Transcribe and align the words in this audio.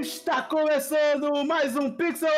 Está 0.00 0.42
começando 0.42 1.44
mais 1.44 1.74
um 1.74 1.90
Pixel 1.90 2.30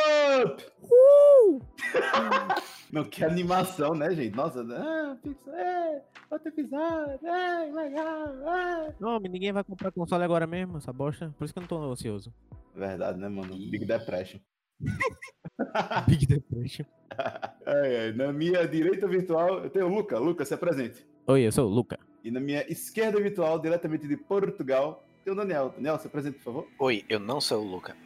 Up! 0.42 0.64
Uh! 0.82 1.60
Não, 2.90 3.04
que 3.04 3.22
animação, 3.22 3.94
né, 3.94 4.14
gente? 4.14 4.35
Nossa, 4.35 4.62
ah, 4.62 5.17
Pixel, 5.22 5.54
é, 5.54 6.03
outro 6.31 6.49
episódio, 6.49 7.26
é, 7.26 7.71
legal, 7.71 8.28
é. 8.49 8.94
Não, 8.99 9.21
mas 9.21 9.31
ninguém 9.31 9.53
vai 9.53 9.62
comprar 9.62 9.92
console 9.92 10.24
agora 10.24 10.46
mesmo, 10.46 10.78
essa 10.78 10.90
bosta. 10.90 11.35
Por 11.36 11.44
isso 11.44 11.53
que 11.53 11.58
eu 11.58 11.60
não 11.60 11.68
tô 11.68 11.82
ansioso. 11.82 12.32
Verdade, 12.74 13.18
né, 13.18 13.28
mano? 13.28 13.54
Big 13.54 13.85
Depression. 13.85 14.40
Big 16.08 16.27
Depression. 16.27 16.86
Ai, 17.66 17.96
ai, 17.96 18.12
Na 18.12 18.32
minha 18.32 18.66
direita 18.66 19.06
virtual, 19.06 19.64
eu 19.64 19.70
tenho 19.70 19.86
o 19.86 19.95
Luca. 19.95 20.18
Luca, 20.18 20.45
se 20.46 20.54
apresente. 20.54 21.06
Oi, 21.27 21.42
eu 21.42 21.52
sou 21.52 21.66
o 21.66 21.70
Luca. 21.70 21.98
E 22.24 22.30
na 22.30 22.40
minha 22.40 22.64
esquerda 22.72 23.20
virtual, 23.20 23.58
diretamente 23.58 24.08
de 24.08 24.16
Portugal, 24.16 25.04
tem 25.24 25.33
o 25.33 25.37
Daniel. 25.37 25.73
Daniel, 25.77 25.98
se 25.98 26.06
apresente, 26.06 26.38
por 26.38 26.45
favor. 26.45 26.66
Oi, 26.79 27.05
eu 27.09 27.19
não 27.20 27.41
sou 27.41 27.62
o 27.62 27.69
Luca. 27.70 27.97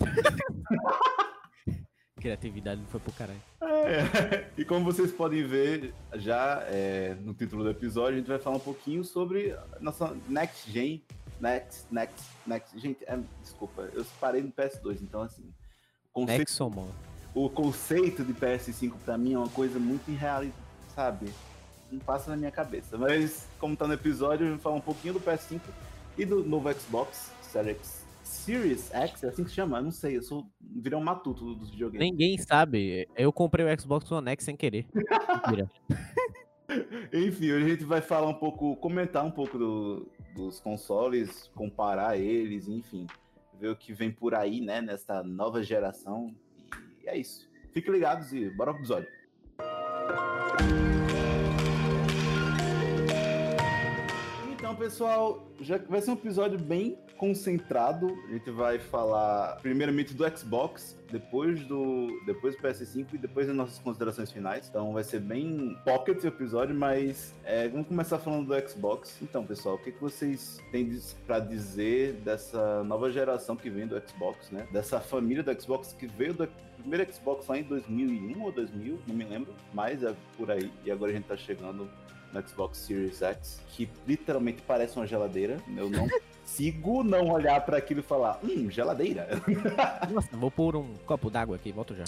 Criatividade 2.20 2.82
foi 2.88 2.98
pro 2.98 3.12
caralho. 3.12 3.40
É, 3.62 4.48
E 4.58 4.64
como 4.64 4.84
vocês 4.84 5.12
podem 5.12 5.46
ver 5.46 5.94
já 6.14 6.62
é, 6.66 7.16
no 7.20 7.32
título 7.32 7.62
do 7.62 7.70
episódio, 7.70 8.14
a 8.14 8.18
gente 8.18 8.26
vai 8.26 8.40
falar 8.40 8.56
um 8.56 8.60
pouquinho 8.60 9.04
sobre 9.04 9.52
a 9.52 9.78
nossa 9.80 10.16
Next 10.28 10.70
Gen. 10.70 11.04
Next, 11.40 11.86
Next, 11.92 12.26
Next. 12.44 12.78
Gente, 12.80 13.04
é, 13.06 13.16
desculpa, 13.40 13.82
eu 13.92 14.04
parei 14.20 14.42
no 14.42 14.50
PS2, 14.50 15.00
então 15.00 15.22
assim. 15.22 15.44
O 16.12 16.20
conceito, 16.22 16.38
Nexomon. 16.40 16.88
o 17.34 17.48
conceito 17.48 18.24
de 18.24 18.34
PS5 18.34 18.94
pra 19.04 19.16
mim 19.16 19.34
é 19.34 19.38
uma 19.38 19.48
coisa 19.48 19.78
muito 19.78 20.10
irreal, 20.10 20.44
sabe? 20.96 21.32
Não 21.92 22.00
passa 22.00 22.30
na 22.30 22.36
minha 22.36 22.50
cabeça. 22.50 22.98
Mas, 22.98 23.46
como 23.60 23.76
tá 23.76 23.86
no 23.86 23.94
episódio, 23.94 24.44
eu 24.46 24.50
vou 24.50 24.58
falar 24.58 24.74
um 24.74 24.80
pouquinho 24.80 25.14
do 25.14 25.20
PS5 25.20 25.60
e 26.18 26.24
do 26.26 26.42
novo 26.44 26.70
Xbox 26.72 27.32
Series, 27.42 28.04
Series 28.24 28.90
X, 28.92 29.24
é 29.24 29.28
assim 29.28 29.42
que 29.44 29.48
se 29.50 29.56
chama? 29.56 29.78
Eu 29.78 29.84
não 29.84 29.90
sei, 29.90 30.16
eu 30.18 30.22
sou. 30.22 30.46
Virei 30.60 30.98
um 30.98 31.02
matuto 31.02 31.54
dos 31.54 31.70
videogames. 31.70 32.10
Ninguém 32.10 32.36
sabe. 32.38 33.08
Eu 33.16 33.32
comprei 33.32 33.64
o 33.64 33.80
Xbox 33.80 34.10
One 34.12 34.28
X 34.30 34.44
sem 34.44 34.56
querer. 34.56 34.86
Enfim, 37.12 37.50
hoje 37.52 37.64
a 37.64 37.68
gente 37.68 37.84
vai 37.84 38.00
falar 38.02 38.28
um 38.28 38.34
pouco, 38.34 38.76
comentar 38.76 39.24
um 39.24 39.30
pouco 39.30 39.56
do- 39.58 40.08
dos 40.34 40.60
consoles, 40.60 41.50
comparar 41.54 42.18
eles, 42.18 42.68
enfim, 42.68 43.06
ver 43.58 43.68
o 43.70 43.76
que 43.76 43.92
vem 43.94 44.10
por 44.12 44.34
aí, 44.34 44.60
né, 44.60 44.80
nessa 44.82 45.22
nova 45.22 45.62
geração. 45.62 46.34
E 47.02 47.08
é 47.08 47.16
isso. 47.16 47.48
Fiquem 47.72 47.92
ligados 47.92 48.32
e 48.34 48.50
bora 48.50 48.72
pro 48.72 48.80
episódio. 48.82 49.08
Então, 54.68 54.76
pessoal, 54.76 55.48
já 55.62 55.78
vai 55.78 56.02
ser 56.02 56.10
um 56.10 56.12
episódio 56.12 56.58
bem 56.58 56.98
concentrado. 57.16 58.06
A 58.28 58.32
gente 58.32 58.50
vai 58.50 58.78
falar 58.78 59.56
primeiramente 59.62 60.12
do 60.12 60.28
Xbox, 60.36 60.94
depois 61.10 61.64
do 61.64 62.08
depois 62.26 62.54
do 62.54 62.60
PS5 62.60 63.06
e 63.14 63.16
depois 63.16 63.46
das 63.46 63.56
nossas 63.56 63.78
considerações 63.78 64.30
finais. 64.30 64.68
Então 64.68 64.92
vai 64.92 65.02
ser 65.02 65.20
bem 65.20 65.74
pocket 65.86 66.22
o 66.22 66.26
episódio, 66.26 66.74
mas 66.74 67.34
é, 67.44 67.66
vamos 67.66 67.88
começar 67.88 68.18
falando 68.18 68.46
do 68.46 68.68
Xbox. 68.68 69.16
Então, 69.22 69.42
pessoal, 69.42 69.76
o 69.76 69.78
que, 69.78 69.90
que 69.90 70.02
vocês 70.02 70.60
têm 70.70 71.00
pra 71.26 71.38
dizer 71.38 72.16
dessa 72.16 72.84
nova 72.84 73.10
geração 73.10 73.56
que 73.56 73.70
vem 73.70 73.86
do 73.86 73.98
Xbox, 74.06 74.50
né? 74.50 74.68
Dessa 74.70 75.00
família 75.00 75.42
do 75.42 75.58
Xbox 75.58 75.94
que 75.98 76.06
veio 76.06 76.34
do 76.34 76.46
primeiro 76.76 77.10
Xbox 77.10 77.46
lá 77.46 77.58
em 77.58 77.62
2001 77.62 78.42
ou 78.42 78.52
2000, 78.52 78.98
não 79.08 79.14
me 79.14 79.24
lembro, 79.24 79.54
mas 79.72 80.02
é 80.02 80.14
por 80.36 80.50
aí. 80.50 80.70
E 80.84 80.90
agora 80.90 81.10
a 81.10 81.14
gente 81.14 81.24
tá 81.24 81.38
chegando 81.38 81.88
no 82.32 82.46
Xbox 82.46 82.78
Series 82.78 83.22
X, 83.22 83.60
que 83.68 83.88
literalmente 84.06 84.62
parece 84.62 84.96
uma 84.96 85.06
geladeira. 85.06 85.58
Eu 85.76 85.90
não 85.90 86.06
consigo 86.42 87.02
não 87.02 87.28
olhar 87.28 87.60
pra 87.64 87.78
aquilo 87.78 88.00
e 88.00 88.02
falar, 88.02 88.40
hum, 88.42 88.70
geladeira. 88.70 89.28
Nossa, 90.10 90.36
vou 90.36 90.50
pôr 90.50 90.76
um 90.76 90.94
copo 91.06 91.30
d'água 91.30 91.56
aqui, 91.56 91.72
volto 91.72 91.94
já. 91.94 92.04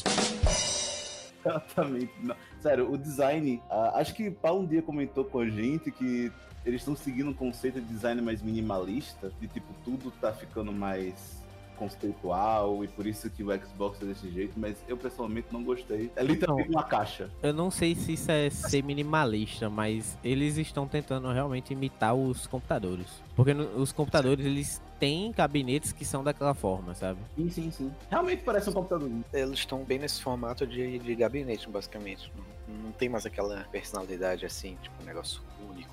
Exatamente. 1.44 2.12
Não. 2.22 2.36
Sério, 2.60 2.92
o 2.92 2.98
design. 2.98 3.62
ah, 3.70 3.92
acho 3.94 4.14
que 4.14 4.30
Paulo 4.30 4.62
um 4.62 4.66
dia 4.66 4.82
comentou 4.82 5.24
com 5.24 5.40
a 5.40 5.48
gente 5.48 5.90
que 5.90 6.30
eles 6.64 6.82
estão 6.82 6.94
seguindo 6.94 7.30
um 7.30 7.34
conceito 7.34 7.80
de 7.80 7.86
design 7.86 8.20
mais 8.20 8.42
minimalista, 8.42 9.32
de 9.40 9.48
tipo, 9.48 9.72
tudo 9.84 10.10
tá 10.20 10.32
ficando 10.32 10.72
mais 10.72 11.42
conceitual 11.80 12.84
e 12.84 12.88
por 12.88 13.06
isso 13.06 13.30
que 13.30 13.42
o 13.42 13.46
Xbox 13.58 14.00
é 14.02 14.04
desse 14.04 14.30
jeito, 14.30 14.52
mas 14.58 14.76
eu 14.86 14.96
pessoalmente 14.96 15.48
não 15.50 15.64
gostei. 15.64 16.10
É 16.14 16.22
literalmente 16.22 16.68
uma 16.70 16.82
caixa. 16.82 17.30
Eu 17.42 17.54
não 17.54 17.70
sei 17.70 17.94
se 17.94 18.12
isso 18.12 18.30
é 18.30 18.50
ser 18.50 18.82
minimalista, 18.84 19.70
mas 19.70 20.18
eles 20.22 20.58
estão 20.58 20.86
tentando 20.86 21.32
realmente 21.32 21.72
imitar 21.72 22.14
os 22.14 22.46
computadores. 22.46 23.06
Porque 23.34 23.54
no- 23.54 23.80
os 23.80 23.90
computadores, 23.92 24.44
eles 24.44 24.82
têm 24.98 25.32
gabinetes 25.32 25.92
que 25.92 26.04
são 26.04 26.22
daquela 26.22 26.52
forma, 26.52 26.94
sabe? 26.94 27.18
Sim, 27.34 27.50
sim, 27.50 27.70
sim. 27.70 27.92
Realmente 28.10 28.42
parece 28.42 28.68
um 28.68 28.72
computador. 28.74 29.10
Eles 29.32 29.58
estão 29.60 29.82
bem 29.82 29.98
nesse 29.98 30.20
formato 30.22 30.66
de, 30.66 30.98
de 30.98 31.14
gabinete, 31.14 31.68
basicamente. 31.70 32.30
Não, 32.68 32.74
não 32.84 32.92
tem 32.92 33.08
mais 33.08 33.24
aquela 33.24 33.64
personalidade 33.72 34.44
assim, 34.44 34.76
tipo, 34.82 35.02
um 35.02 35.06
negócio 35.06 35.40
único 35.70 35.90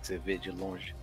que 0.00 0.06
você 0.08 0.18
vê 0.18 0.36
de 0.36 0.50
longe. 0.50 0.94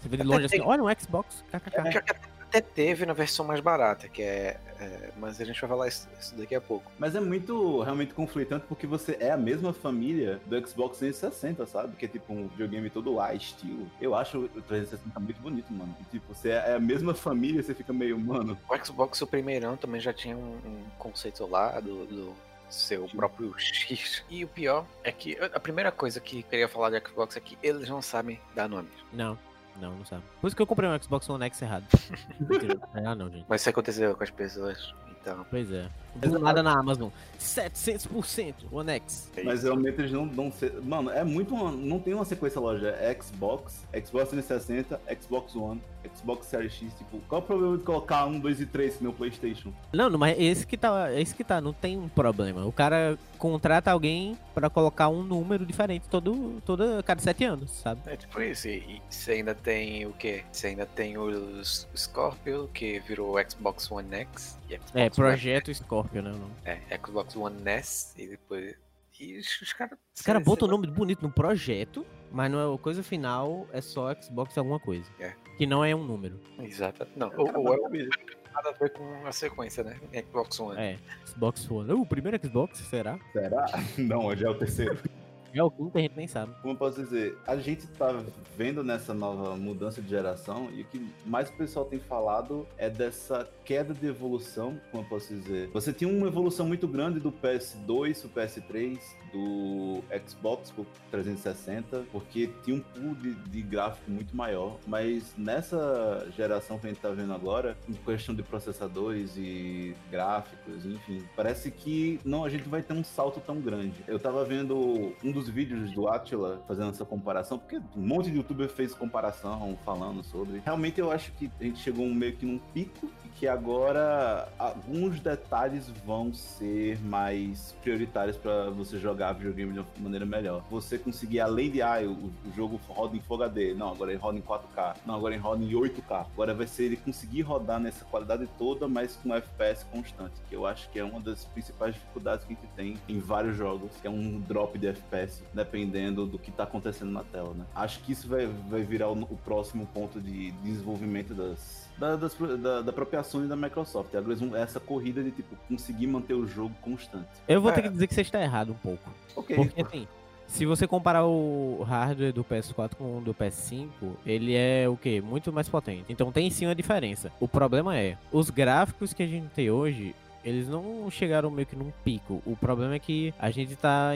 Você 0.00 0.08
vê 0.08 0.16
de 0.18 0.22
longe 0.22 0.44
assim, 0.46 0.60
olha 0.60 0.82
um 0.84 0.88
Xbox, 1.00 1.42
kkk. 1.50 2.33
Até 2.54 2.60
teve 2.60 3.04
na 3.04 3.12
versão 3.12 3.44
mais 3.44 3.58
barata, 3.58 4.08
que 4.08 4.22
é, 4.22 4.60
é, 4.78 5.10
Mas 5.16 5.40
a 5.40 5.44
gente 5.44 5.60
vai 5.60 5.68
falar 5.68 5.88
isso, 5.88 6.08
isso 6.20 6.36
daqui 6.36 6.54
a 6.54 6.60
pouco. 6.60 6.88
Mas 6.96 7.16
é 7.16 7.20
muito 7.20 7.82
realmente 7.82 8.14
conflitante 8.14 8.64
porque 8.68 8.86
você 8.86 9.16
é 9.18 9.32
a 9.32 9.36
mesma 9.36 9.72
família 9.72 10.40
do 10.46 10.56
Xbox 10.64 10.98
360, 10.98 11.66
sabe? 11.66 11.96
Que 11.96 12.04
é 12.04 12.08
tipo 12.08 12.32
um 12.32 12.46
videogame 12.46 12.88
todo 12.88 13.18
A 13.18 13.34
estilo. 13.34 13.90
Eu 14.00 14.14
acho 14.14 14.38
o 14.38 14.62
360 14.62 15.18
muito 15.18 15.40
bonito, 15.40 15.72
mano. 15.72 15.96
E, 16.00 16.04
tipo, 16.04 16.32
você 16.32 16.50
é 16.50 16.74
a 16.74 16.78
mesma 16.78 17.12
família, 17.12 17.60
você 17.60 17.74
fica 17.74 17.92
meio, 17.92 18.16
mano. 18.16 18.56
O 18.70 18.84
Xbox, 18.84 19.20
o 19.20 19.26
primeirão, 19.26 19.76
também 19.76 20.00
já 20.00 20.12
tinha 20.12 20.36
um, 20.36 20.54
um 20.64 20.84
conceito 20.96 21.44
lá 21.48 21.80
do, 21.80 22.06
do 22.06 22.34
seu 22.70 23.08
próprio 23.08 23.52
X. 23.58 24.22
E 24.30 24.44
o 24.44 24.48
pior 24.48 24.86
é 25.02 25.10
que 25.10 25.36
a 25.52 25.58
primeira 25.58 25.90
coisa 25.90 26.20
que 26.20 26.38
eu 26.38 26.44
queria 26.44 26.68
falar 26.68 26.90
do 26.90 27.08
Xbox 27.08 27.36
é 27.36 27.40
que 27.40 27.58
eles 27.60 27.88
não 27.88 28.00
sabem 28.00 28.40
dar 28.54 28.68
nomes. 28.68 28.92
Não, 29.12 29.36
não, 29.80 29.96
não 29.96 30.04
sabe. 30.04 30.22
Por 30.40 30.46
isso 30.46 30.56
que 30.56 30.62
eu 30.62 30.66
comprei 30.66 30.88
um 30.88 31.02
Xbox 31.02 31.28
One 31.28 31.44
X 31.46 31.62
errado. 31.62 31.84
Mentira. 32.40 32.78
ah, 32.94 33.14
não, 33.14 33.30
gente. 33.30 33.44
Mas 33.48 33.60
isso 33.60 33.70
aconteceu 33.70 34.14
com 34.16 34.22
as 34.22 34.30
pessoas, 34.30 34.94
então. 35.24 35.46
Pois 35.50 35.70
é. 35.72 35.88
Do 36.14 36.38
nada 36.38 36.62
na 36.62 36.78
Amazon. 36.78 37.08
700% 37.40 38.54
One 38.70 38.90
X. 38.92 39.32
Mas 39.44 39.64
realmente 39.64 40.00
eles 40.00 40.12
não 40.12 40.28
dão. 40.28 40.52
Mano, 40.84 41.10
é 41.10 41.24
muito. 41.24 41.52
Uma... 41.52 41.72
Não 41.72 41.98
tem 41.98 42.14
uma 42.14 42.24
sequência 42.24 42.60
loja. 42.60 42.90
É 42.90 43.12
Xbox, 43.20 43.84
Xbox 43.92 44.28
360, 44.30 45.00
Xbox 45.20 45.56
One, 45.56 45.82
Xbox 46.14 46.46
Series 46.46 46.72
X. 46.72 46.94
Tipo, 46.94 47.18
qual 47.28 47.40
o 47.40 47.44
problema 47.44 47.76
de 47.76 47.82
colocar 47.82 48.26
um, 48.26 48.38
dois 48.38 48.60
e 48.60 48.66
três 48.66 49.00
no 49.00 49.12
PlayStation? 49.12 49.72
Não, 49.92 50.08
não, 50.08 50.18
mas 50.18 50.38
esse 50.38 50.64
que 50.64 50.76
tá, 50.76 51.12
esse 51.12 51.34
que 51.34 51.42
tá, 51.42 51.60
não 51.60 51.72
tem 51.72 51.98
um 51.98 52.08
problema. 52.08 52.64
O 52.64 52.70
cara 52.70 53.18
contrata 53.36 53.90
alguém 53.90 54.38
pra 54.54 54.70
colocar 54.70 55.08
um 55.08 55.24
número 55.24 55.66
diferente 55.66 56.08
todo, 56.08 56.62
todo 56.64 57.02
cada 57.02 57.20
sete 57.20 57.44
anos, 57.44 57.72
sabe? 57.72 58.02
É 58.06 58.16
tipo 58.16 58.40
isso. 58.40 58.68
E 58.68 58.84
e 58.84 59.00
você 59.08 59.32
ainda 59.32 59.54
tem 59.54 60.06
o 60.06 60.12
quê? 60.12 60.44
Você 60.52 60.68
ainda 60.68 60.86
tem 60.86 61.16
os 61.16 61.88
Scorpio, 61.96 62.68
que 62.72 63.00
virou 63.00 63.36
Xbox 63.48 63.90
One 63.90 64.14
X. 64.14 64.58
E 64.68 64.74
Xbox 64.76 64.92
É, 64.94 65.00
One- 65.02 65.10
Projeto 65.10 65.74
Scorpio, 65.74 66.22
né? 66.22 66.30
nome. 66.30 66.52
É, 66.64 66.80
Xbox 67.04 67.36
One 67.36 67.56
S. 67.66 68.14
E 68.20 68.26
depois. 68.26 68.74
E 69.20 69.38
os, 69.38 69.60
os 69.62 69.72
caras. 69.72 69.98
Os 70.14 70.22
caras 70.22 70.42
botam 70.42 70.66
o 70.66 70.70
nome 70.70 70.86
bonito 70.88 71.22
no 71.22 71.30
projeto, 71.30 72.04
mas 72.32 72.50
não 72.50 72.58
é 72.72 72.74
a 72.74 72.78
coisa 72.78 73.02
final, 73.02 73.66
é 73.72 73.80
só 73.80 74.12
Xbox 74.20 74.58
alguma 74.58 74.80
coisa. 74.80 75.08
É. 75.20 75.32
Que 75.56 75.66
não 75.66 75.84
é 75.84 75.94
um 75.94 76.02
número. 76.04 76.40
Exato. 76.58 77.06
Não, 77.14 77.30
ou, 77.36 77.48
ou 77.58 77.74
é 77.74 77.76
o 77.78 77.88
mesmo. 77.88 78.10
Nada 78.52 78.70
a 78.70 78.72
ver 78.72 78.92
com 78.92 79.26
a 79.26 79.32
sequência, 79.32 79.82
né? 79.84 79.96
Xbox 80.26 80.58
One. 80.60 80.80
É, 80.80 80.98
Xbox 81.26 81.70
One. 81.70 81.92
Uh, 81.92 82.00
o 82.00 82.06
primeiro 82.06 82.38
Xbox, 82.44 82.78
será? 82.78 83.18
Será? 83.32 83.66
Não, 83.98 84.26
hoje 84.26 84.44
é 84.44 84.48
o 84.50 84.54
terceiro. 84.58 84.98
É 85.54 85.62
o 85.62 85.70
quinto, 85.70 85.96
a 85.96 86.00
gente 86.00 86.16
nem 86.16 86.26
sabe. 86.26 86.52
Como 86.60 86.74
eu 86.74 86.78
posso 86.78 87.00
dizer, 87.00 87.38
a 87.46 87.56
gente 87.56 87.86
tá 87.86 88.24
vendo 88.56 88.82
nessa 88.82 89.14
nova 89.14 89.56
mudança 89.56 90.02
de 90.02 90.08
geração 90.08 90.68
e 90.72 90.82
o 90.82 90.84
que 90.84 91.08
mais 91.24 91.48
o 91.48 91.52
pessoal 91.52 91.84
tem 91.84 92.00
falado 92.00 92.66
é 92.76 92.90
dessa 92.90 93.48
queda 93.64 93.94
de 93.94 94.06
evolução, 94.06 94.80
como 94.90 95.04
eu 95.04 95.08
posso 95.08 95.32
dizer. 95.32 95.68
Você 95.68 95.92
tinha 95.92 96.10
uma 96.10 96.26
evolução 96.26 96.66
muito 96.66 96.88
grande 96.88 97.20
do 97.20 97.30
PS2 97.30 98.22
pro 98.22 98.42
PS3, 98.42 98.98
do 99.32 100.02
Xbox 100.26 100.70
pro 100.72 100.84
360, 101.10 102.04
porque 102.10 102.50
tinha 102.64 102.76
um 102.76 102.80
pool 102.80 103.14
de, 103.14 103.34
de 103.34 103.62
gráfico 103.62 104.10
muito 104.10 104.36
maior, 104.36 104.78
mas 104.86 105.34
nessa 105.36 106.26
geração 106.36 106.78
que 106.78 106.86
a 106.86 106.88
gente 106.90 107.00
tá 107.00 107.10
vendo 107.10 107.32
agora, 107.32 107.76
em 107.88 107.92
questão 107.92 108.34
de 108.34 108.42
processadores 108.42 109.36
e 109.36 109.94
gráficos, 110.10 110.84
enfim, 110.84 111.24
parece 111.36 111.70
que 111.70 112.18
não, 112.24 112.44
a 112.44 112.48
gente 112.48 112.68
vai 112.68 112.82
ter 112.82 112.92
um 112.92 113.04
salto 113.04 113.40
tão 113.40 113.60
grande. 113.60 114.04
Eu 114.06 114.18
tava 114.18 114.44
vendo 114.44 115.12
um 115.22 115.32
dos 115.32 115.43
os 115.44 115.48
vídeos 115.48 115.90
do 115.92 116.08
Atila 116.08 116.62
fazendo 116.66 116.90
essa 116.90 117.04
comparação, 117.04 117.58
porque 117.58 117.76
um 117.76 118.06
monte 118.06 118.30
de 118.30 118.36
youtuber 118.36 118.68
fez 118.68 118.94
comparação, 118.94 119.76
falando 119.84 120.22
sobre. 120.24 120.62
Realmente 120.64 121.00
eu 121.00 121.10
acho 121.10 121.32
que 121.32 121.50
a 121.60 121.64
gente 121.64 121.80
chegou 121.80 122.06
meio 122.06 122.34
que 122.34 122.46
num 122.46 122.58
pico 122.72 123.10
e 123.24 123.28
que 123.28 123.46
agora 123.46 124.48
alguns 124.58 125.20
detalhes 125.20 125.88
vão 126.04 126.32
ser 126.32 126.98
mais 127.00 127.74
prioritários 127.82 128.36
para 128.36 128.70
você 128.70 128.98
jogar 128.98 129.32
videogame 129.32 129.72
de 129.72 129.78
uma 129.80 129.86
maneira 129.98 130.24
melhor. 130.24 130.64
Você 130.70 130.98
conseguir, 130.98 131.40
além 131.40 131.70
de, 131.70 131.82
ah, 131.82 132.00
o, 132.02 132.32
o 132.48 132.52
jogo 132.54 132.80
roda 132.88 133.16
em 133.16 133.20
Full 133.20 133.42
HD, 133.42 133.74
não, 133.74 133.90
agora 133.90 134.12
ele 134.12 134.20
roda 134.20 134.38
em 134.38 134.42
4K, 134.42 134.96
não, 135.04 135.14
agora 135.14 135.34
ele 135.34 135.42
roda 135.42 135.62
em 135.62 135.70
8K. 135.70 136.26
Agora 136.32 136.54
vai 136.54 136.66
ser 136.66 136.84
ele 136.84 136.96
conseguir 136.96 137.42
rodar 137.42 137.78
nessa 137.78 138.04
qualidade 138.04 138.48
toda, 138.58 138.88
mas 138.88 139.16
com 139.16 139.34
FPS 139.34 139.84
constante, 139.84 140.34
que 140.48 140.54
eu 140.54 140.66
acho 140.66 140.88
que 140.90 140.98
é 140.98 141.04
uma 141.04 141.20
das 141.20 141.44
principais 141.46 141.94
dificuldades 141.94 142.44
que 142.46 142.52
a 142.52 142.56
gente 142.56 142.72
tem 142.74 142.96
em 143.08 143.18
vários 143.18 143.56
jogos, 143.56 143.90
que 144.00 144.06
é 144.06 144.10
um 144.10 144.40
drop 144.40 144.78
de 144.78 144.86
FPS, 144.86 145.33
dependendo 145.52 146.26
do 146.26 146.38
que 146.38 146.50
tá 146.50 146.64
acontecendo 146.64 147.10
na 147.10 147.22
tela, 147.22 147.54
né? 147.54 147.64
Acho 147.74 148.00
que 148.00 148.12
isso 148.12 148.28
vai, 148.28 148.46
vai 148.46 148.82
virar 148.82 149.08
o, 149.08 149.22
o 149.22 149.38
próximo 149.44 149.86
ponto 149.86 150.20
de 150.20 150.50
desenvolvimento 150.62 151.34
das, 151.34 151.88
da, 151.98 152.16
das, 152.16 152.36
da, 152.60 152.82
da 152.82 152.92
própria 152.92 153.22
Sony 153.22 153.46
e 153.46 153.48
da 153.48 153.56
Microsoft. 153.56 154.10
Essa 154.56 154.80
corrida 154.80 155.22
de 155.22 155.30
tipo 155.30 155.56
conseguir 155.68 156.06
manter 156.06 156.34
o 156.34 156.46
jogo 156.46 156.74
constante. 156.80 157.28
Eu 157.48 157.60
vou 157.60 157.70
é. 157.70 157.74
ter 157.74 157.82
que 157.82 157.88
dizer 157.88 158.06
que 158.06 158.14
você 158.14 158.22
está 158.22 158.42
errado 158.42 158.72
um 158.72 158.76
pouco. 158.76 159.10
Ok. 159.36 159.56
Porque 159.56 159.80
assim, 159.80 160.06
se 160.46 160.66
você 160.66 160.86
comparar 160.86 161.26
o 161.26 161.82
hardware 161.82 162.32
do 162.32 162.44
PS4 162.44 162.94
com 162.94 163.18
o 163.18 163.20
do 163.20 163.34
PS5, 163.34 163.88
ele 164.24 164.54
é 164.54 164.88
o 164.88 164.96
que? 164.96 165.20
Muito 165.20 165.52
mais 165.52 165.68
potente. 165.68 166.04
Então 166.08 166.30
tem 166.30 166.50
sim 166.50 166.66
uma 166.66 166.74
diferença. 166.74 167.32
O 167.40 167.48
problema 167.48 167.96
é, 167.96 168.16
os 168.30 168.50
gráficos 168.50 169.12
que 169.12 169.22
a 169.22 169.26
gente 169.26 169.48
tem 169.48 169.70
hoje, 169.70 170.14
eles 170.44 170.68
não 170.68 171.10
chegaram 171.10 171.50
meio 171.50 171.66
que 171.66 171.74
num 171.74 171.90
pico. 172.04 172.42
O 172.44 172.54
problema 172.56 172.94
é 172.94 172.98
que 172.98 173.32
a 173.38 173.50
gente 173.50 173.74
tá. 173.76 174.10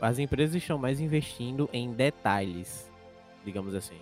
As 0.00 0.18
empresas 0.18 0.54
estão 0.54 0.78
mais 0.78 1.00
investindo 1.00 1.68
em 1.72 1.92
detalhes, 1.92 2.90
digamos 3.44 3.74
assim. 3.74 3.98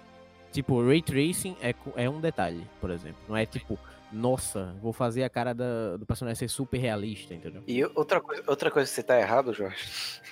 Tipo, 0.53 0.83
Ray 0.87 1.03
Tracing 1.03 1.57
é, 1.61 1.75
é 1.97 2.09
um 2.09 2.21
detalhe, 2.21 2.65
por 2.81 2.91
exemplo. 2.91 3.21
Não 3.29 3.37
é 3.37 3.45
tipo, 3.45 3.79
nossa, 4.11 4.75
vou 4.81 4.93
fazer 4.93 5.23
a 5.23 5.31
cara 5.31 5.55
da, 5.55 5.97
do 5.97 6.07
personagem 6.07 6.39
ser 6.39 6.49
super 6.49 6.79
realista, 6.79 7.35
entendeu? 7.35 7.63
E 7.67 7.85
outra 7.85 8.21
coisa, 8.21 8.43
outra 8.47 8.71
coisa 8.71 8.89
que 8.89 8.95
você 8.95 9.03
tá 9.03 9.19
errado, 9.19 9.53
Jorge. 9.53 9.77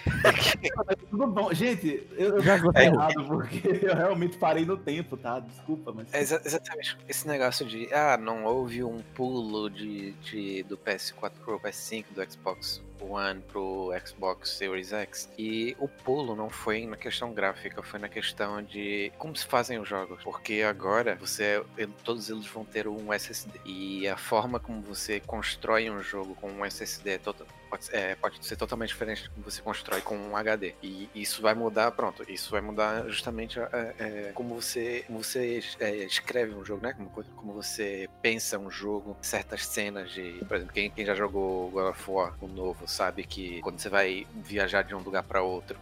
Tudo 1.10 1.26
bom, 1.26 1.52
gente, 1.52 2.06
eu, 2.16 2.40
já 2.40 2.60
tô 2.60 2.70
é, 2.74 2.86
errado 2.86 3.24
porque 3.26 3.80
eu 3.82 3.94
realmente 3.94 4.38
parei 4.38 4.64
no 4.64 4.76
tempo, 4.76 5.16
tá? 5.16 5.40
Desculpa, 5.40 5.92
mas. 5.92 6.12
É 6.14 6.20
exatamente. 6.20 6.96
Esse 7.08 7.26
negócio 7.26 7.66
de, 7.66 7.92
ah, 7.92 8.16
não 8.16 8.44
houve 8.44 8.82
um 8.82 8.98
pulo 9.14 9.68
de, 9.68 10.12
de, 10.12 10.62
do 10.64 10.78
PS4 10.78 11.32
pro 11.44 11.60
PS5, 11.60 12.04
do 12.14 12.30
Xbox 12.30 12.82
One 13.00 13.40
pro 13.42 13.90
Xbox 14.04 14.50
Series 14.50 14.92
X. 14.92 15.28
E 15.38 15.76
o 15.78 15.88
pulo 15.88 16.34
não 16.34 16.50
foi 16.50 16.86
na 16.86 16.96
questão 16.96 17.32
gráfica, 17.32 17.82
foi 17.82 17.98
na 17.98 18.08
questão 18.08 18.62
de 18.62 19.12
como 19.18 19.34
se 19.36 19.46
fazem 19.46 19.78
os 19.78 19.88
jogos. 19.88 20.22
Porque 20.22 20.62
agora 20.62 21.16
você 21.16 21.62
todos 22.04 22.30
eles 22.30 22.46
vão 22.46 22.64
ter 22.64 22.86
um 22.88 23.12
SSD. 23.12 23.60
E 23.64 24.08
a 24.08 24.16
forma 24.16 24.58
como 24.58 24.80
você 24.80 25.20
constrói 25.20 25.90
um 25.90 26.02
jogo 26.02 26.34
com 26.36 26.50
um 26.50 26.64
SSD 26.64 27.10
é 27.10 27.18
total, 27.18 27.46
pode, 27.68 27.94
é, 27.94 28.14
pode 28.14 28.44
ser 28.44 28.56
totalmente 28.56 28.88
diferente 28.88 29.24
do 29.24 29.30
que 29.30 29.40
você 29.40 29.62
constrói 29.62 30.00
com 30.00 30.16
um 30.16 30.36
HD. 30.36 30.74
E 30.82 31.08
isso 31.14 31.42
vai 31.42 31.54
mudar, 31.54 31.90
pronto, 31.92 32.24
isso 32.30 32.50
vai 32.50 32.60
mudar 32.60 33.08
justamente 33.08 33.58
é, 33.58 33.94
é, 33.98 34.32
como 34.34 34.54
você, 34.54 35.04
como 35.06 35.22
você 35.22 35.62
é, 35.80 35.96
escreve 36.04 36.54
um 36.54 36.64
jogo, 36.64 36.82
né? 36.82 36.92
Como, 36.92 37.10
como 37.10 37.52
você 37.52 38.08
pensa 38.22 38.58
um 38.58 38.70
jogo, 38.70 39.16
certas 39.20 39.66
cenas 39.66 40.10
de. 40.10 40.44
Por 40.46 40.56
exemplo, 40.56 40.74
quem, 40.74 40.90
quem 40.90 41.04
já 41.04 41.14
jogou 41.14 41.70
God 41.70 41.90
of 41.90 42.10
War, 42.10 42.34
o 42.40 42.46
novo, 42.46 42.88
sabe 42.88 43.24
que 43.24 43.60
quando 43.60 43.78
você 43.78 43.88
vai 43.88 44.26
viajar 44.34 44.82
de 44.82 44.94
um 44.94 45.00
lugar 45.00 45.22
para 45.22 45.42
outro, 45.42 45.78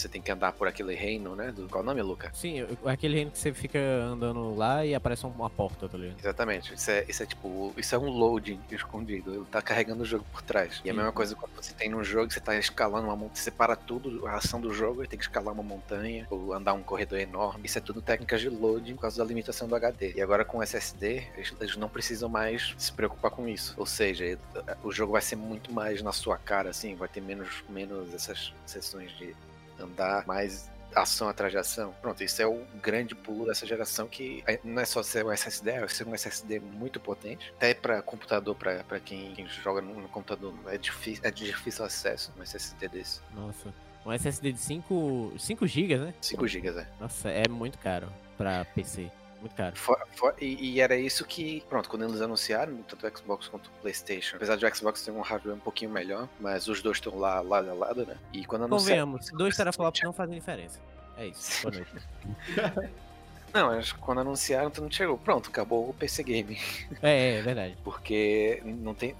você 0.00 0.08
tem 0.08 0.20
que 0.20 0.30
andar 0.30 0.52
por 0.52 0.68
aquele 0.68 0.94
reino, 0.94 1.34
né? 1.34 1.52
Do, 1.52 1.68
qual 1.68 1.82
é 1.82 1.84
o 1.84 1.86
nome, 1.86 2.02
Luca? 2.02 2.30
Sim, 2.34 2.66
aquele 2.84 3.14
reino 3.14 3.30
que 3.30 3.38
você 3.38 3.52
fica 3.52 3.78
andando 3.78 4.54
lá 4.54 4.84
e 4.84 4.94
aparece 4.94 5.26
uma 5.26 5.50
porta, 5.50 5.88
tá 5.88 5.98
ligado? 5.98 6.18
Exatamente. 6.18 6.74
Isso 6.74 6.90
é, 6.90 7.04
isso 7.08 7.22
é 7.22 7.26
tipo, 7.26 7.74
isso 7.76 7.94
é 7.94 7.98
um 7.98 8.08
loading 8.08 8.60
escondido. 8.70 9.34
Ele 9.34 9.44
tá 9.50 9.60
carregando 9.62 10.02
o 10.02 10.06
jogo 10.06 10.24
por 10.32 10.42
trás. 10.42 10.80
E 10.84 10.88
é 10.88 10.92
a 10.92 10.94
mesma 10.94 11.12
coisa 11.12 11.34
quando 11.34 11.52
você 11.54 11.72
tem 11.72 11.88
num 11.88 12.04
jogo, 12.04 12.32
você 12.32 12.40
tá 12.40 12.56
escalando 12.56 13.06
uma 13.06 13.16
montanha, 13.16 13.36
você 13.36 13.50
para 13.50 13.76
tudo, 13.76 14.26
a 14.26 14.36
ação 14.36 14.60
do 14.60 14.72
jogo, 14.72 15.02
e 15.02 15.08
tem 15.08 15.18
que 15.18 15.24
escalar 15.24 15.52
uma 15.52 15.62
montanha, 15.62 16.26
ou 16.30 16.52
andar 16.52 16.74
um 16.74 16.82
corredor 16.82 17.18
enorme. 17.18 17.66
Isso 17.66 17.78
é 17.78 17.80
tudo 17.80 18.00
técnicas 18.00 18.40
de 18.40 18.48
loading 18.48 18.94
por 18.94 19.02
causa 19.02 19.18
da 19.18 19.24
limitação 19.24 19.68
do 19.68 19.74
HD. 19.74 20.14
E 20.16 20.22
agora 20.22 20.44
com 20.44 20.58
o 20.58 20.62
SSD, 20.62 21.24
eles 21.60 21.76
não 21.76 21.88
precisam 21.88 22.28
mais 22.28 22.74
se 22.76 22.92
preocupar 22.92 23.30
com 23.30 23.48
isso. 23.48 23.74
Ou 23.76 23.86
seja, 23.86 24.38
o 24.82 24.92
jogo 24.92 25.12
vai 25.12 25.22
ser 25.22 25.36
muito 25.36 25.72
mais 25.72 26.02
na 26.02 26.12
sua 26.12 26.36
cara, 26.36 26.70
assim, 26.70 26.94
vai 26.94 27.08
ter 27.08 27.20
menos, 27.20 27.64
menos 27.68 28.12
essas 28.14 28.52
sessões 28.64 29.10
de 29.18 29.34
andar 29.80 30.26
mais 30.26 30.70
ação 30.94 31.28
atrás 31.28 31.52
de 31.52 31.58
ação. 31.58 31.94
Pronto, 32.00 32.22
isso 32.24 32.40
é 32.40 32.46
o 32.46 32.64
grande 32.82 33.14
pulo 33.14 33.46
dessa 33.46 33.66
geração 33.66 34.06
que 34.08 34.42
é, 34.46 34.58
não 34.64 34.80
é 34.80 34.84
só 34.84 35.02
ser 35.02 35.24
um 35.24 35.30
SSD, 35.30 35.70
é 35.70 35.88
ser 35.88 36.06
um 36.06 36.14
SSD 36.14 36.58
muito 36.60 36.98
potente. 36.98 37.52
Até 37.56 37.74
para 37.74 38.00
computador, 38.02 38.56
para 38.56 39.00
quem, 39.00 39.34
quem, 39.34 39.46
joga 39.48 39.80
no, 39.80 40.08
computador, 40.08 40.54
é 40.66 40.78
difícil, 40.78 41.22
é 41.24 41.30
difícil 41.30 41.84
acesso 41.84 42.32
um 42.38 42.42
SSD 42.42 42.88
desse. 42.88 43.20
Nossa. 43.34 43.72
Um 44.04 44.12
SSD 44.12 44.52
de 44.52 44.60
5, 44.60 45.34
5 45.36 45.66
GB, 45.66 45.96
né? 45.98 46.14
5 46.20 46.46
GB, 46.46 46.68
é. 46.68 46.86
Nossa, 47.00 47.28
é 47.28 47.48
muito 47.48 47.76
caro 47.78 48.08
para 48.38 48.64
PC. 48.66 49.10
Muito 49.46 49.54
caro. 49.54 49.76
For, 49.76 49.98
for, 50.14 50.34
e, 50.40 50.72
e, 50.72 50.80
era 50.80 50.96
isso 50.96 51.24
que, 51.24 51.62
pronto, 51.68 51.88
quando 51.88 52.04
eles 52.04 52.20
anunciaram, 52.20 52.76
tanto 52.88 53.06
o 53.06 53.16
Xbox 53.16 53.48
quanto 53.48 53.66
o 53.68 53.70
PlayStation, 53.80 54.36
apesar 54.36 54.56
de 54.56 54.66
o 54.66 54.74
Xbox 54.74 55.02
ter 55.02 55.12
um 55.12 55.20
hardware 55.20 55.54
um 55.54 55.60
pouquinho 55.60 55.90
melhor, 55.90 56.28
mas 56.40 56.66
os 56.66 56.82
dois 56.82 56.96
estão 56.96 57.16
lá 57.16 57.40
lado 57.40 57.70
a 57.70 57.74
lado, 57.74 58.04
né? 58.04 58.16
E 58.32 58.44
quando 58.44 58.64
anunciaram. 58.64 59.06
Convenhamos, 59.06 59.30
dois 59.30 59.56
teraflops 59.56 60.02
não 60.02 60.12
fazem 60.12 60.34
diferença. 60.34 60.80
É 61.16 61.28
isso. 61.28 61.62
Boa 61.62 61.74
noite. 61.76 62.96
Não, 63.54 63.70
acho 63.70 63.94
que 63.94 64.00
quando 64.00 64.20
anunciaram, 64.20 64.70
tu 64.70 64.82
não 64.82 64.90
chegou. 64.90 65.16
Pronto, 65.16 65.48
acabou 65.48 65.88
o 65.88 65.94
PC 65.94 66.22
Game. 66.22 66.58
É, 67.00 67.38
é 67.38 67.42
verdade. 67.42 67.78
Porque 67.82 68.60
não 68.62 68.92
tem 68.92 69.16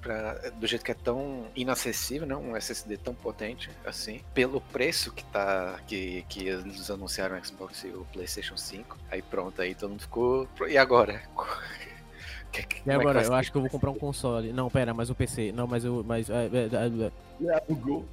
pra, 0.00 0.34
do 0.50 0.66
jeito 0.66 0.84
que 0.84 0.90
é 0.92 0.94
tão 0.94 1.46
inacessível, 1.54 2.26
né? 2.26 2.36
Um 2.36 2.56
SSD 2.56 2.96
tão 2.96 3.14
potente 3.14 3.70
assim, 3.84 4.22
pelo 4.32 4.60
preço 4.60 5.12
que 5.12 5.24
tá 5.24 5.78
que, 5.86 6.24
que 6.28 6.48
eles 6.48 6.90
anunciaram 6.90 7.38
o 7.38 7.44
Xbox 7.44 7.84
e 7.84 7.88
o 7.88 8.06
PlayStation 8.12 8.56
5. 8.56 8.96
Aí 9.10 9.20
pronto, 9.20 9.60
aí 9.60 9.74
todo 9.74 9.90
mundo 9.90 10.02
ficou. 10.02 10.48
E 10.68 10.78
agora? 10.78 11.22
Que, 12.50 12.62
que, 12.62 12.88
e 12.88 12.90
agora? 12.90 13.22
É 13.22 13.26
eu 13.26 13.34
acho 13.34 13.52
que 13.52 13.58
eu 13.58 13.60
vou 13.60 13.70
comprar 13.70 13.90
um 13.90 13.98
console. 13.98 14.54
Não, 14.54 14.70
pera, 14.70 14.94
mas 14.94 15.10
o 15.10 15.14
PC. 15.14 15.52
Não, 15.52 15.66
mas 15.66 15.84
o. 15.84 16.02
Mas, 16.02 16.30
é, 16.30 16.46
é, 16.46 16.64
é, 16.64 17.62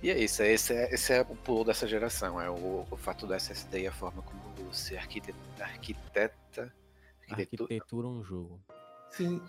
e 0.03 0.11
é 0.11 0.17
isso, 0.19 0.43
esse 0.43 0.73
é, 0.73 0.93
esse 0.93 1.13
é 1.13 1.21
o 1.21 1.35
pulo 1.37 1.63
dessa 1.63 1.87
geração. 1.87 2.39
É 2.39 2.49
o, 2.49 2.85
o 2.91 2.97
fato 2.97 3.25
do 3.25 3.33
SSD 3.33 3.83
e 3.83 3.87
a 3.87 3.91
forma 3.91 4.21
como 4.21 4.41
você 4.69 4.97
arquiteta. 4.97 5.37
Arquiteta, 5.59 6.73
arquitetura 7.29 8.07
um 8.07 8.23
jogo. 8.23 8.59
Sim. 9.09 9.41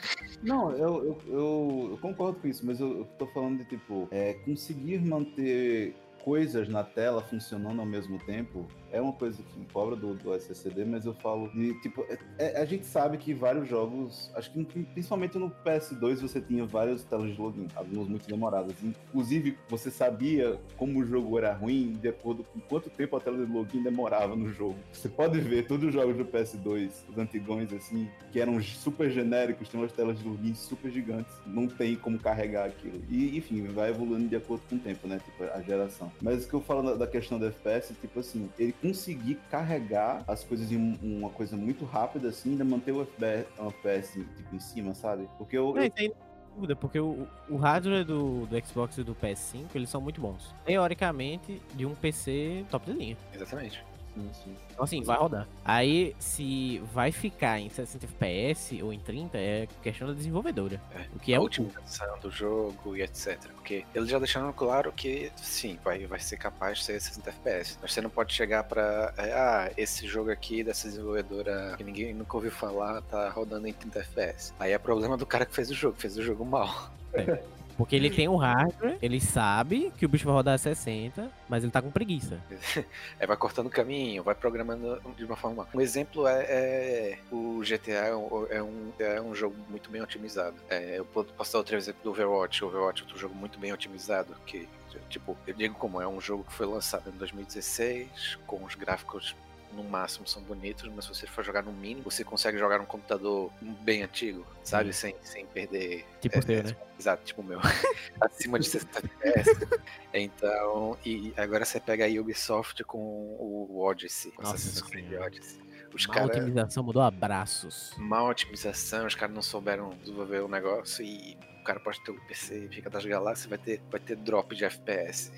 Não, 0.43 0.71
eu, 0.73 0.79
eu, 0.79 1.19
eu, 1.27 1.89
eu, 1.91 1.99
concordo 2.01 2.39
com 2.39 2.47
isso, 2.47 2.65
mas 2.65 2.81
eu, 2.81 2.99
eu 2.99 3.05
tô 3.19 3.27
falando 3.29 3.59
de, 3.59 3.65
tipo, 3.65 4.07
é, 4.11 4.35
conseguir 4.45 5.01
manter 5.01 5.95
coisas 6.23 6.69
na 6.69 6.83
tela 6.83 7.23
funcionando 7.23 7.81
ao 7.81 7.87
mesmo 7.87 8.19
tempo 8.27 8.67
é 8.97 9.01
uma 9.01 9.13
coisa 9.13 9.43
que 9.43 9.59
me 9.59 9.67
cobra 9.73 9.95
do, 9.95 10.15
do 10.15 10.35
SSD, 10.35 10.85
mas 10.85 11.05
eu 11.05 11.15
falo 11.15 11.49
de, 11.53 11.79
tipo, 11.81 12.05
é, 12.09 12.19
é, 12.39 12.61
a 12.61 12.65
gente 12.65 12.87
sabe 12.87 13.19
que 13.19 13.35
vários 13.35 13.69
jogos, 13.69 14.31
acho 14.35 14.51
que 14.53 14.65
principalmente 14.65 15.39
no 15.39 15.51
PS2 15.51 16.21
você 16.23 16.41
tinha 16.41 16.65
várias 16.65 17.05
telas 17.05 17.35
de 17.35 17.41
login, 17.41 17.69
algumas 17.75 18.09
muito 18.09 18.27
demoradas. 18.27 18.75
Inclusive, 18.83 19.57
você 19.69 19.91
sabia 19.91 20.59
como 20.77 21.01
o 21.01 21.05
jogo 21.05 21.39
era 21.39 21.53
ruim 21.53 21.93
de 21.93 22.09
acordo 22.09 22.45
com 22.45 22.61
quanto 22.61 22.91
tempo 22.91 23.17
a 23.17 23.21
tela 23.21 23.45
de 23.45 23.53
login 23.53 23.83
demorava 23.83 24.35
no 24.35 24.53
jogo. 24.53 24.77
Você 24.93 25.09
pode 25.09 25.39
ver 25.41 25.67
todos 25.67 25.89
os 25.89 25.95
jogos 25.95 26.17
do 26.17 26.25
PS2, 26.25 26.91
os 27.09 27.19
antigões 27.19 27.73
assim, 27.73 28.09
que 28.33 28.41
eram 28.41 28.61
super 28.63 29.11
genéricos, 29.11 29.69
tinham 29.69 29.83
umas 29.83 29.93
telas 29.93 30.19
de 30.19 30.27
login 30.27 30.55
super 30.55 30.91
gigantes, 30.91 31.33
não 31.47 31.67
tem 31.67 31.97
como 31.97 32.19
carregar 32.19 32.67
aquilo. 32.67 33.03
E, 33.11 33.37
enfim, 33.37 33.63
vai 33.67 33.91
evoluindo 33.91 34.29
de 34.29 34.37
acordo 34.37 34.63
com 34.69 34.77
o 34.77 34.79
tempo, 34.79 35.07
né? 35.07 35.21
Tipo, 35.25 35.45
a 35.45 35.61
geração. 35.61 36.11
Mas 36.21 36.45
o 36.45 36.49
que 36.49 36.55
eu 36.55 36.61
falo 36.61 36.97
da 36.97 37.07
questão 37.07 37.39
do 37.39 37.47
FPS, 37.47 37.95
tipo 38.01 38.21
assim, 38.21 38.49
ele 38.59 38.73
conseguir 38.87 39.39
carregar 39.51 40.23
as 40.27 40.45
coisas 40.45 40.71
em 40.71 40.99
uma 41.03 41.31
coisa 41.31 41.57
muito 41.57 41.85
rápida, 41.85 42.29
assim, 42.29 42.51
ainda 42.51 42.65
manter 42.65 42.93
o 42.93 43.03
FPS, 43.03 44.13
tipo, 44.13 44.55
em 44.55 44.61
cima, 44.61 44.95
sabe? 44.95 45.29
Porque 45.39 45.57
eu. 45.57 45.75
Não, 45.75 45.83
eu... 45.83 45.91
Tem 45.91 46.13
dúvida, 46.55 46.77
porque 46.77 46.99
o, 46.99 47.27
o 47.49 47.57
hardware 47.57 48.05
do, 48.05 48.47
do 48.47 48.67
Xbox 48.67 48.97
e 48.99 49.05
do 49.05 49.15
PS5, 49.15 49.67
eles 49.75 49.91
são 49.91 50.01
muito 50.01 50.21
bons. 50.21 50.55
Teoricamente, 50.65 51.61
de 51.75 51.85
um 51.85 51.95
PC 51.95 52.65
top 52.71 52.91
de 52.91 52.97
linha. 52.97 53.17
Exatamente. 53.35 53.85
Então, 54.17 54.85
assim, 54.85 55.03
vai 55.03 55.17
rodar. 55.17 55.47
Aí, 55.65 56.15
se 56.19 56.79
vai 56.93 57.13
ficar 57.13 57.59
em 57.59 57.69
60 57.69 58.05
FPS 58.07 58.83
ou 58.83 58.93
em 58.93 58.99
30, 58.99 59.39
é 59.39 59.69
questão 59.83 60.09
da 60.09 60.15
desenvolvedora. 60.15 60.81
É, 60.95 61.07
o 61.15 61.19
que 61.19 61.33
é 61.33 61.37
a 61.37 61.41
otimização 61.41 62.19
do 62.19 62.31
jogo 62.31 62.97
e 62.97 63.03
etc. 63.03 63.39
Porque 63.55 63.85
eles 63.95 64.09
já 64.09 64.19
deixaram 64.19 64.53
claro 64.53 64.93
que, 64.93 65.31
sim, 65.37 65.79
vai, 65.85 66.07
vai 66.07 66.21
ser 66.21 66.37
capaz 66.37 66.79
de 66.79 66.85
ser 66.85 67.01
60 67.01 67.31
FPS. 67.31 67.79
Mas 67.81 67.93
você 67.93 68.01
não 68.01 68.11
pode 68.11 68.33
chegar 68.33 68.65
pra. 68.65 69.13
É, 69.17 69.33
ah, 69.33 69.73
esse 69.77 70.07
jogo 70.07 70.31
aqui 70.31 70.63
dessa 70.63 70.89
desenvolvedora 70.89 71.75
que 71.77 71.85
ninguém 71.85 72.15
nunca 72.15 72.37
ouviu 72.37 72.51
falar 72.51 73.03
tá 73.03 73.29
rodando 73.31 73.67
em 73.67 73.73
30 73.73 73.99
FPS. 74.01 74.53
Aí 74.59 74.73
é 74.73 74.79
problema 74.79 75.17
do 75.17 75.27
cara 75.27 75.47
que 75.47 75.55
fez 75.55 75.71
o 75.71 75.75
jogo, 75.75 75.97
fez 75.99 76.17
o 76.17 76.23
jogo 76.23 76.45
mal. 76.45 76.91
É. 77.13 77.43
Porque 77.77 77.95
ele 77.95 78.11
tem 78.11 78.29
o 78.29 78.37
hardware, 78.37 78.99
ele 79.03 79.21
sabe 79.21 79.93
que 79.97 80.07
o 80.07 80.09
bicho 80.09 80.25
vai 80.25 80.35
rodar 80.35 80.55
a 80.55 80.59
60, 80.59 81.31
mas 81.49 81.63
ele 81.63 81.73
tá 81.73 81.83
com 81.83 81.91
preguiça. 81.91 82.41
É, 83.19 83.27
vai 83.27 83.37
cortando 83.37 83.67
o 83.67 83.71
caminho, 83.71 84.23
vai 84.23 84.35
programando 84.35 85.01
de 85.17 85.25
uma 85.25 85.37
forma. 85.37 85.67
Um 85.75 85.81
exemplo 85.81 86.27
é, 86.27 86.43
é 86.43 87.19
o 87.31 87.61
GTA 87.61 87.93
é 87.93 88.17
um, 88.17 88.47
é 88.51 88.63
um, 88.63 88.93
é 88.99 89.21
um 89.21 89.35
jogo 89.35 89.57
muito 89.69 89.91
bem 89.91 90.03
otimizado. 90.03 90.57
É, 90.69 90.99
eu 90.99 91.05
posso 91.05 91.53
dar 91.53 91.59
outro 91.59 91.77
exemplo 91.77 92.01
do 92.03 92.11
Overwatch. 92.11 92.65
O 92.65 92.69
Overwatch 92.69 93.03
é 93.03 93.05
outro 93.05 93.19
jogo 93.19 93.35
muito 93.35 93.59
bem 93.59 93.73
otimizado, 93.73 94.35
que 94.47 94.69
tipo, 95.09 95.37
eu 95.47 95.55
digo 95.55 95.75
como 95.75 96.01
é 96.01 96.07
um 96.07 96.21
jogo 96.21 96.45
que 96.45 96.53
foi 96.53 96.67
lançado 96.67 97.09
em 97.09 97.17
2016, 97.19 98.39
com 98.47 98.65
os 98.65 98.75
gráficos 98.75 99.35
no 99.73 99.85
máximo 99.85 100.27
são 100.27 100.43
bonitos, 100.43 100.91
mas 100.95 101.05
se 101.05 101.15
você 101.15 101.27
for 101.27 101.45
jogar 101.45 101.63
no 101.63 101.73
mínimo, 101.73 102.11
você 102.11 102.25
consegue 102.25 102.59
jogar 102.59 102.79
num 102.79 102.85
computador 102.87 103.51
bem 103.61 104.03
antigo, 104.03 104.47
sabe? 104.63 104.93
Sem, 104.93 105.15
sem 105.23 105.47
perder. 105.47 106.07
Tipo 106.21 106.39
o 106.39 106.43
teu, 106.45 106.63
né? 106.63 106.77
Exato, 106.99 107.25
tipo 107.25 107.43
o 107.43 107.45
meu. 107.45 107.61
Acima 108.21 108.59
de 108.59 108.67
60 108.69 108.99
FPS. 108.99 109.69
Então, 110.15 110.97
e 111.05 111.33
agora 111.37 111.65
você 111.65 111.79
pega 111.79 112.07
a 112.07 112.21
Ubisoft 112.21 112.83
com 112.85 112.99
o 112.99 113.81
Odyssey, 113.85 114.33
com 114.33 114.43
Assassin's 114.43 114.81
Creed. 114.83 115.13
Odyssey. 115.21 115.61
Os 115.95 116.07
Má 116.07 116.15
caras. 116.15 116.37
otimização 116.37 116.83
mudou 116.83 117.03
abraços. 117.03 117.93
Mal 117.97 118.29
otimização, 118.29 119.07
os 119.07 119.15
caras 119.15 119.35
não 119.35 119.43
souberam 119.43 119.91
desenvolver 120.03 120.41
o 120.41 120.49
negócio 120.49 121.05
e 121.05 121.39
cara 121.67 121.81
pode 121.81 122.01
ter 122.01 122.13
o 122.13 122.21
PC 122.27 122.69
Fica 122.71 122.89
das 122.89 123.05
Galáxias 123.05 123.47
vai 123.47 123.59
ter, 123.59 123.81
vai 123.91 124.01
ter 124.01 124.17
drop 124.17 124.55
de 124.55 124.65
FPS. 124.65 125.33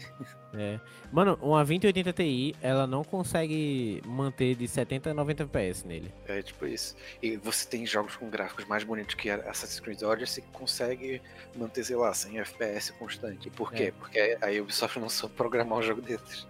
É. 0.55 0.81
Mano, 1.13 1.39
uma 1.43 1.63
2080 1.63 2.13
Ti, 2.15 2.57
ela 2.63 2.87
não 2.87 3.05
consegue 3.05 4.01
manter 4.07 4.55
de 4.55 4.67
70 4.67 5.11
a 5.11 5.15
90 5.15 5.43
FPS 5.43 5.87
nele. 5.87 6.13
É 6.27 6.41
tipo 6.41 6.67
isso. 6.67 6.97
E 7.23 7.37
você 7.37 7.69
tem 7.69 7.85
jogos 7.85 8.17
com 8.17 8.31
gráficos 8.31 8.65
mais 8.65 8.83
bonitos 8.83 9.15
que 9.15 9.29
Assassin's 9.29 9.81
Creed 9.81 10.03
Odyssey 10.03 10.43
que 10.43 10.51
consegue 10.51 11.21
manter, 11.55 11.85
sei 11.85 11.97
lá, 11.97 12.15
100 12.15 12.41
FPS 12.41 12.93
constante. 12.93 13.51
Por 13.51 13.73
quê? 13.73 13.85
É. 13.85 13.91
Porque 13.91 14.39
a 14.41 14.63
Ubisoft 14.63 14.99
não 14.99 15.09
soube 15.09 15.35
programar 15.35 15.79
um 15.79 15.83
jogo 15.83 16.01
desses. 16.01 16.47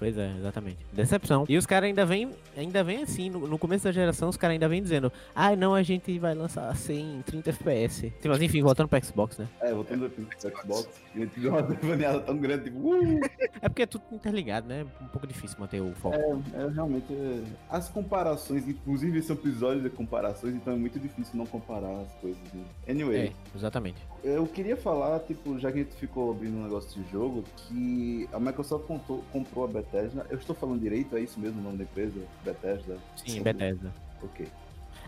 Pois 0.00 0.16
é, 0.16 0.32
exatamente. 0.38 0.78
Decepção. 0.94 1.44
E 1.46 1.58
os 1.58 1.66
caras 1.66 1.88
ainda 1.88 2.06
vem, 2.06 2.30
ainda 2.56 2.82
vem 2.82 3.02
assim, 3.02 3.28
no, 3.28 3.46
no 3.46 3.58
começo 3.58 3.84
da 3.84 3.92
geração, 3.92 4.30
os 4.30 4.36
caras 4.38 4.54
ainda 4.54 4.66
vem 4.66 4.82
dizendo, 4.82 5.12
ah, 5.34 5.54
não, 5.54 5.74
a 5.74 5.82
gente 5.82 6.18
vai 6.18 6.34
lançar 6.34 6.74
100, 6.74 7.20
30 7.26 7.50
FPS. 7.50 8.10
Mas 8.24 8.40
enfim, 8.40 8.62
voltando 8.62 8.88
pro 8.88 9.04
Xbox, 9.04 9.36
né? 9.36 9.46
É, 9.60 9.74
voltando 9.74 10.08
pro 10.08 10.26
Xbox, 10.40 10.88
a 11.14 11.18
gente 11.18 11.38
deu 11.38 11.50
uma 11.50 11.62
devaneada 11.62 12.20
tão 12.20 12.38
grande, 12.38 12.64
tipo, 12.64 12.78
uh! 12.78 13.20
É 13.62 13.68
porque 13.68 13.82
é 13.82 13.86
tudo 13.86 14.04
interligado, 14.10 14.66
né? 14.66 14.86
Um 15.02 15.08
pouco 15.08 15.26
difícil 15.26 15.58
manter 15.60 15.82
o 15.82 15.92
foco. 15.92 16.16
É, 16.16 16.62
é 16.62 16.68
realmente. 16.68 17.12
é, 17.12 17.42
As 17.68 17.90
comparações, 17.90 18.66
inclusive 18.66 19.18
esse 19.18 19.30
é 19.30 19.34
um 19.34 19.36
episódio 19.36 19.82
de 19.82 19.90
comparações, 19.90 20.54
então 20.54 20.72
é 20.72 20.76
muito 20.76 20.98
difícil 20.98 21.36
não 21.36 21.44
comparar 21.44 22.00
as 22.00 22.12
coisas. 22.14 22.40
Né? 22.54 22.64
Anyway, 22.88 23.18
É, 23.26 23.32
exatamente. 23.54 23.98
Eu 24.22 24.46
queria 24.46 24.76
falar, 24.76 25.18
tipo, 25.20 25.58
já 25.58 25.70
que 25.72 25.80
a 25.80 25.82
gente 25.82 25.94
ficou 25.96 26.30
abrindo 26.30 26.56
um 26.58 26.62
negócio 26.64 27.00
de 27.02 27.10
jogo, 27.10 27.44
que 27.56 28.28
a 28.32 28.38
Microsoft 28.40 28.86
contou- 28.86 29.24
comprou 29.32 29.64
a 29.64 29.68
Bethesda. 29.68 30.26
Eu 30.30 30.38
estou 30.38 30.54
falando 30.54 30.80
direito, 30.80 31.16
é 31.16 31.20
isso 31.20 31.38
mesmo 31.40 31.60
o 31.60 31.62
nome 31.64 31.78
da 31.78 31.84
empresa? 31.84 32.20
Bethesda? 32.44 32.98
Sim, 33.16 33.42
Bethesda. 33.42 33.92
Ok. 34.22 34.46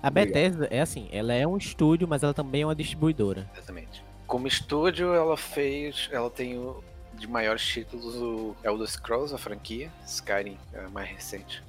A 0.02 0.08
Obrigado. 0.08 0.12
Bethesda 0.34 0.68
é 0.70 0.80
assim, 0.80 1.08
ela 1.12 1.32
é 1.32 1.46
um 1.46 1.56
estúdio, 1.56 2.08
mas 2.08 2.22
ela 2.22 2.34
também 2.34 2.62
é 2.62 2.66
uma 2.66 2.74
distribuidora. 2.74 3.48
Exatamente. 3.54 4.02
Como 4.26 4.46
estúdio, 4.46 5.12
ela 5.14 5.36
fez. 5.36 6.08
Ela 6.10 6.30
tem 6.30 6.58
o, 6.58 6.82
de 7.14 7.26
maiores 7.26 7.64
títulos 7.66 8.16
o 8.16 8.56
Elder 8.64 8.88
Scrolls, 8.88 9.34
a 9.34 9.38
franquia. 9.38 9.90
Skyrim 10.06 10.56
é 10.72 10.84
a 10.84 10.88
mais 10.88 11.08
recente. 11.10 11.62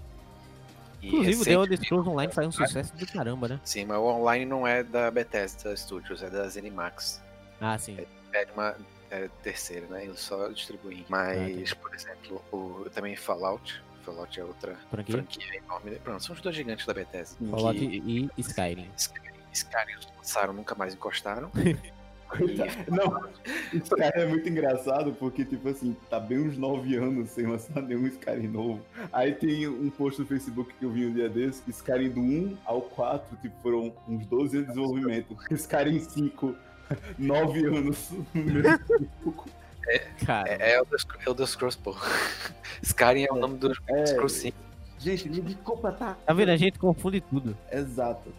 E 1.02 1.08
Inclusive, 1.10 1.42
o 1.42 1.44
The 1.44 1.52
Elder 1.52 1.78
Scrolls 1.84 2.10
Online 2.10 2.32
faz 2.32 2.48
um 2.48 2.52
sucesso 2.52 2.96
do 2.96 3.06
caramba, 3.06 3.48
né? 3.50 3.60
Sim, 3.66 3.84
mas 3.86 3.98
o 3.98 4.04
online 4.06 4.46
não 4.46 4.66
é 4.66 4.82
da 4.84 5.12
Bethesda 5.12 5.76
Studios, 5.76 6.24
é 6.24 6.30
da 6.30 6.48
ZeniMax. 6.48 7.22
Ah, 7.64 7.78
sim. 7.78 7.98
É 8.34 8.44
de 8.44 8.52
uma 8.52 8.76
é, 9.10 9.30
terceira, 9.42 9.88
né? 9.88 10.04
Eles 10.04 10.20
só 10.20 10.50
distribuem. 10.50 11.06
Mas, 11.08 11.74
por 11.74 11.96
exemplo, 11.96 12.44
o, 12.52 12.90
também 12.94 13.16
Fallout. 13.16 13.82
Fallout 14.04 14.38
é 14.38 14.44
outra 14.44 14.76
Franquia? 14.92 15.16
franquia 15.16 15.58
enorme. 15.58 15.92
Pronto, 16.04 16.22
são 16.22 16.36
os 16.36 16.42
dois 16.42 16.54
gigantes 16.54 16.86
da 16.86 16.94
Bethesda. 16.94 17.38
Fallout 17.50 17.80
que- 17.80 17.86
e, 17.86 18.30
e 18.38 18.42
Skyrim. 18.42 18.90
Skyrim, 18.98 19.32
Skyrim 19.54 19.92
eles 19.94 20.08
lançaram, 20.18 20.54
nunca 20.54 20.76
mais 20.76 20.94
encostaram. 20.94 21.50
Não, 22.90 23.30
isso 23.72 23.96
cara 23.96 24.22
é 24.22 24.26
muito 24.26 24.50
engraçado 24.50 25.14
porque, 25.14 25.46
tipo 25.46 25.70
assim, 25.70 25.96
tá 26.10 26.20
bem 26.20 26.40
uns 26.40 26.58
9 26.58 26.96
anos 26.96 27.30
sem 27.30 27.46
lançar 27.46 27.82
nenhum 27.82 28.08
Skyrim 28.08 28.48
novo. 28.48 28.84
Aí 29.12 29.34
tem 29.34 29.68
um 29.68 29.90
post 29.92 30.20
no 30.20 30.26
Facebook 30.26 30.74
que 30.74 30.84
eu 30.84 30.90
vi 30.90 31.06
um 31.06 31.14
dia 31.14 31.30
desse, 31.30 31.62
que 31.62 31.70
Skyrim 31.70 32.10
do 32.10 32.20
1 32.20 32.58
ao 32.66 32.82
4, 32.82 33.38
tipo, 33.38 33.56
foram 33.62 33.94
uns 34.08 34.26
12 34.26 34.58
anos 34.58 34.68
de 34.70 34.74
desenvolvimento. 34.74 35.38
Skyrim 35.52 36.00
5, 36.00 36.56
9 37.18 37.66
anos 37.66 38.10
tempo. 38.34 39.46
Cara, 40.26 40.50
É, 40.50 40.72
é 40.72 40.78
Elder, 40.78 41.00
Elder 41.28 41.48
Scrolls, 41.48 41.78
pô. 41.78 41.96
Skyrim 42.82 43.26
é 43.30 43.34
o 43.34 43.36
nome 43.36 43.58
do 43.58 43.72
É, 43.88 44.06
Scrolls 44.06 44.40
5. 44.40 44.58
gente, 45.00 45.30
me 45.30 45.42
desculpa, 45.42 45.92
tá? 45.92 46.16
tá 46.26 46.34
vendo? 46.34 46.50
A 46.50 46.56
gente 46.58 46.80
confunde 46.80 47.20
tudo. 47.22 47.58
Exato. 47.72 48.34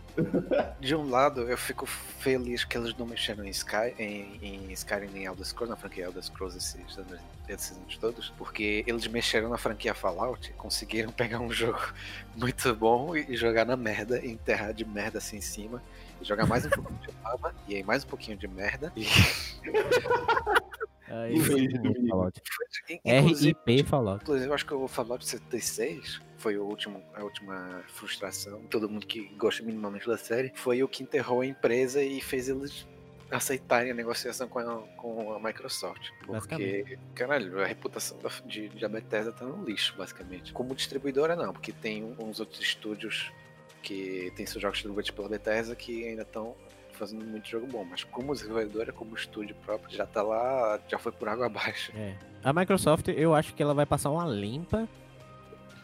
De 0.81 0.95
um 0.95 1.11
lado, 1.11 1.43
eu 1.43 1.59
fico 1.59 1.85
feliz 1.87 2.65
que 2.65 2.79
eles 2.79 2.97
não 2.97 3.05
mexeram 3.05 3.45
em, 3.45 3.51
Sky, 3.51 3.95
em, 3.99 4.39
em 4.41 4.73
Skyrim 4.73 5.09
nem 5.13 5.25
Elder 5.25 5.45
Scrolls, 5.45 5.71
na 5.71 5.77
franquia 5.77 6.05
Elder 6.05 6.23
Scrolls 6.23 6.57
esses 6.57 6.97
anos, 6.97 7.21
esses 7.49 7.77
anos 7.77 7.97
todos, 7.99 8.33
porque 8.39 8.85
eles 8.87 9.07
mexeram 9.09 9.49
na 9.51 9.59
franquia 9.59 9.93
Fallout, 9.93 10.53
conseguiram 10.53 11.11
pegar 11.11 11.41
um 11.41 11.53
jogo 11.53 11.81
muito 12.37 12.75
bom 12.77 13.15
e 13.17 13.37
jogar 13.37 13.67
na 13.67 13.77
merda, 13.77 14.25
e 14.25 14.31
enterrar 14.31 14.73
de 14.73 14.85
merda 14.85 15.19
assim 15.19 15.39
em 15.39 15.43
cima, 15.43 15.83
jogar 16.25 16.47
mais 16.47 16.65
um 16.67 16.71
pouquinho 16.71 16.99
de 17.01 17.09
lava, 17.23 17.55
e 17.69 17.77
aí 17.77 17.83
mais 17.83 18.05
um 18.05 18.09
pouquinho 18.09 18.37
de 18.37 18.49
merda, 18.49 18.93
e 18.97 19.07
Aí, 21.15 21.39
muito 21.39 21.79
domingo. 21.79 22.09
Fallout. 22.09 22.43
inclusive, 23.05 23.57
RIP 23.67 23.87
Fallout. 23.87 24.23
Inclusive, 24.23 24.49
eu 24.49 24.55
acho 24.55 24.67
que 24.67 24.75
o 24.75 24.89
Fallout 24.89 25.25
76 25.25 26.21
foi 26.39 26.59
o 26.59 26.65
último, 26.65 27.03
a 27.15 27.23
última 27.23 27.83
frustração. 27.89 28.63
Todo 28.71 28.89
mundo 28.89 29.07
que 29.07 29.29
gosta 29.37 29.63
minimamente 29.63 30.07
da 30.07 30.17
série 30.17 30.53
foi 30.55 30.83
o 30.83 30.89
que 30.89 31.03
enterrou 31.03 31.43
a 31.43 31.47
empresa 31.47 32.03
e 32.03 32.21
fez 32.21 32.49
eles 32.49 32.87
aceitarem 33.31 33.91
a 33.91 33.95
negociação 33.95 34.49
com 34.49 34.59
a, 34.59 34.83
com 34.97 35.33
a 35.33 35.41
Microsoft. 35.41 36.11
Porque, 36.27 36.99
caralho, 37.15 37.63
a 37.63 37.67
reputação 37.67 38.19
da, 38.19 38.31
de, 38.47 38.69
de 38.69 38.89
Bethesda 38.89 39.33
tá 39.33 39.45
no 39.45 39.65
lixo, 39.65 39.95
basicamente. 39.97 40.53
Como 40.53 40.75
distribuidora, 40.75 41.37
não, 41.37 41.53
porque 41.53 41.73
tem 41.73 42.05
uns 42.19 42.41
outros 42.41 42.61
estúdios 42.61 43.33
que 43.85 44.33
tem 44.35 44.47
seus 44.47 44.61
jogos 44.61 44.79
distribuídos 44.79 45.11
pela 45.11 45.29
Bethesda 45.29 45.77
que 45.77 46.09
ainda 46.09 46.23
estão 46.23 46.57
fazendo 46.93 47.25
muito 47.25 47.49
jogo 47.49 47.67
bom, 47.67 47.85
mas 47.85 48.05
como 48.05 48.33
desenvolvedora, 48.33 48.93
como 48.93 49.15
estúdio 49.15 49.55
próprio, 49.65 49.95
já 49.95 50.07
tá 50.07 50.23
lá, 50.23 50.81
já 50.89 50.99
foi 50.99 51.13
por 51.13 51.29
água 51.29 51.47
abaixo. 51.47 51.93
É. 51.95 52.17
A 52.43 52.53
Microsoft, 52.53 53.09
eu 53.09 53.35
acho 53.35 53.55
que 53.55 53.63
ela 53.63 53.75
vai 53.75 53.85
passar 53.85 54.11
uma 54.11 54.27
limpa 54.27 54.89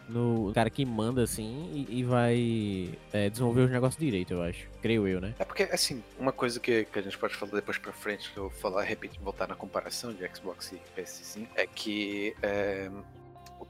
no 0.08 0.52
cara 0.52 0.68
que 0.68 0.84
manda 0.84 1.22
assim 1.22 1.86
e, 1.88 2.00
e 2.00 2.02
vai 2.02 2.90
é, 3.12 3.30
desenvolver 3.30 3.62
os 3.62 3.70
negócios 3.70 4.00
direito, 4.02 4.34
eu 4.34 4.42
acho. 4.42 4.68
Creio 4.82 5.06
eu, 5.06 5.20
né? 5.20 5.34
É 5.38 5.44
porque, 5.44 5.64
assim, 5.64 6.02
uma 6.18 6.32
coisa 6.32 6.58
que, 6.58 6.84
que 6.84 6.98
a 6.98 7.02
gente 7.02 7.16
pode 7.16 7.34
falar 7.34 7.52
depois 7.52 7.78
pra 7.78 7.92
frente, 7.92 8.30
que 8.32 8.36
eu 8.36 8.48
vou 8.48 8.58
falar, 8.58 8.82
repetir, 8.82 9.20
voltar 9.20 9.46
na 9.46 9.54
comparação 9.54 10.12
de 10.12 10.28
Xbox 10.34 10.72
e 10.72 11.00
PS5, 11.00 11.46
é 11.54 11.66
que 11.66 12.34
é, 12.42 12.90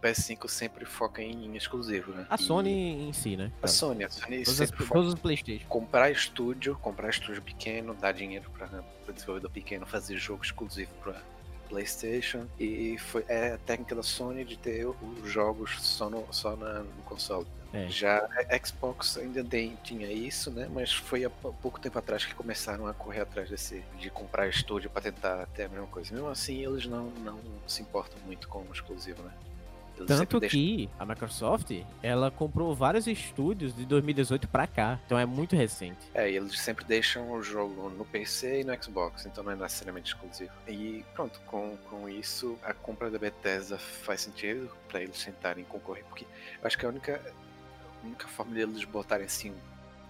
PS5 0.03 0.49
sempre 0.49 0.85
foca 0.85 1.23
em 1.23 1.57
exclusivo, 1.57 2.13
né? 2.13 2.27
A 2.31 2.35
E 2.37 2.39
Sony 2.43 2.71
em 3.09 3.13
si, 3.13 3.37
né? 3.37 3.53
A 3.63 3.67
Sony, 3.69 4.05
a 4.05 4.11
Sony 4.11 4.39
Todos, 4.45 4.49
as- 4.61 4.69
sempre 4.69 4.85
foca 4.85 4.93
todos 5.01 5.15
os 5.15 5.21
Playstation. 5.21 5.67
comprar 5.69 6.11
estúdio, 6.11 6.77
comprar 6.77 7.11
estúdio 7.11 7.43
pequeno, 7.43 7.95
dar 7.95 8.13
dinheiro 8.13 8.51
para 8.51 8.83
o 9.09 9.13
desenvolvedor 9.13 9.51
pequeno 9.51 9.87
fazer 9.87 10.17
jogo 10.17 10.43
exclusivo 10.45 10.91
para 11.03 11.21
PlayStation 11.69 12.47
e 12.59 12.99
foi 12.99 13.25
é 13.29 13.53
a 13.53 13.59
técnica 13.59 13.95
da 13.95 14.03
Sony 14.03 14.45
de 14.45 14.57
ter 14.59 14.85
os 14.87 15.31
jogos 15.31 15.81
só 15.81 16.11
no, 16.11 16.27
só 16.33 16.57
na- 16.57 16.81
no 16.81 17.03
console. 17.05 17.47
É. 17.73 17.89
Já 17.89 18.19
a 18.51 18.67
Xbox 18.67 19.17
ainda 19.17 19.45
tem, 19.45 19.79
tinha 19.85 20.11
isso, 20.11 20.51
né? 20.51 20.69
Mas 20.75 20.93
foi 20.93 21.25
há 21.25 21.31
pou- 21.31 21.53
pouco 21.63 21.79
tempo 21.79 21.97
atrás 22.01 22.25
que 22.25 22.35
começaram 22.35 22.89
a 22.89 22.93
correr 22.93 23.21
atrás 23.21 23.49
desse 23.49 23.85
de 23.97 24.11
comprar 24.11 24.49
estúdio 24.49 24.91
para 24.91 25.03
tentar 25.03 25.47
ter 25.55 25.65
a 25.65 25.69
mesma 25.69 25.87
coisa. 25.87 26.13
Mesmo 26.13 26.29
assim, 26.29 26.65
eles 26.67 26.87
não, 26.87 27.05
não 27.25 27.39
se 27.69 27.81
importam 27.83 28.19
muito 28.27 28.49
com 28.49 28.59
o 28.59 28.73
exclusivo, 28.73 29.23
né? 29.23 29.31
Eles 29.97 30.07
Tanto 30.07 30.41
que 30.41 30.89
a 30.99 31.05
Microsoft, 31.05 31.73
ela 32.03 32.31
comprou 32.31 32.75
vários 32.75 33.07
estúdios 33.07 33.75
de 33.75 33.85
2018 33.85 34.49
pra 34.49 34.67
cá. 34.67 34.99
Então 35.07 35.19
é 35.19 35.27
muito 35.27 35.57
recente. 35.57 35.99
É, 36.15 36.31
e 36.31 36.37
eles 36.37 36.59
sempre 36.59 36.85
deixam 36.85 37.31
o 37.33 37.43
jogo 37.43 37.91
no 37.91 38.05
PC 38.05 38.61
e 38.61 38.65
no 38.65 38.83
Xbox, 38.83 39.27
então 39.27 39.45
não 39.45 39.53
é 39.53 39.57
necessariamente 39.57 40.15
exclusivo. 40.15 40.53
E 40.67 41.05
pronto, 41.15 41.41
com, 41.47 41.77
com 41.89 42.09
isso, 42.09 42.59
a 42.63 42.73
compra 42.73 43.11
da 43.11 43.19
Bethesda 43.19 43.79
faz 43.79 44.23
sentido 44.23 44.71
para 44.89 45.03
eles 45.03 45.23
tentarem 45.25 45.65
concorrer, 45.65 46.05
porque 46.05 46.25
eu 46.25 46.67
acho 46.67 46.79
que 46.79 46.87
a 46.87 46.89
única, 46.89 47.21
a 48.03 48.07
única 48.07 48.29
forma 48.29 48.55
deles 48.55 48.85
botarem 48.85 49.27
assim 49.27 49.55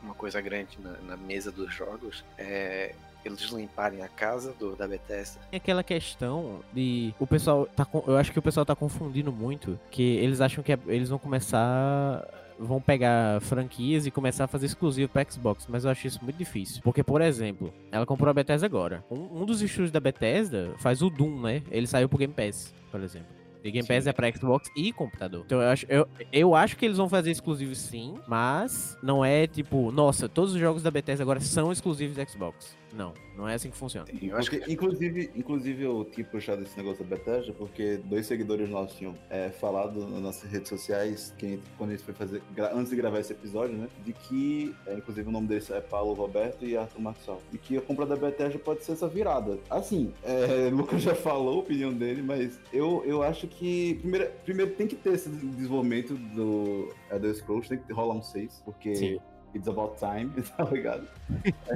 uma 0.02 0.14
coisa 0.14 0.40
grande 0.40 0.78
na, 0.80 0.92
na 1.00 1.16
mesa 1.16 1.52
dos 1.52 1.72
jogos 1.74 2.24
é 2.38 2.94
eles 3.24 3.40
limparem 3.50 4.02
a 4.02 4.08
casa 4.08 4.54
do, 4.58 4.74
da 4.76 4.86
Bethesda. 4.86 5.40
Tem 5.50 5.58
aquela 5.58 5.82
questão 5.82 6.60
de 6.72 7.14
o 7.18 7.26
pessoal 7.26 7.66
tá 7.66 7.86
eu 8.06 8.16
acho 8.16 8.32
que 8.32 8.38
o 8.38 8.42
pessoal 8.42 8.64
tá 8.66 8.74
confundindo 8.74 9.32
muito 9.32 9.78
que 9.90 10.02
eles 10.02 10.40
acham 10.40 10.62
que 10.62 10.72
é- 10.72 10.78
eles 10.86 11.08
vão 11.08 11.18
começar 11.18 12.26
vão 12.58 12.80
pegar 12.80 13.40
franquias 13.40 14.04
e 14.06 14.10
começar 14.10 14.44
a 14.44 14.46
fazer 14.46 14.66
exclusivo 14.66 15.10
para 15.10 15.24
Xbox, 15.28 15.66
mas 15.66 15.84
eu 15.84 15.90
acho 15.90 16.06
isso 16.06 16.22
muito 16.22 16.36
difícil. 16.36 16.82
Porque, 16.82 17.02
por 17.02 17.22
exemplo, 17.22 17.72
ela 17.90 18.04
comprou 18.04 18.30
a 18.30 18.34
Bethesda 18.34 18.66
agora. 18.66 19.02
Um, 19.10 19.40
um 19.42 19.46
dos 19.46 19.62
estúdios 19.62 19.90
da 19.90 19.98
Bethesda 19.98 20.74
faz 20.78 21.00
o 21.00 21.08
Doom, 21.08 21.40
né? 21.40 21.62
Ele 21.70 21.86
saiu 21.86 22.06
pro 22.06 22.18
Game 22.18 22.34
Pass, 22.34 22.74
por 22.90 23.00
exemplo. 23.00 23.28
E 23.64 23.70
Game 23.70 23.86
Pass 23.86 24.04
sim. 24.04 24.10
é 24.10 24.12
pra 24.12 24.30
Xbox 24.32 24.70
e 24.76 24.92
computador. 24.92 25.42
Então 25.46 25.60
eu 25.60 25.68
acho, 25.68 25.86
eu, 25.88 26.08
eu 26.32 26.54
acho 26.54 26.76
que 26.76 26.84
eles 26.84 26.96
vão 26.96 27.08
fazer 27.08 27.30
exclusivos 27.30 27.78
sim, 27.78 28.14
mas 28.26 28.96
não 29.02 29.24
é 29.24 29.46
tipo, 29.46 29.90
nossa, 29.90 30.28
todos 30.28 30.54
os 30.54 30.60
jogos 30.60 30.82
da 30.82 30.90
Bethesda 30.90 31.22
agora 31.22 31.40
são 31.40 31.70
exclusivos 31.72 32.16
da 32.16 32.26
Xbox. 32.26 32.76
Não, 32.92 33.14
não 33.36 33.48
é 33.48 33.54
assim 33.54 33.70
que 33.70 33.76
funciona. 33.76 34.06
Porque, 34.06 34.60
que... 34.60 34.72
inclusive, 34.72 35.30
inclusive, 35.34 35.82
eu 35.84 36.04
tinha 36.04 36.26
puxado 36.26 36.62
esse 36.62 36.76
negócio 36.76 37.04
da 37.04 37.16
Bethesda 37.16 37.52
porque 37.52 37.98
dois 38.04 38.26
seguidores 38.26 38.68
nossos 38.68 38.96
tinham 38.96 39.14
é, 39.28 39.50
falado 39.50 40.06
nas 40.08 40.20
nossas 40.20 40.50
redes 40.50 40.68
sociais, 40.68 41.32
que, 41.38 41.60
quando 41.78 41.90
a 41.90 41.92
gente 41.94 42.04
foi 42.04 42.14
fazer, 42.14 42.42
antes 42.72 42.90
de 42.90 42.96
gravar 42.96 43.20
esse 43.20 43.32
episódio, 43.32 43.76
né? 43.76 43.88
De 44.04 44.12
que, 44.12 44.74
é, 44.86 44.94
inclusive, 44.94 45.28
o 45.28 45.32
nome 45.32 45.46
deles 45.46 45.70
é 45.70 45.80
Paulo 45.80 46.14
Roberto 46.14 46.64
e 46.64 46.76
Arthur 46.76 47.00
Maxwell. 47.00 47.38
E 47.52 47.58
que 47.58 47.76
a 47.76 47.80
compra 47.80 48.06
da 48.06 48.16
Bethesda 48.16 48.58
pode 48.58 48.84
ser 48.84 48.92
essa 48.92 49.08
virada. 49.08 49.58
Assim, 49.68 50.12
é, 50.22 50.70
Lucas 50.72 51.02
já 51.02 51.14
falou 51.14 51.56
a 51.56 51.60
opinião 51.60 51.92
dele, 51.92 52.22
mas 52.22 52.58
eu, 52.72 53.02
eu 53.04 53.22
acho 53.22 53.46
que. 53.46 53.94
Primeiro, 54.00 54.30
primeiro 54.44 54.72
tem 54.72 54.86
que 54.86 54.96
ter 54.96 55.14
esse 55.14 55.28
desenvolvimento 55.28 56.14
do 56.14 56.92
Elder 57.10 57.34
Scrolls, 57.34 57.68
tem 57.68 57.78
que 57.78 57.92
rolar 57.92 58.14
um 58.14 58.22
6, 58.22 58.62
porque. 58.64 58.94
Sim 58.94 59.20
It's 59.54 59.68
about 59.68 59.98
time, 59.98 60.30
tá 60.56 60.64
ligado? 60.64 61.08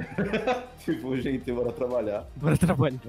tipo, 0.79 1.17
gente, 1.17 1.51
bora 1.51 1.71
trabalhar. 1.71 2.25
Bora 2.35 2.57
trabalhar. 2.57 2.99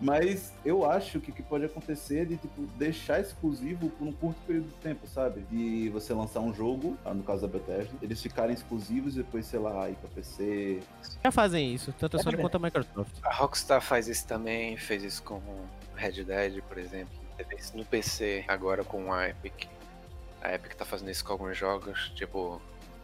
Mas 0.00 0.52
eu 0.64 0.88
acho 0.88 1.20
que 1.20 1.30
o 1.30 1.34
que 1.34 1.42
pode 1.42 1.64
acontecer 1.64 2.18
é 2.18 2.24
de 2.26 2.36
tipo, 2.36 2.62
deixar 2.76 3.18
exclusivo 3.18 3.88
por 3.90 4.06
um 4.06 4.12
curto 4.12 4.38
período 4.46 4.68
de 4.68 4.74
tempo, 4.74 5.06
sabe? 5.06 5.40
De 5.50 5.88
você 5.88 6.12
lançar 6.12 6.40
um 6.40 6.52
jogo, 6.52 6.98
ah, 7.04 7.14
no 7.14 7.22
caso 7.22 7.42
da 7.42 7.48
Bethesda, 7.48 7.92
eles 8.02 8.20
ficarem 8.20 8.54
exclusivos 8.54 9.14
e 9.14 9.18
depois, 9.18 9.46
sei 9.46 9.58
lá, 9.58 9.88
ir 9.88 9.94
pra 9.94 10.08
PC. 10.10 10.80
Já 11.24 11.32
fazem 11.32 11.74
isso, 11.74 11.94
tanto 11.98 12.18
a 12.18 12.22
Sony 12.22 12.36
é, 12.36 12.40
quanto 12.40 12.56
a 12.56 12.60
Microsoft. 12.60 13.12
A 13.22 13.34
Rockstar 13.34 13.80
faz 13.80 14.06
isso 14.06 14.26
também, 14.26 14.76
fez 14.76 15.02
isso 15.02 15.22
com 15.22 15.40
Red 15.94 16.24
Dead, 16.24 16.62
por 16.62 16.76
exemplo. 16.76 17.14
No 17.74 17.84
PC 17.84 18.44
agora 18.48 18.84
com 18.84 19.12
a 19.12 19.28
Epic. 19.28 19.66
A 20.42 20.54
Epic 20.54 20.74
tá 20.74 20.84
fazendo 20.84 21.10
isso 21.10 21.24
com 21.24 21.32
alguns 21.32 21.56
jogos, 21.56 22.12
tipo 22.14 22.60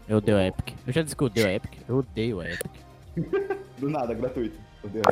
eu 0.09 0.19
odeio 0.19 0.39
a 0.39 0.47
Epic. 0.47 0.75
Eu 0.87 0.93
já 0.93 1.03
disse 1.03 1.17
que 1.17 1.23
eu 1.23 1.27
odeio 1.27 1.47
a 1.47 1.53
Epic. 1.53 1.73
Eu 1.89 1.97
odeio 1.99 2.41
a 2.41 2.49
Epic. 2.49 2.71
Do 3.79 3.91
nada, 3.91 4.15
gratuito. 4.15 4.59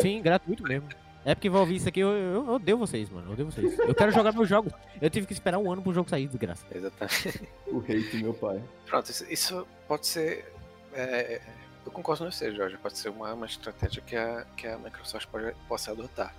Sim, 0.00 0.23
gratuito 0.23 0.62
mesmo. 0.62 0.88
Epic 1.25 1.50
vai 1.50 1.61
ouvir 1.61 1.76
isso 1.76 1.88
aqui, 1.88 2.00
eu, 2.00 2.09
eu, 2.09 2.47
eu 2.47 2.54
odeio 2.54 2.78
vocês, 2.78 3.11
mano. 3.11 3.28
Eu 3.28 3.32
odeio 3.32 3.50
vocês. 3.50 3.78
Eu 3.78 3.94
quero 3.94 4.11
jogar 4.11 4.32
meu 4.32 4.44
jogo. 4.44 4.73
Eu 5.00 5.11
tive 5.11 5.26
que 5.26 5.32
esperar 5.32 5.59
um 5.59 5.70
ano 5.70 5.82
pro 5.82 5.92
jogo 5.92 6.09
sair, 6.09 6.26
desgraça. 6.26 6.64
Exatamente. 6.75 7.49
o 7.68 7.78
hate, 7.80 8.23
meu 8.23 8.35
pai. 8.35 8.62
Pronto, 8.87 9.11
isso, 9.11 9.26
isso 9.30 9.66
pode 9.87 10.06
ser. 10.06 10.50
É, 10.94 11.40
eu 11.85 11.92
concordo 11.92 12.25
com 12.25 12.30
você, 12.30 12.54
Jorge. 12.54 12.76
Pode 12.78 12.97
ser 12.97 13.11
uma, 13.11 13.35
uma 13.35 13.47
estratégia 13.47 14.02
que 14.02 14.16
a, 14.16 14.47
que 14.56 14.66
a 14.66 14.78
Microsoft 14.78 15.26
pode, 15.26 15.54
possa 15.68 15.92
adotar. 15.92 16.35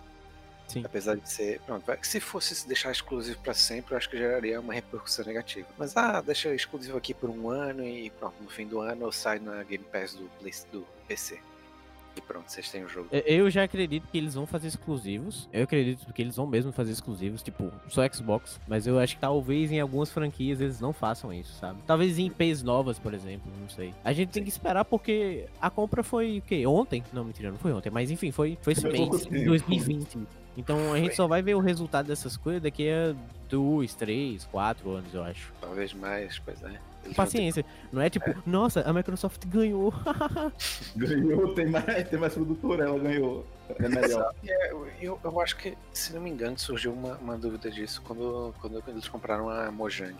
Sim. 0.67 0.83
Apesar 0.85 1.17
de 1.17 1.29
ser. 1.29 1.59
Pronto, 1.61 1.85
se 2.01 2.19
fosse 2.19 2.67
deixar 2.67 2.91
exclusivo 2.91 3.39
para 3.39 3.53
sempre, 3.53 3.93
eu 3.93 3.97
acho 3.97 4.09
que 4.09 4.17
geraria 4.17 4.59
uma 4.59 4.73
repercussão 4.73 5.25
negativa. 5.25 5.67
Mas, 5.77 5.95
ah, 5.97 6.21
deixa 6.21 6.53
exclusivo 6.53 6.97
aqui 6.97 7.13
por 7.13 7.29
um 7.29 7.49
ano 7.49 7.83
e 7.83 8.09
pronto, 8.11 8.35
no 8.41 8.49
fim 8.49 8.67
do 8.67 8.79
ano 8.79 9.05
eu 9.05 9.11
saio 9.11 9.41
na 9.41 9.63
Game 9.63 9.83
Pass 9.91 10.13
do, 10.13 10.29
do 10.71 10.87
PC. 11.07 11.39
E 12.15 12.21
pronto, 12.21 12.51
vocês 12.51 12.69
têm 12.69 12.83
o 12.83 12.89
jogo. 12.89 13.07
Eu 13.11 13.49
já 13.49 13.63
acredito 13.63 14.05
que 14.11 14.17
eles 14.17 14.33
vão 14.33 14.45
fazer 14.45 14.67
exclusivos. 14.67 15.47
Eu 15.51 15.63
acredito 15.63 16.11
que 16.11 16.21
eles 16.21 16.35
vão 16.35 16.45
mesmo 16.45 16.71
fazer 16.71 16.91
exclusivos, 16.91 17.41
tipo, 17.41 17.71
só 17.87 18.01
Xbox. 18.11 18.59
Mas 18.67 18.85
eu 18.85 18.99
acho 18.99 19.15
que 19.15 19.21
talvez 19.21 19.71
em 19.71 19.79
algumas 19.79 20.11
franquias 20.11 20.59
eles 20.59 20.81
não 20.81 20.91
façam 20.91 21.33
isso, 21.33 21.53
sabe? 21.53 21.79
Talvez 21.87 22.19
em 22.19 22.27
IPs 22.27 22.63
novas, 22.63 22.99
por 22.99 23.13
exemplo, 23.13 23.49
não 23.59 23.69
sei. 23.69 23.93
A 24.03 24.11
gente 24.11 24.29
tem 24.29 24.43
que 24.43 24.49
esperar 24.49 24.83
porque 24.83 25.45
a 25.61 25.69
compra 25.69 26.03
foi 26.03 26.39
o 26.39 26.41
quê? 26.41 26.65
Ontem? 26.65 27.01
Não, 27.13 27.23
mentira, 27.23 27.49
não 27.49 27.57
foi 27.57 27.71
ontem. 27.71 27.89
Mas 27.89 28.11
enfim, 28.11 28.31
foi, 28.31 28.57
foi 28.61 28.73
esse 28.73 28.85
mês, 28.85 29.25
em 29.27 29.45
2020. 29.45 30.17
Então 30.57 30.93
a 30.93 30.97
gente 30.97 31.15
só 31.15 31.27
vai 31.27 31.41
ver 31.41 31.55
o 31.55 31.59
resultado 31.59 32.07
dessas 32.07 32.35
coisas 32.35 32.61
daqui 32.61 32.89
a 32.89 33.15
dois, 33.49 33.93
três, 33.93 34.45
quatro 34.45 34.91
anos, 34.91 35.13
eu 35.13 35.23
acho. 35.23 35.53
Talvez 35.59 35.93
mais, 35.93 36.39
pois 36.39 36.61
é. 36.63 36.79
Eles 37.03 37.17
Paciência. 37.17 37.63
Ter... 37.63 37.69
Não 37.91 38.01
é 38.01 38.09
tipo, 38.09 38.29
é. 38.29 38.35
nossa, 38.45 38.81
a 38.81 38.93
Microsoft 38.93 39.45
ganhou. 39.47 39.93
ganhou, 40.95 41.53
tem 41.53 41.65
mais, 41.67 42.09
tem 42.09 42.19
mais 42.19 42.33
produtora, 42.33 42.85
ela 42.85 42.99
ganhou. 42.99 43.45
É 43.69 43.87
melhor. 43.87 44.33
É, 44.45 44.71
eu, 45.01 45.19
eu 45.23 45.41
acho 45.41 45.57
que, 45.57 45.77
se 45.91 46.13
não 46.13 46.21
me 46.21 46.29
engano, 46.29 46.57
surgiu 46.59 46.93
uma, 46.93 47.15
uma 47.17 47.37
dúvida 47.37 47.71
disso 47.71 48.01
quando, 48.03 48.53
quando 48.59 48.83
eles 48.87 49.07
compraram 49.07 49.49
a 49.49 49.71
Mojang. 49.71 50.17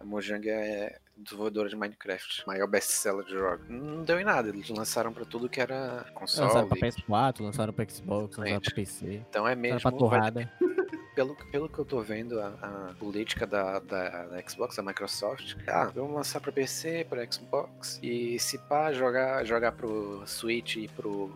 A 0.00 0.04
Mojang 0.04 0.48
é 0.48 0.98
desenvolvedora 1.16 1.68
de 1.68 1.76
Minecraft, 1.76 2.46
maior 2.46 2.66
best-seller 2.66 3.24
de 3.24 3.32
jogo. 3.32 3.64
Não 3.68 4.02
deu 4.02 4.18
em 4.20 4.24
nada, 4.24 4.48
eles 4.48 4.68
lançaram 4.68 5.12
pra 5.12 5.24
tudo 5.24 5.48
que 5.48 5.60
era 5.60 6.06
console. 6.14 6.48
Lançaram 6.48 6.68
pra 6.68 6.78
PS4, 6.78 7.40
lançaram 7.40 7.72
pra 7.72 7.88
Xbox, 7.88 8.36
lançaram 8.36 8.60
pra 8.60 8.74
PC. 8.74 9.22
Então 9.28 9.46
é 9.46 9.54
mesmo. 9.54 9.80
Pra 9.80 9.92
torrada. 9.92 10.52
Pelo, 11.14 11.36
pelo 11.50 11.68
que 11.68 11.78
eu 11.78 11.84
tô 11.84 12.00
vendo, 12.00 12.40
a, 12.40 12.46
a 12.62 12.94
política 12.98 13.46
da, 13.46 13.78
da, 13.80 14.24
da, 14.24 14.48
Xbox, 14.48 14.76
da 14.76 14.82
Microsoft, 14.82 15.56
ah, 15.68 15.84
vamos 15.94 16.14
lançar 16.14 16.40
pra 16.40 16.50
PC, 16.50 17.06
pra 17.06 17.30
Xbox, 17.30 18.00
e 18.02 18.38
se 18.38 18.56
pá, 18.56 18.90
jogar, 18.94 19.44
jogar 19.44 19.72
pro 19.72 20.22
Switch 20.26 20.76
e 20.76 20.88
pro 20.88 21.30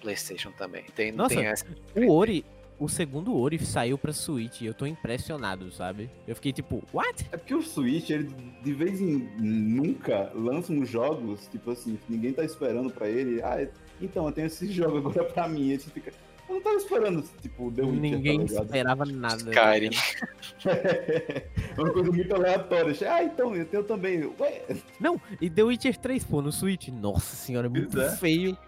PlayStation 0.00 0.50
também. 0.52 0.84
Tem, 0.96 1.12
Nossa, 1.12 1.34
tem 1.34 1.44
essa... 1.44 1.66
o 1.94 2.10
Ori, 2.10 2.42
o 2.82 2.88
segundo 2.88 3.38
Ori 3.38 3.64
saiu 3.64 3.96
pra 3.96 4.12
Switch 4.12 4.62
e 4.62 4.66
eu 4.66 4.74
tô 4.74 4.86
impressionado, 4.86 5.70
sabe? 5.70 6.10
Eu 6.26 6.34
fiquei 6.34 6.52
tipo, 6.52 6.82
what? 6.92 7.28
É 7.30 7.36
porque 7.36 7.54
o 7.54 7.62
Switch, 7.62 8.10
ele 8.10 8.28
de 8.62 8.72
vez 8.74 9.00
em 9.00 9.28
nunca 9.38 10.32
lança 10.34 10.72
uns 10.72 10.88
jogos, 10.88 11.46
tipo 11.46 11.70
assim, 11.70 11.96
ninguém 12.08 12.32
tá 12.32 12.44
esperando 12.44 12.90
pra 12.90 13.08
ele. 13.08 13.40
Ah, 13.40 13.68
então, 14.00 14.26
eu 14.26 14.32
tenho 14.32 14.48
esse 14.48 14.70
jogo 14.72 14.98
agora 14.98 15.24
pra 15.24 15.46
mim. 15.46 15.70
E 15.70 15.78
você 15.78 15.90
fica. 15.90 16.12
Eu 16.52 16.56
não 16.56 16.60
tava 16.60 16.76
esperando, 16.76 17.24
tipo, 17.40 17.72
The 17.72 17.82
Witcher, 17.82 17.94
tá 17.94 18.00
Ninguém 18.00 18.46
tá 18.46 18.62
esperava 18.62 19.04
nada. 19.06 19.36
Skyrim. 19.36 19.90
é 20.68 21.80
uma 21.80 21.90
coisa 21.90 22.12
muito 22.12 22.34
aleatória. 22.34 22.94
Ah, 23.10 23.24
então, 23.24 23.56
eu 23.56 23.64
tenho 23.64 23.82
também. 23.84 24.30
Ué? 24.38 24.62
Não, 25.00 25.18
e 25.40 25.48
The 25.48 25.62
Witcher 25.62 25.96
3, 25.96 26.24
pô, 26.24 26.42
no 26.42 26.52
Switch. 26.52 26.88
Nossa 26.88 27.34
senhora, 27.34 27.68
é 27.68 27.70
muito 27.70 27.98
é. 27.98 28.14
feio. 28.16 28.58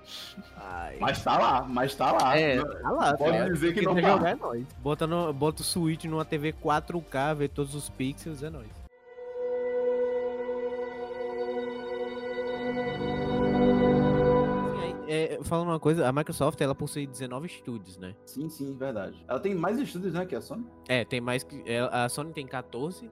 Ai. 0.56 0.96
Mas 0.98 1.22
tá 1.22 1.36
lá, 1.36 1.62
mas 1.68 1.94
tá 1.94 2.12
lá. 2.12 2.38
É, 2.38 2.64
tá 2.64 2.90
lá. 2.90 3.14
Pode 3.18 3.36
cara. 3.36 3.52
dizer 3.52 3.74
que 3.74 3.82
não 3.82 3.94
tá. 3.94 4.00
Jogar, 4.00 4.30
é 4.30 4.34
nóis. 4.34 4.66
Bota, 4.78 5.06
no, 5.06 5.30
bota 5.34 5.60
o 5.60 5.64
Switch 5.64 6.04
numa 6.04 6.24
TV 6.24 6.54
4K, 6.54 7.34
vê 7.34 7.48
todos 7.48 7.74
os 7.74 7.90
pixels, 7.90 8.42
é 8.42 8.48
nóis. 8.48 8.84
É, 15.08 15.38
falando 15.42 15.68
uma 15.68 15.80
coisa, 15.80 16.08
a 16.08 16.12
Microsoft 16.12 16.60
ela 16.60 16.74
possui 16.74 17.06
19 17.06 17.46
estúdios, 17.46 17.96
né? 17.98 18.14
Sim, 18.24 18.48
sim, 18.48 18.76
verdade. 18.76 19.24
Ela 19.28 19.40
tem 19.40 19.54
mais 19.54 19.78
estúdios, 19.78 20.14
né, 20.14 20.24
que 20.26 20.34
a 20.34 20.40
Sony? 20.40 20.66
É, 20.88 21.04
tem 21.04 21.20
mais 21.20 21.42
que. 21.42 21.62
É, 21.66 21.80
a 21.80 22.08
Sony 22.08 22.32
tem 22.32 22.46
14 22.46 23.10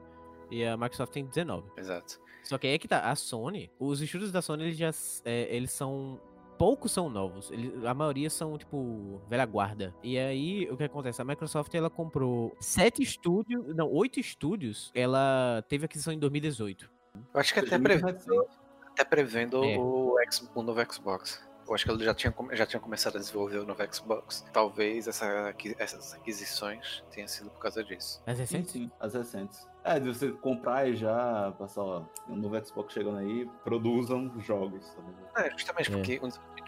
e 0.50 0.64
a 0.64 0.76
Microsoft 0.76 1.12
tem 1.12 1.24
19. 1.24 1.70
Exato. 1.76 2.20
Só 2.44 2.58
que 2.58 2.66
aí 2.66 2.74
é 2.74 2.78
que 2.78 2.88
tá, 2.88 3.00
a 3.00 3.14
Sony, 3.14 3.70
os 3.78 4.00
estúdios 4.00 4.32
da 4.32 4.42
Sony, 4.42 4.64
eles 4.64 4.76
já. 4.76 4.90
É, 5.24 5.54
eles 5.54 5.72
são 5.72 6.20
poucos 6.62 6.92
são 6.92 7.10
novos. 7.10 7.50
Ele, 7.50 7.84
a 7.84 7.92
maioria 7.92 8.30
são, 8.30 8.56
tipo, 8.56 9.20
velha 9.28 9.44
guarda. 9.44 9.92
E 10.00 10.16
aí, 10.16 10.68
o 10.70 10.76
que 10.76 10.84
acontece? 10.84 11.20
A 11.20 11.24
Microsoft, 11.24 11.74
ela 11.74 11.90
comprou 11.90 12.56
sete 12.60 13.02
estúdios, 13.02 13.74
não, 13.74 13.90
oito 13.90 14.20
estúdios. 14.20 14.92
Ela 14.94 15.64
teve 15.68 15.86
aquisição 15.86 16.12
em 16.12 16.18
2018. 16.20 16.88
Eu 17.34 17.40
acho 17.40 17.52
que 17.52 17.58
até 17.58 17.76
prevendo, 17.78 18.46
até 18.92 19.04
prevendo 19.04 19.64
é. 19.64 19.76
o, 19.76 20.16
X, 20.20 20.48
o 20.54 20.62
novo 20.62 20.80
Xbox. 20.92 21.42
Eu 21.66 21.74
acho 21.74 21.84
que 21.84 21.90
ele 21.90 22.04
já 22.04 22.14
tinha, 22.14 22.34
já 22.52 22.66
tinha 22.66 22.80
começado 22.80 23.16
a 23.16 23.20
desenvolver 23.20 23.58
o 23.58 23.64
novo 23.64 23.94
Xbox. 23.94 24.44
Talvez 24.52 25.08
essa, 25.08 25.54
essas 25.78 26.14
aquisições 26.14 27.02
tenham 27.10 27.28
sido 27.28 27.50
por 27.50 27.60
causa 27.60 27.82
disso. 27.84 28.22
As 28.26 28.38
recentes? 28.38 28.72
Sim, 28.72 28.84
sim, 28.84 28.90
as 29.00 29.14
recentes. 29.14 29.66
É, 29.84 29.98
de 29.98 30.08
você 30.08 30.30
comprar 30.30 30.88
e 30.88 30.94
já 30.94 31.52
passar, 31.58 31.82
ó, 31.82 32.04
o 32.28 32.36
novo 32.36 32.64
Xbox 32.64 32.92
chegando 32.92 33.18
aí, 33.18 33.48
produzam 33.64 34.32
jogos. 34.40 34.96
Tá 35.34 35.46
é, 35.46 35.50
justamente 35.50 35.92
é. 35.92 35.96
porque 35.96 36.20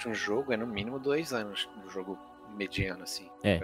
um 0.09 0.15
jogo 0.15 0.53
é 0.53 0.57
no 0.57 0.67
mínimo 0.67 0.99
dois 0.99 1.33
anos 1.33 1.69
do 1.83 1.91
jogo 1.91 2.19
mediano, 2.57 3.03
assim. 3.03 3.31
É. 3.43 3.61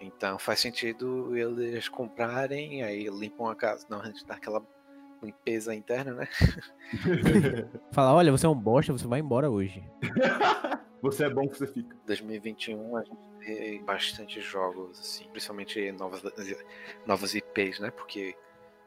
Então 0.00 0.38
faz 0.38 0.60
sentido 0.60 1.36
eles 1.36 1.88
comprarem, 1.88 2.82
aí 2.82 3.08
limpam 3.08 3.48
a 3.48 3.54
casa. 3.54 3.86
Não, 3.88 4.00
a 4.00 4.06
gente 4.06 4.24
dá 4.26 4.34
aquela 4.34 4.62
limpeza 5.24 5.74
interna, 5.74 6.12
né? 6.14 6.28
Fala, 7.92 8.14
olha, 8.14 8.32
você 8.32 8.46
é 8.46 8.48
um 8.48 8.54
bosta, 8.54 8.92
você 8.92 9.06
vai 9.06 9.20
embora 9.20 9.50
hoje. 9.50 9.82
você 11.02 11.24
é 11.24 11.30
bom 11.30 11.48
que 11.48 11.58
você 11.58 11.66
fica. 11.66 11.96
2021 12.06 12.96
a 12.96 13.04
gente 13.04 13.28
tem 13.40 13.84
bastante 13.84 14.40
jogos, 14.40 14.98
assim, 14.98 15.28
principalmente 15.30 15.92
novas, 15.92 16.22
novas 17.06 17.34
IPs, 17.34 17.80
né? 17.80 17.90
Porque 17.90 18.36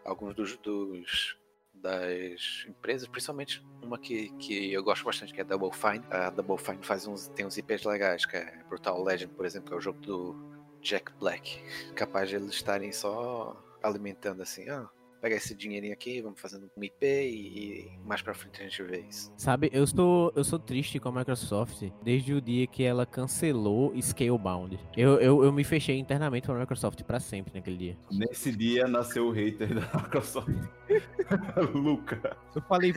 alguns 0.05 0.33
dos, 0.33 0.57
dos 0.57 1.37
das 1.81 2.65
empresas, 2.67 3.07
principalmente 3.07 3.63
uma 3.81 3.97
que, 3.97 4.29
que 4.37 4.73
eu 4.73 4.83
gosto 4.83 5.05
bastante, 5.05 5.33
que 5.33 5.39
é 5.39 5.43
a 5.43 5.47
Double 5.47 5.71
Fine. 5.71 6.03
A 6.09 6.29
Double 6.29 6.57
Fine 6.57 6.83
faz 6.83 7.07
uns, 7.07 7.27
tem 7.29 7.45
uns 7.45 7.57
IPs 7.57 7.83
legais, 7.83 8.25
que 8.25 8.37
é 8.37 8.63
Brutal 8.67 9.01
Legend, 9.03 9.33
por 9.33 9.45
exemplo, 9.45 9.69
que 9.69 9.73
é 9.73 9.77
o 9.77 9.81
jogo 9.81 9.99
do 9.99 10.35
Jack 10.81 11.11
Black. 11.19 11.61
Capaz 11.93 12.29
de 12.29 12.35
eles 12.35 12.51
estarem 12.51 12.91
só 12.91 13.55
alimentando 13.83 14.41
assim, 14.41 14.67
ah, 14.69 14.89
pegar 15.21 15.35
esse 15.35 15.55
dinheirinho 15.55 15.93
aqui, 15.93 16.21
vamos 16.21 16.39
fazendo 16.39 16.69
um 16.75 16.83
IP 16.83 17.05
e, 17.05 17.89
e 17.89 17.99
mais 18.05 18.21
pra 18.21 18.33
frente 18.33 18.61
a 18.61 18.63
gente 18.63 18.83
vê 18.83 19.03
isso. 19.09 19.31
Sabe, 19.37 19.69
eu 19.73 19.85
sou, 19.85 20.31
eu 20.35 20.43
sou 20.43 20.59
triste 20.59 20.99
com 20.99 21.09
a 21.09 21.11
Microsoft 21.11 21.83
desde 22.03 22.33
o 22.33 22.41
dia 22.41 22.67
que 22.67 22.83
ela 22.83 23.05
cancelou 23.05 23.93
Scalebound. 23.99 24.79
Eu, 24.95 25.19
eu, 25.19 25.43
eu 25.43 25.51
me 25.51 25.63
fechei 25.63 25.97
internamente 25.97 26.47
com 26.47 26.53
a 26.53 26.59
Microsoft 26.59 27.01
pra 27.03 27.19
sempre 27.19 27.53
naquele 27.55 27.77
dia. 27.77 27.97
Nesse 28.11 28.51
dia 28.55 28.87
nasceu 28.87 29.27
o 29.27 29.31
hater 29.31 29.73
da 29.73 29.81
Microsoft. 30.01 30.49
Luca. 31.73 32.37
Eu 32.55 32.61
falei, 32.61 32.93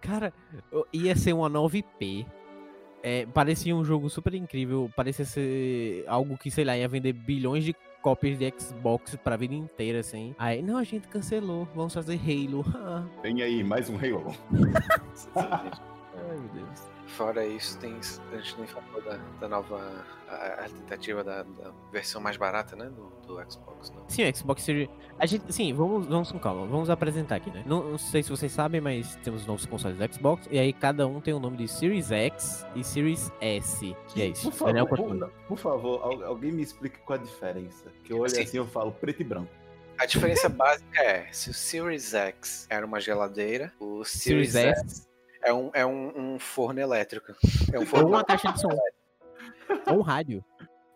cara, 0.00 0.32
ia 0.92 1.16
ser 1.16 1.32
uma 1.32 1.48
nova 1.48 1.76
IP. 1.76 2.26
É, 3.02 3.26
parecia 3.26 3.76
um 3.76 3.84
jogo 3.84 4.08
super 4.08 4.32
incrível. 4.34 4.90
Parecia 4.96 5.24
ser 5.24 6.04
algo 6.06 6.38
que, 6.38 6.50
sei 6.50 6.64
lá, 6.64 6.76
ia 6.76 6.88
vender 6.88 7.12
bilhões 7.12 7.64
de 7.64 7.74
cópias 8.04 8.38
de 8.38 8.52
Xbox 8.58 9.16
pra 9.16 9.34
vida 9.34 9.54
inteira, 9.54 10.00
assim. 10.00 10.34
Aí, 10.38 10.60
não, 10.60 10.76
a 10.76 10.84
gente 10.84 11.08
cancelou. 11.08 11.66
Vamos 11.74 11.94
fazer 11.94 12.20
Halo. 12.20 12.62
Vem 13.22 13.40
aí, 13.40 13.64
mais 13.64 13.88
um 13.88 13.96
Halo. 13.96 14.36
Ai, 16.34 16.40
meu 16.40 16.48
Deus. 16.66 16.82
Fora 17.06 17.46
isso, 17.46 17.78
tem, 17.78 17.94
a 18.32 18.36
gente 18.36 18.56
nem 18.58 18.66
falou 18.66 19.02
da, 19.02 19.18
da 19.38 19.46
nova 19.48 20.04
a, 20.28 20.64
a 20.64 20.68
tentativa 20.68 21.22
da, 21.22 21.42
da 21.42 21.70
versão 21.92 22.20
mais 22.20 22.36
barata, 22.38 22.74
né? 22.74 22.86
Do, 22.86 23.12
do 23.26 23.50
Xbox. 23.52 23.90
Não. 23.90 24.08
Sim, 24.08 24.28
o 24.28 24.36
Xbox 24.36 24.62
Series. 24.62 24.88
A 25.18 25.26
gente, 25.26 25.52
sim, 25.52 25.72
vamos, 25.74 26.06
vamos 26.06 26.32
com 26.32 26.38
calma. 26.38 26.66
Vamos 26.66 26.88
apresentar 26.88 27.36
aqui, 27.36 27.50
né? 27.50 27.62
Não, 27.66 27.84
não 27.90 27.98
sei 27.98 28.22
se 28.22 28.30
vocês 28.30 28.50
sabem, 28.50 28.80
mas 28.80 29.16
temos 29.16 29.46
novos 29.46 29.66
consoles 29.66 29.98
do 29.98 30.14
Xbox. 30.14 30.48
E 30.50 30.58
aí 30.58 30.72
cada 30.72 31.06
um 31.06 31.20
tem 31.20 31.34
o 31.34 31.38
nome 31.38 31.58
de 31.58 31.68
Series 31.68 32.10
X 32.10 32.66
e 32.74 32.82
Series 32.82 33.30
S. 33.40 33.94
E 34.16 34.22
é 34.22 34.26
isso. 34.28 34.50
Por 34.50 34.66
Daniel, 34.66 34.86
favor, 34.88 35.18
por, 35.18 35.30
por 35.46 35.58
favor, 35.58 36.02
al- 36.02 36.24
alguém 36.24 36.52
me 36.52 36.62
explique 36.62 36.98
qual 37.00 37.18
a 37.18 37.22
diferença. 37.22 37.92
Que 38.02 38.14
eu 38.14 38.18
olho 38.18 38.30
Sim. 38.30 38.42
assim 38.42 38.56
e 38.56 38.60
eu 38.60 38.66
falo 38.66 38.90
preto 38.92 39.20
e 39.20 39.24
branco. 39.24 39.50
A 39.98 40.06
diferença 40.06 40.48
básica 40.50 41.00
é, 41.02 41.28
se 41.30 41.50
o 41.50 41.54
Series 41.54 42.14
X 42.14 42.66
era 42.70 42.84
uma 42.84 42.98
geladeira, 42.98 43.72
o 43.78 44.02
Series, 44.04 44.52
Series 44.52 44.78
S 44.78 44.80
S 44.80 45.13
é 45.44 45.52
um, 45.52 45.70
é 45.74 45.86
um, 45.86 46.34
um 46.34 46.38
forno 46.38 46.80
elétrico. 46.80 47.32
É 47.72 47.78
um 47.78 47.82
ou 47.82 47.86
forno 47.86 48.08
uma 48.08 48.24
caixa 48.24 48.52
de 48.52 48.60
som. 48.60 48.68
ou 49.88 49.98
um 49.98 50.02
rádio. 50.02 50.44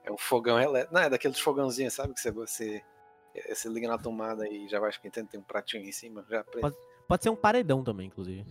É 0.05 0.11
um 0.11 0.19
fogão 0.19 0.59
elétrico. 0.61 0.95
Não, 0.95 1.03
é 1.03 1.11
daqueles 1.11 1.39
fogãozinhos, 1.39 1.95
sabe? 1.95 2.15
Que 2.15 2.21
você, 2.21 2.31
você, 2.31 2.83
você 3.49 3.69
liga 3.69 3.87
na 3.89 3.99
tomada 3.99 4.49
e 4.49 4.67
já 4.69 4.81
vai 4.81 4.91
esquentando, 4.91 5.29
tem 5.29 5.39
um 5.39 5.43
pratinho 5.45 5.85
em 5.85 5.93
cima. 5.93 6.25
Já 6.29 6.43
Pode- 6.45 6.77
Pode 7.07 7.23
ser 7.23 7.31
um 7.31 7.37
paredão 7.37 7.83
também, 7.83 8.07
inclusive. 8.09 8.45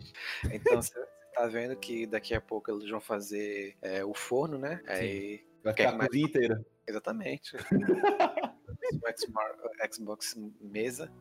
Então 0.51 0.81
você 0.81 0.91
tá 1.35 1.45
vendo 1.45 1.75
que 1.75 2.07
daqui 2.07 2.33
a 2.33 2.41
pouco 2.41 2.71
eles 2.71 2.89
vão 2.89 2.99
fazer 2.99 3.77
é, 3.83 4.03
o 4.03 4.15
forno, 4.15 4.57
né? 4.57 4.81
Aí, 4.87 5.45
Vai 5.63 5.73
ficar 5.73 5.89
a 5.89 5.95
mais? 5.95 6.07
cozinha 6.09 6.25
inteira. 6.27 6.65
exatamente. 6.87 7.55
o 7.55 7.59
Xbox, 9.17 9.95
Xbox 9.95 10.35
mesa. 10.59 11.11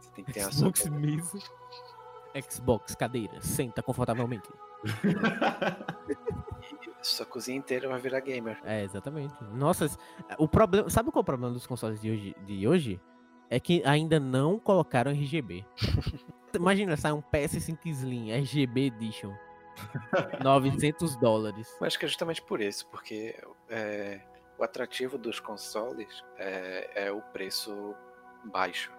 Você 0.00 0.10
tem 0.12 0.24
que 0.24 0.32
ter 0.32 0.40
a 0.42 0.52
sua. 0.52 0.70
Xbox 0.76 0.86
mesa. 0.90 1.38
Xbox 2.40 2.94
cadeira. 2.94 3.40
Senta 3.40 3.82
confortavelmente. 3.82 4.48
Sua 7.02 7.26
cozinha 7.26 7.58
inteira 7.58 7.88
vai 7.88 8.00
virar 8.00 8.20
gamer. 8.20 8.58
É, 8.64 8.82
exatamente. 8.82 9.34
Nossa, 9.52 9.88
o 10.38 10.48
problema. 10.48 10.90
Sabe 10.90 11.10
qual 11.10 11.20
é 11.20 11.22
o 11.22 11.24
problema 11.24 11.52
dos 11.52 11.66
consoles 11.66 12.00
de 12.00 12.10
hoje? 12.10 12.36
De 12.44 12.66
hoje? 12.66 13.00
É 13.48 13.60
que 13.60 13.82
ainda 13.84 14.18
não 14.18 14.58
colocaram 14.58 15.12
RGB. 15.12 15.64
Imagina, 16.54 16.96
sai 16.96 17.12
um 17.12 17.22
PS5 17.22 17.78
Slim 17.86 18.32
RGB 18.32 18.86
Edition. 18.86 19.32
900 20.42 21.16
dólares. 21.16 21.68
Mas 21.80 21.88
acho 21.88 21.98
que 21.98 22.06
é 22.06 22.08
justamente 22.08 22.42
por 22.42 22.60
isso, 22.60 22.88
porque 22.88 23.38
é, 23.68 24.20
o 24.58 24.64
atrativo 24.64 25.18
dos 25.18 25.38
consoles 25.38 26.24
é, 26.38 27.06
é 27.06 27.12
o 27.12 27.20
preço 27.20 27.94
baixo. 28.44 28.95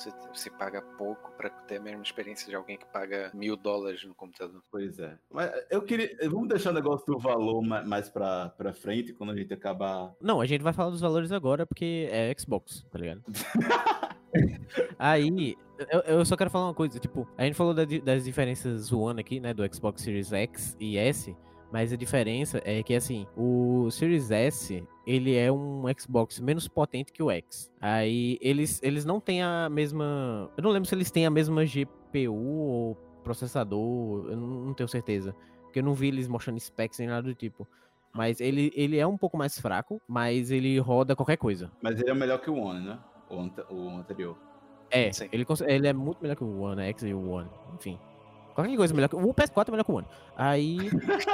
Você, 0.00 0.10
você 0.32 0.48
paga 0.50 0.80
pouco 0.80 1.30
para 1.32 1.50
ter 1.50 1.76
a 1.76 1.80
mesma 1.80 2.02
experiência 2.02 2.48
de 2.48 2.54
alguém 2.56 2.78
que 2.78 2.86
paga 2.86 3.30
mil 3.34 3.54
dólares 3.54 4.02
no 4.04 4.14
computador. 4.14 4.62
Pois 4.70 4.98
é. 4.98 5.18
Mas 5.30 5.50
eu 5.70 5.82
queria. 5.82 6.16
Vamos 6.30 6.48
deixar 6.48 6.70
o 6.70 6.74
negócio 6.74 7.04
do 7.06 7.18
valor 7.18 7.60
ma- 7.62 7.82
mais 7.82 8.08
pra, 8.08 8.48
pra 8.56 8.72
frente, 8.72 9.12
quando 9.12 9.32
a 9.32 9.36
gente 9.36 9.52
acabar. 9.52 10.12
Não, 10.20 10.40
a 10.40 10.46
gente 10.46 10.62
vai 10.62 10.72
falar 10.72 10.88
dos 10.90 11.00
valores 11.02 11.30
agora 11.32 11.66
porque 11.66 12.08
é 12.10 12.34
Xbox, 12.38 12.82
tá 12.90 12.98
ligado? 12.98 13.22
Aí, 14.98 15.56
eu, 15.90 16.00
eu 16.00 16.24
só 16.24 16.36
quero 16.36 16.50
falar 16.50 16.66
uma 16.68 16.74
coisa, 16.74 16.98
tipo, 16.98 17.28
a 17.36 17.44
gente 17.44 17.54
falou 17.54 17.74
da 17.74 17.84
das 17.84 18.24
diferenças 18.24 18.82
zoando 18.82 19.20
aqui, 19.20 19.40
né, 19.40 19.52
do 19.52 19.62
Xbox 19.74 20.02
Series 20.02 20.32
X 20.32 20.76
e 20.78 20.96
S, 20.96 21.36
mas 21.72 21.92
a 21.92 21.96
diferença 21.96 22.60
é 22.64 22.82
que, 22.82 22.94
assim, 22.94 23.26
o 23.36 23.90
Series 23.90 24.30
S, 24.30 24.84
ele 25.06 25.36
é 25.36 25.50
um 25.52 25.84
Xbox 25.98 26.40
menos 26.40 26.66
potente 26.66 27.12
que 27.12 27.22
o 27.22 27.30
X. 27.30 27.70
Aí, 27.80 28.38
eles, 28.40 28.80
eles 28.82 29.04
não 29.04 29.20
têm 29.20 29.42
a 29.42 29.68
mesma... 29.70 30.50
Eu 30.56 30.62
não 30.64 30.70
lembro 30.70 30.88
se 30.88 30.94
eles 30.94 31.10
têm 31.10 31.26
a 31.26 31.30
mesma 31.30 31.64
GPU 31.64 32.34
ou 32.34 32.94
processador, 33.22 34.26
eu 34.30 34.36
não, 34.36 34.74
tenho 34.74 34.88
certeza. 34.88 35.34
Porque 35.62 35.78
eu 35.78 35.84
não 35.84 35.94
vi 35.94 36.08
eles 36.08 36.26
mostrando 36.26 36.58
specs 36.58 36.98
nem 36.98 37.08
nada 37.08 37.22
do 37.22 37.34
tipo. 37.34 37.68
Mas 38.12 38.40
ele, 38.40 38.72
ele 38.74 38.98
é 38.98 39.06
um 39.06 39.16
pouco 39.16 39.36
mais 39.38 39.58
fraco, 39.60 40.00
mas 40.08 40.50
ele 40.50 40.78
roda 40.80 41.14
qualquer 41.14 41.36
coisa. 41.36 41.70
Mas 41.80 42.00
ele 42.00 42.10
é 42.10 42.14
melhor 42.14 42.40
que 42.40 42.50
o 42.50 42.56
One, 42.56 42.84
né? 42.84 42.98
O, 43.28 43.38
ante- 43.38 43.64
o 43.70 43.88
anterior. 43.90 44.36
É, 44.90 45.12
Sim. 45.12 45.28
ele, 45.30 45.46
ele 45.68 45.86
é 45.86 45.92
muito 45.92 46.20
melhor 46.20 46.34
que 46.34 46.42
o 46.42 46.60
One 46.62 46.82
X 46.82 47.04
e 47.04 47.14
o 47.14 47.30
One, 47.30 47.48
enfim. 47.76 47.96
Qualquer 48.62 48.76
coisa 48.76 48.94
melhor 48.94 49.08
que 49.08 49.16
o 49.16 49.34
PS4 49.34 49.68
é 49.68 49.70
melhor 49.70 49.84
que 49.84 49.92
o 49.92 49.94
One. 49.94 50.06
Aí. 50.36 50.78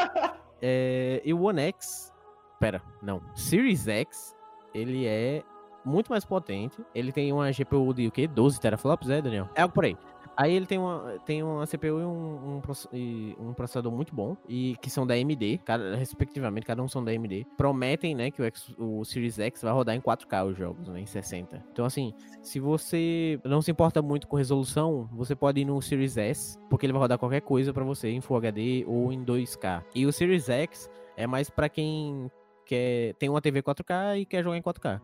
é, 0.63 1.23
e 1.25 1.33
o 1.33 1.43
One 1.43 1.61
X. 1.61 2.13
Pera, 2.59 2.83
não. 3.03 3.21
Series 3.35 3.87
X, 3.87 4.35
ele 4.75 5.07
é 5.07 5.43
muito 5.85 6.11
mais 6.11 6.25
potente. 6.25 6.79
Ele 6.95 7.13
tem 7.13 7.33
uma 7.33 7.51
GPU 7.53 7.93
de 7.95 8.09
o 8.09 8.11
quê? 8.11 8.27
12 8.27 8.61
teraflops, 8.61 9.09
é, 9.11 9.21
Daniel? 9.21 9.49
É 9.55 9.63
algo 9.63 9.75
por 9.75 9.85
aí. 9.85 9.97
Aí 10.37 10.53
ele 10.55 10.67
tem 10.67 10.79
uma, 10.79 11.19
tem 11.25 11.43
uma 11.43 11.67
CPU 11.67 11.87
e 12.01 12.05
um, 12.05 12.59
um, 12.59 12.63
e 12.93 13.37
um 13.41 13.55
processador 13.55 13.91
muito 13.91 14.15
bom, 14.15 14.37
e 14.49 14.77
que 14.83 14.91
são 14.91 15.07
da 15.07 15.15
AMD, 15.15 15.59
cada, 15.65 15.97
respectivamente, 15.97 16.67
cada 16.67 16.83
um 16.83 16.89
são 16.89 17.03
da 17.03 17.11
AMD. 17.11 17.47
Prometem, 17.57 18.15
né, 18.15 18.31
que 18.31 18.43
o, 18.43 18.45
X- 18.45 18.75
o 18.79 19.03
Series 19.05 19.39
X 19.39 19.63
vai 19.63 19.73
rodar 19.73 19.95
em 19.97 20.01
4K 20.01 20.45
os 20.51 20.57
jogos, 20.59 20.89
né, 20.89 21.01
em 21.01 21.07
60. 21.07 21.65
Então, 21.73 21.87
assim, 21.87 22.13
se 22.43 22.61
você 22.61 23.41
não 23.45 23.63
se 23.63 23.71
importa 23.71 24.03
muito 24.03 24.29
com 24.29 24.37
resolução, 24.37 25.09
você 25.13 25.35
pode 25.35 25.61
ir 25.61 25.65
no 25.65 25.81
Series 25.81 26.17
S, 26.19 26.59
porque 26.69 26.85
ele 26.85 26.93
vai 26.93 27.01
rodar 27.01 27.19
qualquer 27.19 27.41
coisa 27.41 27.73
pra 27.73 27.83
você 27.85 28.09
em 28.11 28.21
Full 28.21 28.37
HD 28.37 28.85
ou 28.87 29.11
em 29.13 29.25
2K. 29.25 29.83
E 29.95 30.05
o 30.05 30.13
Series 30.13 30.49
X 30.51 30.91
é 31.17 31.27
mais 31.27 31.49
pra 31.49 31.69
quem 31.69 32.31
quer 32.67 33.15
tem 33.15 33.29
uma 33.31 33.41
TV 33.41 33.63
4K 33.63 34.21
e 34.21 34.27
quer 34.27 34.43
jogar 34.45 34.59
em 34.59 34.63
4K, 34.63 35.01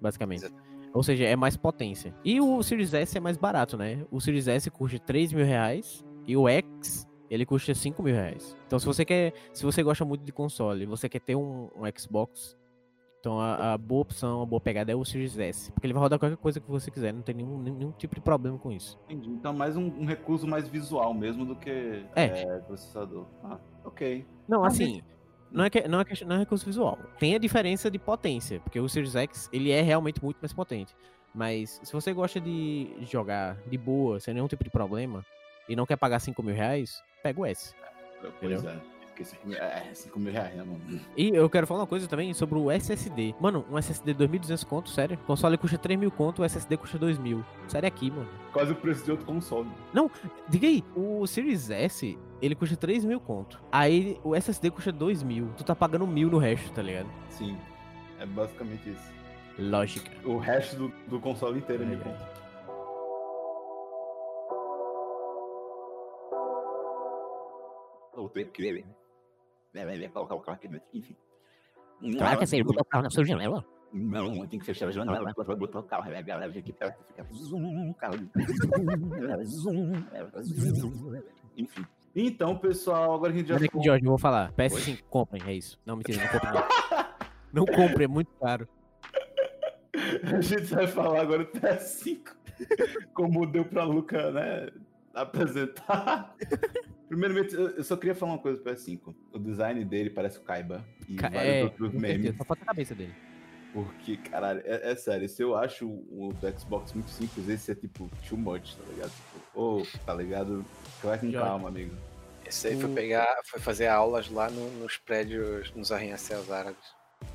basicamente. 0.00 0.44
Exato. 0.44 0.75
Ou 0.92 1.02
seja, 1.02 1.24
é 1.24 1.36
mais 1.36 1.56
potência. 1.56 2.14
E 2.24 2.40
o 2.40 2.62
Series 2.62 2.94
S 2.94 3.16
é 3.16 3.20
mais 3.20 3.36
barato, 3.36 3.76
né? 3.76 4.04
O 4.10 4.20
Series 4.20 4.48
S 4.48 4.70
custa 4.70 4.98
3 4.98 5.32
mil 5.32 5.44
reais 5.44 6.04
e 6.26 6.36
o 6.36 6.48
X 6.48 7.06
ele 7.28 7.44
custa 7.44 7.74
5 7.74 8.02
mil 8.02 8.14
reais. 8.14 8.56
Então, 8.66 8.78
se 8.78 8.86
você 8.86 9.04
quer, 9.04 9.32
se 9.52 9.64
você 9.64 9.82
gosta 9.82 10.04
muito 10.04 10.22
de 10.24 10.32
console, 10.32 10.84
e 10.84 10.86
você 10.86 11.08
quer 11.08 11.20
ter 11.20 11.34
um, 11.34 11.68
um 11.76 11.82
Xbox, 11.98 12.56
então 13.20 13.40
a, 13.40 13.72
a 13.74 13.78
boa 13.78 14.02
opção, 14.02 14.42
a 14.42 14.46
boa 14.46 14.60
pegada 14.60 14.92
é 14.92 14.94
o 14.94 15.04
Series 15.04 15.36
S, 15.36 15.72
porque 15.72 15.86
ele 15.86 15.92
vai 15.92 16.02
rodar 16.02 16.18
qualquer 16.18 16.36
coisa 16.36 16.60
que 16.60 16.70
você 16.70 16.90
quiser, 16.90 17.12
não 17.12 17.22
tem 17.22 17.34
nenhum, 17.34 17.58
nenhum 17.60 17.90
tipo 17.92 18.14
de 18.14 18.20
problema 18.20 18.56
com 18.58 18.70
isso. 18.70 18.98
Entendi. 19.08 19.28
Então, 19.30 19.52
mais 19.52 19.76
um, 19.76 19.86
um 19.86 20.04
recurso 20.06 20.46
mais 20.46 20.68
visual 20.68 21.12
mesmo 21.12 21.44
do 21.44 21.56
que 21.56 22.04
É. 22.14 22.60
processador. 22.60 23.26
Ah, 23.42 23.58
ok. 23.84 24.24
Não, 24.46 24.60
Mas 24.60 24.74
assim, 24.74 25.02
não 25.56 25.64
é, 25.64 25.70
que, 25.70 25.88
não, 25.88 26.00
é 26.00 26.04
questão- 26.04 26.28
não 26.28 26.36
é 26.36 26.38
recurso 26.40 26.64
visual. 26.66 26.98
Tem 27.18 27.34
a 27.34 27.38
diferença 27.38 27.90
de 27.90 27.98
potência, 27.98 28.60
porque 28.60 28.78
o 28.78 28.88
Series 28.88 29.16
X, 29.16 29.48
ele 29.52 29.70
é 29.72 29.80
realmente 29.80 30.22
muito 30.22 30.36
mais 30.40 30.52
potente. 30.52 30.94
Mas 31.34 31.80
se 31.82 31.92
você 31.92 32.12
gosta 32.12 32.40
de 32.40 32.94
jogar 33.10 33.56
de 33.66 33.76
boa, 33.76 34.20
sem 34.20 34.32
nenhum 34.34 34.46
tipo 34.48 34.62
de 34.64 34.70
problema, 34.70 35.24
e 35.68 35.74
não 35.74 35.84
quer 35.86 35.96
pagar 35.96 36.20
5 36.20 36.42
mil 36.42 36.54
reais, 36.54 37.02
pega 37.22 37.40
o 37.40 37.44
S. 37.46 37.74
Pois 38.40 38.64
é. 38.64 38.76
Porque 39.06 39.24
5 39.24 39.48
mil, 39.48 39.56
é, 39.58 39.94
5 39.94 40.20
mil 40.20 40.30
reais, 40.32 40.54
né, 40.54 40.62
mano? 40.62 41.00
E 41.16 41.28
eu 41.30 41.48
quero 41.48 41.66
falar 41.66 41.80
uma 41.80 41.86
coisa 41.86 42.06
também 42.06 42.34
sobre 42.34 42.58
o 42.58 42.70
SSD. 42.70 43.34
Mano, 43.40 43.64
um 43.70 43.78
SSD 43.78 44.12
2.200 44.14 44.62
conto, 44.64 44.90
sério. 44.90 45.18
O 45.22 45.26
console 45.26 45.56
custa 45.56 45.78
3 45.78 45.98
mil 45.98 46.10
conto, 46.10 46.42
o 46.42 46.44
SSD 46.44 46.76
custa 46.76 46.98
2 46.98 47.18
mil. 47.18 47.42
Sério 47.66 47.88
aqui, 47.88 48.10
mano. 48.10 48.28
Quase 48.52 48.72
o 48.72 48.76
preço 48.76 49.04
de 49.06 49.10
outro 49.10 49.24
console. 49.24 49.68
Diga 50.48 50.66
aí, 50.66 50.84
o 50.94 51.26
Series 51.26 51.70
S, 51.70 52.18
ele 52.40 52.54
custa 52.54 52.76
3 52.76 53.04
mil 53.04 53.20
conto. 53.20 53.62
Aí 53.72 54.18
o 54.22 54.34
SSD 54.34 54.70
custa 54.70 54.92
2 54.92 55.22
mil. 55.22 55.52
Tu 55.56 55.64
tá 55.64 55.74
pagando 55.74 56.06
mil 56.06 56.30
no 56.30 56.38
resto, 56.38 56.70
tá 56.72 56.82
ligado? 56.82 57.08
Sim. 57.30 57.56
É 58.18 58.26
basicamente 58.26 58.90
isso. 58.90 59.12
Lógica. 59.58 60.10
O 60.28 60.38
resto 60.38 60.76
do, 60.76 60.88
do 61.08 61.20
console 61.20 61.58
inteiro 61.58 61.82
É, 61.82 61.86
de 61.86 61.94
é. 61.94 61.96
conta. 61.96 62.36
Voltei 68.14 68.44
porque 68.44 68.62
ele. 68.62 68.86
É, 69.74 69.84
vai 69.84 69.98
vai 69.98 70.08
colocar 70.08 70.34
o 70.34 70.40
carro 70.40 70.56
aqui 70.56 70.68
dentro, 70.68 70.86
enfim. 70.92 71.16
Claro 72.18 72.38
que 72.38 72.44
é 72.44 72.46
sério, 72.46 72.64
botar 72.64 72.82
o 72.82 72.84
carro 72.84 73.04
na 73.04 73.10
sua 73.10 73.24
janela. 73.24 73.64
Não, 73.92 74.46
tem 74.46 74.58
que 74.58 74.66
fechar 74.66 74.88
a 74.88 74.90
janela 74.90 75.32
para 75.34 75.56
botar 75.56 75.80
o 75.80 75.82
carro. 75.82 76.04
Aí 76.04 76.16
a 76.16 76.22
galera 76.22 76.50
vem 76.50 76.60
aqui 76.60 76.72
perto 76.72 77.00
e 77.02 77.04
fica 77.06 77.24
zoom, 77.32 77.92
carro. 77.94 78.16
Zoom, 79.44 79.92
zoom. 80.44 81.22
Enfim. 81.56 81.86
Então, 82.18 82.56
pessoal, 82.56 83.12
agora 83.14 83.30
a 83.30 83.36
gente 83.36 83.48
já 83.48 83.56
Olha 83.56 83.66
aqui, 83.66 83.84
Jorge, 83.84 84.04
eu 84.06 84.08
vou 84.08 84.18
falar. 84.18 84.50
PS5, 84.52 85.02
comprem, 85.10 85.42
é 85.46 85.52
isso. 85.52 85.78
Não, 85.84 85.96
mentira, 85.96 86.18
não 86.24 86.28
comprem 86.32 86.52
não. 86.54 87.06
Não 87.52 87.64
comprem, 87.66 88.04
é 88.04 88.08
muito 88.08 88.30
caro. 88.40 88.66
A 90.34 90.40
gente 90.42 90.64
vai 90.74 90.86
falar 90.86 91.20
agora 91.22 91.44
do 91.44 91.50
PS5. 91.52 92.34
Como 93.14 93.46
deu 93.46 93.64
pra 93.64 93.84
Luca, 93.84 94.30
né? 94.30 94.68
Apresentar. 95.14 96.34
Primeiramente, 97.08 97.54
eu 97.54 97.82
só 97.84 97.96
queria 97.96 98.14
falar 98.14 98.32
uma 98.32 98.38
coisa 98.38 98.62
do 98.62 98.64
PS5. 98.70 99.14
O 99.32 99.38
design 99.38 99.82
dele 99.86 100.10
parece 100.10 100.38
o 100.38 100.42
Kaiba. 100.42 100.84
E 101.08 101.16
Ca- 101.16 101.30
vários 101.30 101.54
É, 101.54 101.64
outros 101.64 101.92
memes. 101.94 102.36
só 102.36 102.44
falta 102.44 102.62
a 102.62 102.66
cabeça 102.66 102.94
dele. 102.94 103.14
Porque, 103.72 104.16
caralho, 104.18 104.62
é, 104.64 104.92
é 104.92 104.96
sério, 104.96 105.28
se 105.28 105.42
eu 105.42 105.54
acho 105.56 105.86
o 105.86 106.32
do 106.40 106.58
Xbox 106.60 106.92
muito 106.94 107.10
simples, 107.10 107.48
esse 107.48 107.70
é 107.70 107.74
tipo 107.74 108.10
too 108.28 108.36
much, 108.38 108.74
tá 108.74 108.82
ligado? 108.90 109.10
Tipo, 109.10 109.60
ô, 109.60 109.82
tá 110.04 110.14
ligado? 110.14 110.64
Vai 111.02 111.18
com 111.18 111.30
calma, 111.32 111.68
amigo. 111.68 111.94
Esse 112.46 112.68
aí 112.68 112.80
foi 112.80 112.90
O- 112.90 112.94
pegar, 112.94 113.26
foi 113.44 113.60
fazer 113.60 113.86
aulas 113.88 114.30
lá 114.30 114.48
no- 114.50 114.70
nos 114.78 114.96
prédios, 114.96 115.72
nos 115.74 115.90
arranha-céus 115.92 116.50
árabes. 116.50 116.78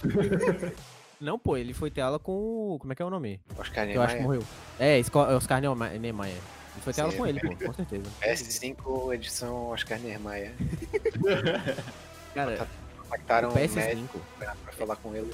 Não, 1.20 1.38
pô, 1.38 1.56
ele 1.56 1.74
foi 1.74 1.92
ter 1.92 2.02
aula 2.02 2.18
com 2.18 2.32
o. 2.32 2.78
Como 2.80 2.94
é 2.94 2.96
que 2.96 3.02
é 3.02 3.06
o 3.06 3.10
nome? 3.10 3.40
Oscar 3.58 3.86
Que 3.88 3.94
eu 3.94 4.02
acho 4.02 4.16
que 4.16 4.22
Niemeyer. 4.22 4.42
morreu. 4.42 4.44
É, 4.80 4.98
Esco- 4.98 5.20
Oscar 5.20 5.62
Niemeyer. 5.62 6.00
Niemeyer. 6.00 6.36
Ele 6.74 6.82
foi 6.82 6.94
ter 6.94 7.02
aula 7.02 7.12
Sim. 7.12 7.18
com 7.20 7.28
ele, 7.28 7.40
pô, 7.40 7.66
com 7.66 7.74
certeza. 7.74 8.06
PS5 8.22 9.14
edição 9.14 9.68
Oscar 9.70 10.00
Niemeyer. 10.00 10.54
Cara, 12.34 12.68
Contactaram 12.98 13.50
o 13.50 13.52
um 13.52 13.56
médico 13.56 13.78
PS5. 13.80 14.08
pra, 14.40 14.56
pra 14.64 14.74
falar 14.74 14.96
com 14.96 15.14
ele. 15.16 15.32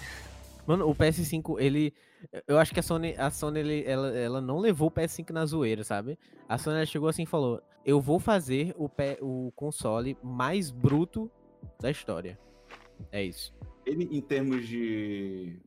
Mano, 0.67 0.88
o 0.89 0.93
PS5, 0.93 1.60
ele. 1.62 1.93
Eu 2.45 2.60
acho 2.60 2.73
que 2.73 2.80
a 2.80 2.84
Sony, 2.84 3.15
a 3.17 3.32
Sony 3.32 3.60
ele- 3.60 3.84
ela, 3.86 4.10
ela 4.17 4.41
não 4.41 4.60
levou 4.60 4.89
o 4.89 4.91
PS5 4.91 5.32
na 5.32 5.45
zoeira, 5.45 5.84
sabe? 5.84 6.19
A 6.49 6.58
Sony 6.58 6.75
ela 6.77 6.86
chegou 6.86 7.08
assim 7.08 7.23
e 7.23 7.27
falou: 7.27 7.62
Eu 7.86 8.01
vou 8.01 8.19
fazer 8.19 8.75
o, 8.77 8.89
P- 8.89 9.17
o 9.21 9.51
console 9.56 10.17
mais 10.21 10.69
bruto 10.69 11.32
da 11.80 11.89
história. 11.89 12.38
É 13.12 13.23
isso. 13.23 13.53
Ele, 13.86 14.03
em 14.12 14.19
termos 14.21 14.67
de. 14.67 15.58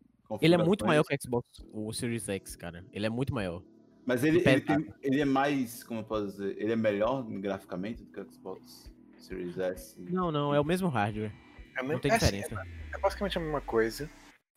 Ele 0.41 0.55
é 0.55 0.59
muito 0.59 0.87
maior 0.87 1.03
que 1.03 1.15
o 1.15 1.19
Xbox, 1.21 1.49
o 1.73 1.93
Series 1.93 2.29
X, 2.29 2.55
cara. 2.55 2.85
Ele 2.93 3.07
é 3.07 3.11
muito 3.11 3.35
maior. 3.35 3.63
Mas 4.07 4.23
ele, 4.23 4.39
ele, 4.47 4.61
tem- 4.61 4.93
ele 5.03 5.21
é 5.21 5.25
mais, 5.25 5.83
como 5.83 6.01
eu 6.01 6.05
posso 6.05 6.27
dizer, 6.27 6.57
ele 6.59 6.73
é 6.73 6.77
melhor 6.77 7.23
graficamente 7.25 8.03
do 8.05 8.11
que 8.13 8.21
o 8.21 8.31
Xbox 8.31 8.93
Series 9.19 9.59
S. 9.59 9.97
Não, 9.99 10.31
não, 10.31 10.55
é 10.55 10.61
o 10.61 10.65
mesmo 10.65 10.89
hardware. 10.89 11.33
É, 11.77 11.83
Não 11.83 11.99
tem 11.99 12.11
é 12.11 12.15
assim, 12.17 12.27
diferença. 12.41 12.63
é 12.95 12.99
basicamente 12.99 13.39
a 13.39 13.41
mesma 13.41 13.61
coisa. 13.61 14.11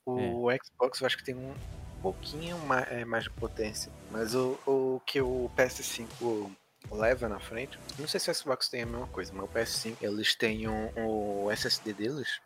O 0.06 0.48
Xbox 0.64 1.02
eu 1.02 1.08
acho 1.08 1.18
que 1.18 1.24
tem 1.24 1.36
um 1.36 1.54
pouquinho 2.02 2.58
mais, 2.60 2.92
é, 2.92 3.06
mais 3.06 3.24
de 3.24 3.30
potência. 3.32 3.92
Mas 4.12 4.36
o, 4.36 4.60
o 4.66 5.02
que 5.06 5.22
o 5.22 5.50
PS5 5.58 6.52
leva 6.92 7.30
na 7.30 7.40
frente. 7.40 7.80
Não 7.98 8.08
sei 8.08 8.20
se 8.20 8.30
o 8.30 8.36
Xbox 8.36 8.68
tem 8.68 8.82
a 8.82 8.86
mesma 8.86 9.08
coisa, 9.08 9.32
mas 9.34 9.46
o 9.46 9.48
PS5 9.48 9.96
eles 10.02 10.36
têm 10.36 10.68
um, 10.68 10.90
o 10.98 11.52
SSD 11.52 11.94
deles. 11.94 12.42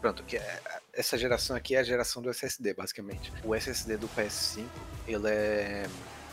Pronto, 0.00 0.22
que 0.24 0.36
é- 0.36 0.60
essa 0.92 1.16
geração 1.16 1.56
aqui 1.56 1.74
é 1.74 1.78
a 1.78 1.82
geração 1.82 2.22
do 2.22 2.30
SSD, 2.30 2.74
basicamente. 2.74 3.32
O 3.44 3.54
SSD 3.54 3.96
do 3.96 4.08
PS5 4.08 4.66
ele 5.06 5.28
é 5.28 5.86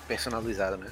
personalizado, 0.08 0.78
né? 0.78 0.92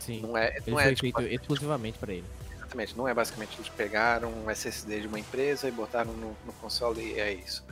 Sim. 0.00 0.20
Não 0.20 0.36
é, 0.36 0.60
não 0.66 0.78
é 0.78 0.94
tipo, 0.94 1.18
feito 1.20 1.32
exclusivamente 1.32 1.98
pra 1.98 2.12
ele. 2.12 2.26
Exatamente, 2.56 2.96
não 2.96 3.08
é 3.08 3.14
basicamente 3.14 3.56
eles 3.56 3.68
pegaram 3.68 4.30
um 4.30 4.50
SSD 4.50 5.00
de 5.00 5.06
uma 5.08 5.18
empresa 5.18 5.68
e 5.68 5.70
botaram 5.72 6.12
no, 6.12 6.36
no 6.44 6.52
console 6.54 7.00
e 7.02 7.18
é 7.18 7.32
isso. 7.32 7.64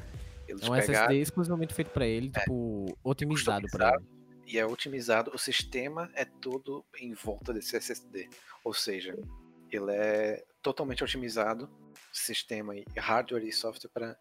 Eles 0.49 0.63
É 0.63 0.67
um 0.67 0.73
pegaram 0.73 1.07
SSD 1.07 1.21
exclusivamente 1.21 1.75
feito 1.75 1.91
pra 1.91 2.07
ele, 2.07 2.31
tipo, 2.31 2.87
otimizado 3.03 3.67
pra 3.71 3.95
ele. 3.95 4.07
e 4.47 4.59
é 4.59 4.67
otimizado, 4.67 5.31
o 5.35 5.39
sistema 5.39 6.11
é 6.15 6.25
todo 6.25 6.85
em 6.99 7.15
volta 7.15 7.53
desse 7.53 7.77
SSD. 7.77 8.29
Ou 8.63 8.75
seja, 8.75 9.17
ele 9.71 9.91
é 9.93 10.45
totalmente 10.63 11.03
otimizado, 11.03 11.71
sistema 12.13 12.77
e 12.77 12.85
hardware 12.97 13.45
e 13.45 13.53
software 13.53 13.91
para 13.93 14.17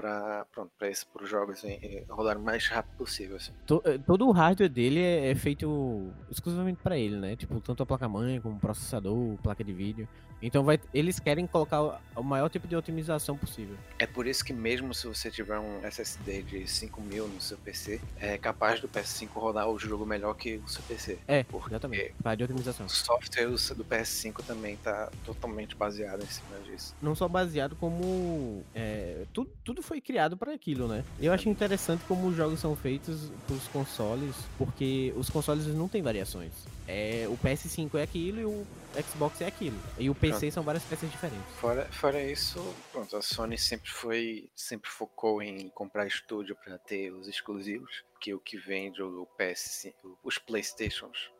para 0.00 0.44
para 0.54 0.64
para 1.12 1.22
os 1.24 1.28
jogos 1.28 1.62
em- 1.64 1.78
em 1.82 2.04
rodar 2.08 2.36
o 2.38 2.40
mais 2.42 2.66
rápido 2.66 2.96
possível 2.96 3.36
assim. 3.36 3.52
Eh, 3.84 3.98
todo 4.06 4.26
o 4.26 4.30
hardware 4.32 4.68
dele 4.70 5.00
é, 5.00 5.30
é 5.30 5.34
feito 5.34 6.10
exclusivamente 6.30 6.80
pra 6.82 6.96
ele, 6.96 7.16
né? 7.16 7.36
Tipo, 7.36 7.60
tanto 7.60 7.82
a 7.82 7.86
placa-mãe 7.86 8.40
como 8.40 8.56
o 8.56 8.60
processador, 8.60 9.36
placa 9.42 9.62
de 9.62 9.72
vídeo. 9.72 10.08
Então 10.42 10.64
vai, 10.64 10.80
eles 10.94 11.20
querem 11.20 11.46
colocar 11.46 12.00
o- 12.16 12.22
maior 12.22 12.48
tipo 12.48 12.66
de 12.66 12.74
otimização 12.74 13.36
possível. 13.36 13.76
É 13.98 14.06
por 14.06 14.26
isso 14.26 14.42
que 14.42 14.54
mesmo 14.54 14.94
se 14.94 15.06
você 15.06 15.30
tiver 15.30 15.58
um 15.58 15.84
SSD 15.84 16.42
de 16.42 16.66
5000 16.66 17.28
no 17.28 17.38
seu 17.42 17.58
PC, 17.58 18.00
é 18.18 18.38
capaz 18.38 18.80
do 18.80 18.88
PS5 18.88 19.28
rodar 19.38 19.68
o 19.68 19.78
jogo 19.78 20.06
melhor 20.06 20.32
que 20.34 20.56
o 20.56 20.66
seu 20.66 20.82
PC. 20.84 21.18
É, 21.28 21.42
Porque 21.44 21.68
exatamente. 21.68 22.14
Parte 22.22 22.38
de 22.38 22.44
otimização. 22.44 22.86
O 22.86 22.88
software 22.88 23.48
do 23.76 23.84
PS5 23.84 24.42
também 24.46 24.76
tá 24.78 25.10
totalmente 25.26 25.76
baseado 25.76 26.22
em 26.22 26.26
cima 26.26 26.58
disso. 26.64 26.94
Não 27.02 27.14
só 27.14 27.28
baseado 27.28 27.76
como. 27.76 28.64
é, 28.74 29.24
tudo, 29.34 29.50
tudo 29.62 29.82
foi 29.90 30.00
criado 30.00 30.36
para 30.36 30.52
aquilo, 30.52 30.86
né? 30.86 31.04
Eu 31.18 31.32
acho 31.32 31.48
interessante 31.48 32.04
como 32.06 32.28
os 32.28 32.36
jogos 32.36 32.60
são 32.60 32.76
feitos 32.76 33.28
pros 33.44 33.66
consoles, 33.66 34.36
porque 34.56 35.12
os 35.16 35.28
consoles 35.28 35.66
não 35.66 35.88
têm 35.88 36.00
variações. 36.00 36.52
É, 36.86 37.26
o 37.28 37.36
PS5 37.36 37.96
é 37.96 38.02
aquilo 38.04 38.40
e 38.40 38.44
o 38.44 38.64
Xbox 39.02 39.40
é 39.40 39.46
aquilo. 39.46 39.76
E 39.98 40.08
o 40.08 40.14
PC 40.14 40.52
são 40.52 40.62
várias 40.62 40.84
peças 40.84 41.10
diferentes. 41.10 41.44
Fora, 41.56 41.86
fora 41.86 42.22
isso, 42.22 42.60
pronto, 42.92 43.16
a 43.16 43.20
Sony 43.20 43.58
sempre 43.58 43.90
foi, 43.90 44.48
sempre 44.54 44.88
focou 44.88 45.42
em 45.42 45.68
comprar 45.70 46.06
estúdio 46.06 46.54
para 46.54 46.78
ter 46.78 47.12
os 47.12 47.26
exclusivos, 47.26 48.04
que 48.20 48.32
o 48.32 48.38
que 48.38 48.56
vende 48.56 49.02
o 49.02 49.26
PS5, 49.36 49.92
os 50.22 50.38
PlayStations 50.38 51.32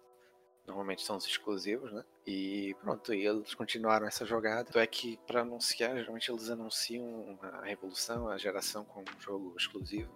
normalmente 0.66 1.02
são 1.02 1.16
os 1.16 1.24
exclusivos, 1.24 1.92
né? 1.92 2.04
E 2.26 2.74
pronto, 2.82 3.12
e 3.14 3.26
eles 3.26 3.54
continuaram 3.54 4.06
essa 4.06 4.24
jogada. 4.26 4.70
É 4.80 4.86
que 4.86 5.18
para 5.26 5.40
anunciar, 5.40 5.96
geralmente 5.96 6.30
eles 6.30 6.50
anunciam 6.50 7.38
a 7.42 7.62
revolução, 7.64 8.28
a 8.28 8.36
geração 8.38 8.84
com 8.84 9.00
um 9.00 9.20
jogo 9.20 9.54
exclusivo. 9.58 10.10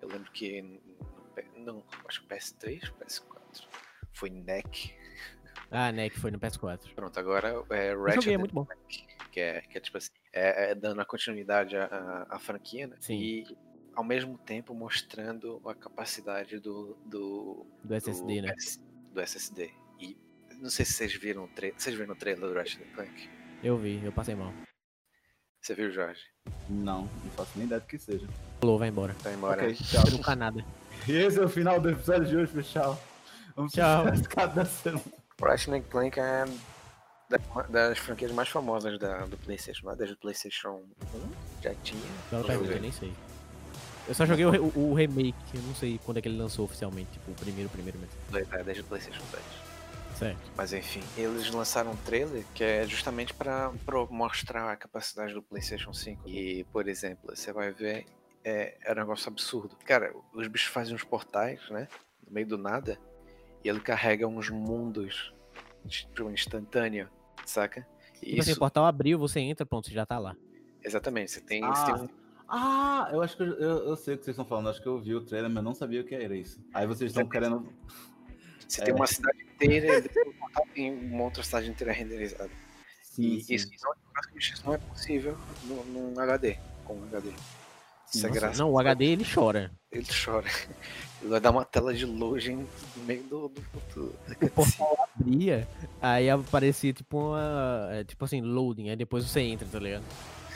Eu 0.00 0.08
lembro 0.08 0.30
que 0.32 0.62
no, 0.62 0.80
não, 1.56 1.84
acho 2.08 2.22
que 2.22 2.28
PS3, 2.34 2.80
PS4 3.00 3.66
foi 4.12 4.30
NEC. 4.30 4.94
Ah, 5.70 5.90
que 6.10 6.18
foi 6.20 6.30
no 6.30 6.38
PS4. 6.38 6.94
Pronto, 6.94 7.18
agora 7.18 7.48
é 7.70 7.94
O 7.94 8.02
Ratchet 8.02 8.14
joguei, 8.16 8.34
é 8.34 8.38
muito 8.38 8.54
bom. 8.54 8.66
que 9.30 9.40
é, 9.40 9.60
que 9.62 9.78
é 9.78 9.80
tipo 9.80 9.96
assim, 9.96 10.10
é, 10.32 10.70
é 10.70 10.74
dando 10.74 11.00
a 11.00 11.04
continuidade 11.04 11.76
à, 11.76 11.84
à- 11.86 12.36
à 12.36 12.38
franquia, 12.38 12.86
né? 12.86 12.96
Sim. 13.00 13.14
E 13.18 13.56
ao 13.94 14.04
mesmo 14.04 14.36
tempo 14.38 14.74
mostrando 14.74 15.60
a 15.68 15.74
capacidade 15.74 16.58
do, 16.60 16.94
do, 17.06 17.66
Do 17.84 17.94
SSD, 17.94 18.40
do 18.42 18.46
né? 18.46 18.54
S- 18.58 18.80
do 19.12 19.20
SSD. 19.20 19.72
E 19.98 20.16
não 20.62 20.70
sei 20.70 20.84
se 20.84 20.92
vocês 20.92 21.14
viram 21.14 21.44
o 21.44 21.48
trailer. 21.48 21.78
Vocês 21.78 21.96
viram 21.96 22.12
o 22.12 22.16
trailer 22.16 22.48
do 22.48 22.54
Ratchet 22.54 22.84
Clank? 22.94 23.28
Eu 23.62 23.76
vi, 23.76 24.00
eu 24.04 24.12
passei 24.12 24.34
mal. 24.34 24.52
Você 25.60 25.74
viu, 25.74 25.90
Jorge? 25.92 26.20
Não, 26.68 27.02
não 27.02 27.30
faço 27.36 27.50
nem 27.56 27.66
ideia 27.66 27.80
do 27.80 27.86
que 27.86 27.98
seja. 27.98 28.26
Falou, 28.60 28.78
vai 28.78 28.88
embora. 28.88 29.14
Tá 29.22 29.32
embora. 29.32 29.62
Ok, 29.62 29.74
tchau. 29.74 30.02
Não 30.10 30.18
fica 30.18 30.36
nada. 30.36 30.64
E 31.06 31.12
esse 31.14 31.38
é 31.38 31.42
o 31.44 31.48
final 31.48 31.80
do 31.80 31.90
episódio 31.90 32.26
de 32.26 32.36
hoje, 32.36 32.52
pessoal. 32.52 33.00
Vamos 33.54 33.72
Tchau. 33.72 34.04
para 34.34 34.46
da 34.46 34.64
semana. 34.64 35.02
Ratchet 35.40 35.82
Clank 35.88 36.18
é 36.18 36.44
da- 37.28 37.62
das 37.68 37.98
franquias 37.98 38.32
mais 38.32 38.48
famosas 38.48 38.98
da, 38.98 39.26
do 39.26 39.36
PlayStation, 39.38 39.86
lá 39.86 39.94
desde 39.94 40.14
o 40.14 40.18
PlayStation 40.18 40.82
1 41.14 41.62
já 41.62 41.74
tinha. 41.76 42.02
Bela 42.30 42.42
Deixa 42.44 42.72
eu 42.74 42.80
nem 42.80 42.92
sei. 42.92 43.12
Eu 44.08 44.14
só 44.14 44.26
joguei 44.26 44.44
o, 44.46 44.64
o- 44.64 44.90
o 44.90 44.94
remake, 44.94 45.36
eu 45.54 45.62
não 45.62 45.74
sei 45.74 46.00
quando 46.04 46.16
é 46.18 46.22
que 46.22 46.28
ele 46.28 46.36
lançou 46.38 46.64
oficialmente, 46.64 47.10
tipo, 47.12 47.30
o 47.30 47.34
primeiro, 47.34 47.68
primeiro 47.70 47.98
mesmo. 47.98 48.48
É, 48.52 48.62
desde 48.64 48.82
o 48.82 48.84
PlayStation 48.84 49.22
2. 49.30 49.42
Certo. 50.22 50.52
Mas 50.56 50.72
enfim, 50.72 51.02
eles 51.16 51.50
lançaram 51.50 51.92
um 51.92 51.96
trailer 51.96 52.44
que 52.54 52.62
é 52.62 52.86
justamente 52.86 53.34
para 53.34 53.72
mostrar 54.10 54.70
a 54.70 54.76
capacidade 54.76 55.32
do 55.34 55.42
PlayStation 55.42 55.92
5. 55.92 56.28
E, 56.28 56.64
por 56.72 56.88
exemplo, 56.88 57.34
você 57.34 57.52
vai 57.52 57.72
ver, 57.72 58.06
é, 58.44 58.76
é 58.84 58.92
um 58.92 58.96
negócio 58.96 59.28
absurdo. 59.28 59.76
Cara, 59.84 60.14
os 60.32 60.46
bichos 60.48 60.68
fazem 60.68 60.94
uns 60.94 61.04
portais, 61.04 61.60
né? 61.70 61.88
No 62.26 62.32
meio 62.32 62.46
do 62.46 62.56
nada, 62.58 62.98
e 63.64 63.68
ele 63.68 63.80
carrega 63.80 64.26
uns 64.26 64.48
mundos 64.50 65.32
tipo 65.86 66.30
instantâneo, 66.30 67.08
saca? 67.44 67.86
E 68.22 68.26
Tipo 68.30 68.40
assim, 68.40 68.50
o 68.50 68.52
isso, 68.52 68.58
portal 68.60 68.84
abriu, 68.86 69.18
você 69.18 69.40
entra, 69.40 69.66
pronto, 69.66 69.88
você 69.88 69.94
já 69.94 70.06
tá 70.06 70.18
lá. 70.18 70.36
exatamente, 70.84 71.30
você 71.32 71.40
tem, 71.40 71.64
Ah, 71.64 71.74
você 71.74 71.92
tem 71.92 72.02
um- 72.02 72.08
Ah, 72.54 73.08
eu 73.12 73.22
acho 73.22 73.34
que 73.36 73.42
eu, 73.42 73.54
eu- 73.54 73.88
eu 73.88 73.96
sei 73.96 74.14
o 74.14 74.18
que 74.18 74.24
vocês 74.24 74.34
estão 74.34 74.44
falando. 74.44 74.68
Acho 74.68 74.82
que 74.82 74.86
eu 74.86 75.00
vi 75.00 75.14
o 75.14 75.24
trailer, 75.24 75.50
mas 75.50 75.64
não 75.64 75.74
sabia 75.74 76.02
o 76.02 76.04
que 76.04 76.14
era 76.14 76.36
isso. 76.36 76.60
Aí 76.74 76.86
vocês 76.86 77.10
estão 77.10 77.26
querendo. 77.26 77.66
Você 78.68 78.80
É. 78.80 78.84
tem 78.84 78.94
uma 78.94 79.06
cidade 79.06 79.38
inteira, 79.42 79.98
e 79.98 80.00
depois 80.02 80.26
um 80.26 80.66
tem 80.74 80.92
uma 80.92 81.24
outra 81.24 81.42
cidade 81.42 81.70
inteira 81.70 81.92
renderizada. 81.92 82.50
Sim, 83.02 83.22
E 83.36 83.40
sim. 83.42 83.54
isso, 83.54 83.68
não, 83.82 83.92
isso 84.38 84.62
não 84.64 84.74
é 84.74 84.78
possível 84.78 85.36
num, 85.64 86.18
HD, 86.18 86.56
com 86.84 86.94
um 86.94 87.04
HD. 87.04 87.28
Isso 87.28 88.26
é 88.26 88.28
Nossa, 88.28 88.40
graças 88.40 88.58
Não, 88.58 88.70
o 88.70 88.78
HD 88.78 89.04
ele 89.06 89.24
chora. 89.24 89.70
Ele 89.90 90.06
chora. 90.24 90.48
Ele 91.20 91.30
vai 91.30 91.40
dar 91.40 91.50
uma 91.50 91.64
tela 91.64 91.94
de 91.94 92.04
loading 92.04 92.66
no 92.96 93.04
meio 93.04 93.22
do, 93.24 93.48
do, 93.48 93.60
do, 93.94 94.14
O 94.40 94.50
portal 94.50 95.08
abria, 95.14 95.68
aí 96.00 96.28
aparecia 96.28 96.92
tipo 96.92 97.18
uma. 97.30 97.88
é, 97.92 98.04
Tipo 98.04 98.24
assim, 98.24 98.40
loading, 98.40 98.90
aí 98.90 98.96
depois 98.96 99.24
você 99.28 99.40
entra, 99.40 99.66
tá 99.68 99.78
ligado? 99.78 100.04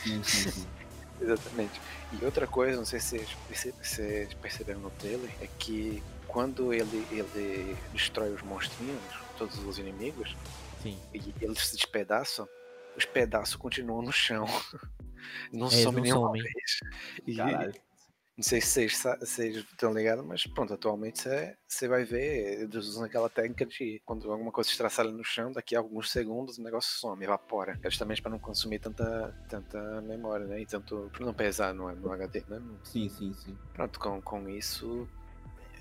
sim, 0.03 0.23
sim, 0.25 0.51
sim. 0.51 0.67
Exatamente. 1.21 1.81
E 2.21 2.25
outra 2.25 2.47
coisa, 2.47 2.77
não 2.77 2.85
sei 2.85 3.01
se 3.01 3.19
vocês 3.51 4.35
perceberam 4.35 4.81
no 4.81 4.91
trailer, 4.91 5.31
é 5.41 5.47
que 5.59 6.03
quando 6.37 6.71
ele, 6.71 7.07
ele 7.11 7.75
destrói 7.95 8.29
os 8.29 8.43
monstrinhos, 8.43 9.01
todos 9.39 9.59
os 9.59 9.79
inimigos, 9.79 10.37
Sim. 10.83 11.01
e 11.15 11.33
eles 11.41 11.67
se 11.67 11.77
despedaçam, 11.77 12.47
os 12.95 13.07
pedaços 13.07 13.57
continuam 13.57 14.03
no 14.03 14.13
chão. 14.13 14.45
Não 15.51 15.69
É, 15.69 15.71
eles 15.73 15.83
somem 15.83 15.95
não 15.97 16.03
nenhuma 16.03 16.27
somem. 16.29 16.43
vez. 16.43 16.81
E. 17.27 17.37
Não 18.37 18.43
sei 18.43 18.61
se 18.61 18.87
vocês, 18.87 19.57
estão 19.57 19.95
ligados, 19.95 20.23
mas 20.27 20.47
pronto, 20.47 20.75
atualmente 20.75 21.23
você- 21.23 21.57
você 21.67 21.89
vai 21.89 22.05
ver, 22.05 22.61
eles 22.65 22.85
usam 22.87 23.05
aquela 23.05 23.31
técnica 23.31 23.65
de 23.65 24.03
quando 24.05 24.31
alguma 24.31 24.53
coisa 24.53 24.69
estraçalha 24.69 25.11
no 25.11 25.25
chão, 25.25 25.51
daqui 25.51 25.75
a 25.75 25.79
alguns 25.79 26.11
segundos 26.11 26.59
o 26.59 26.63
negócio 26.63 26.99
some, 27.01 27.25
evapora. 27.25 27.79
É 27.83 27.89
justamente 27.89 28.21
para 28.21 28.31
não 28.31 28.39
consumir 28.39 28.79
tanta, 28.79 29.35
tanta 29.49 30.03
memória, 30.03 30.45
né? 30.45 30.61
E 30.61 30.67
tanto 30.67 31.11
para 31.15 31.25
não 31.25 31.33
pesar 31.33 31.73
no, 31.73 31.91
no 31.97 32.13
HD, 32.13 32.45
né? 32.47 32.61
Sim, 32.85 33.09
sim, 33.09 33.33
sim. 33.33 33.57
Pronto, 33.73 33.99
com, 33.99 34.21
com 34.21 34.47
isso 34.51 35.09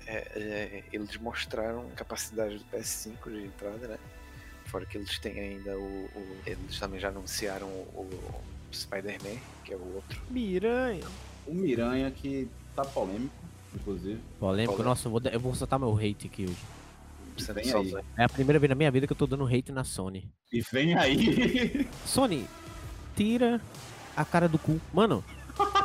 é, 0.06 0.16
é, 0.36 0.84
eles 0.92 1.16
mostraram 1.16 1.80
a 1.92 1.96
capacidade 1.96 2.58
do 2.58 2.64
PS5 2.66 3.30
de 3.30 3.44
entrada, 3.44 3.88
né? 3.88 3.98
Fora 4.66 4.84
que 4.86 4.98
eles 4.98 5.18
têm 5.18 5.38
ainda 5.38 5.76
o. 5.78 5.82
o- 6.14 6.36
eles 6.46 6.78
também 6.78 6.98
já 7.00 7.08
anunciaram 7.08 7.66
o, 7.68 8.08
o 8.08 8.42
Spider-Man, 8.74 9.38
que 9.64 9.72
é 9.72 9.76
o 9.76 9.94
outro. 9.94 10.20
Miranha. 10.30 11.04
O 11.46 11.54
Miranha 11.54 12.10
que 12.10 12.48
tá 12.74 12.84
polêmico, 12.84 13.32
inclusive. 13.74 14.20
Polêmico, 14.40 14.72
Polêmico. 14.72 14.82
nossa, 14.82 15.06
eu 15.06 15.12
vou, 15.12 15.20
eu 15.32 15.40
vou 15.40 15.54
soltar 15.54 15.78
meu 15.78 15.96
hate 15.96 16.26
aqui 16.26 16.44
hoje. 16.44 17.52
Vem 17.52 17.72
aí. 17.74 17.94
É 18.16 18.24
a 18.24 18.28
primeira 18.28 18.58
vez 18.58 18.68
na 18.70 18.74
minha 18.74 18.90
vida 18.90 19.06
que 19.06 19.12
eu 19.12 19.16
tô 19.16 19.26
dando 19.26 19.44
hate 19.46 19.70
na 19.70 19.84
Sony. 19.84 20.28
E 20.52 20.60
vem 20.62 20.94
aí. 20.96 21.86
Sony, 22.04 22.46
tira 23.14 23.60
a 24.16 24.24
cara 24.24 24.48
do 24.48 24.58
cu. 24.58 24.80
Mano, 24.92 25.22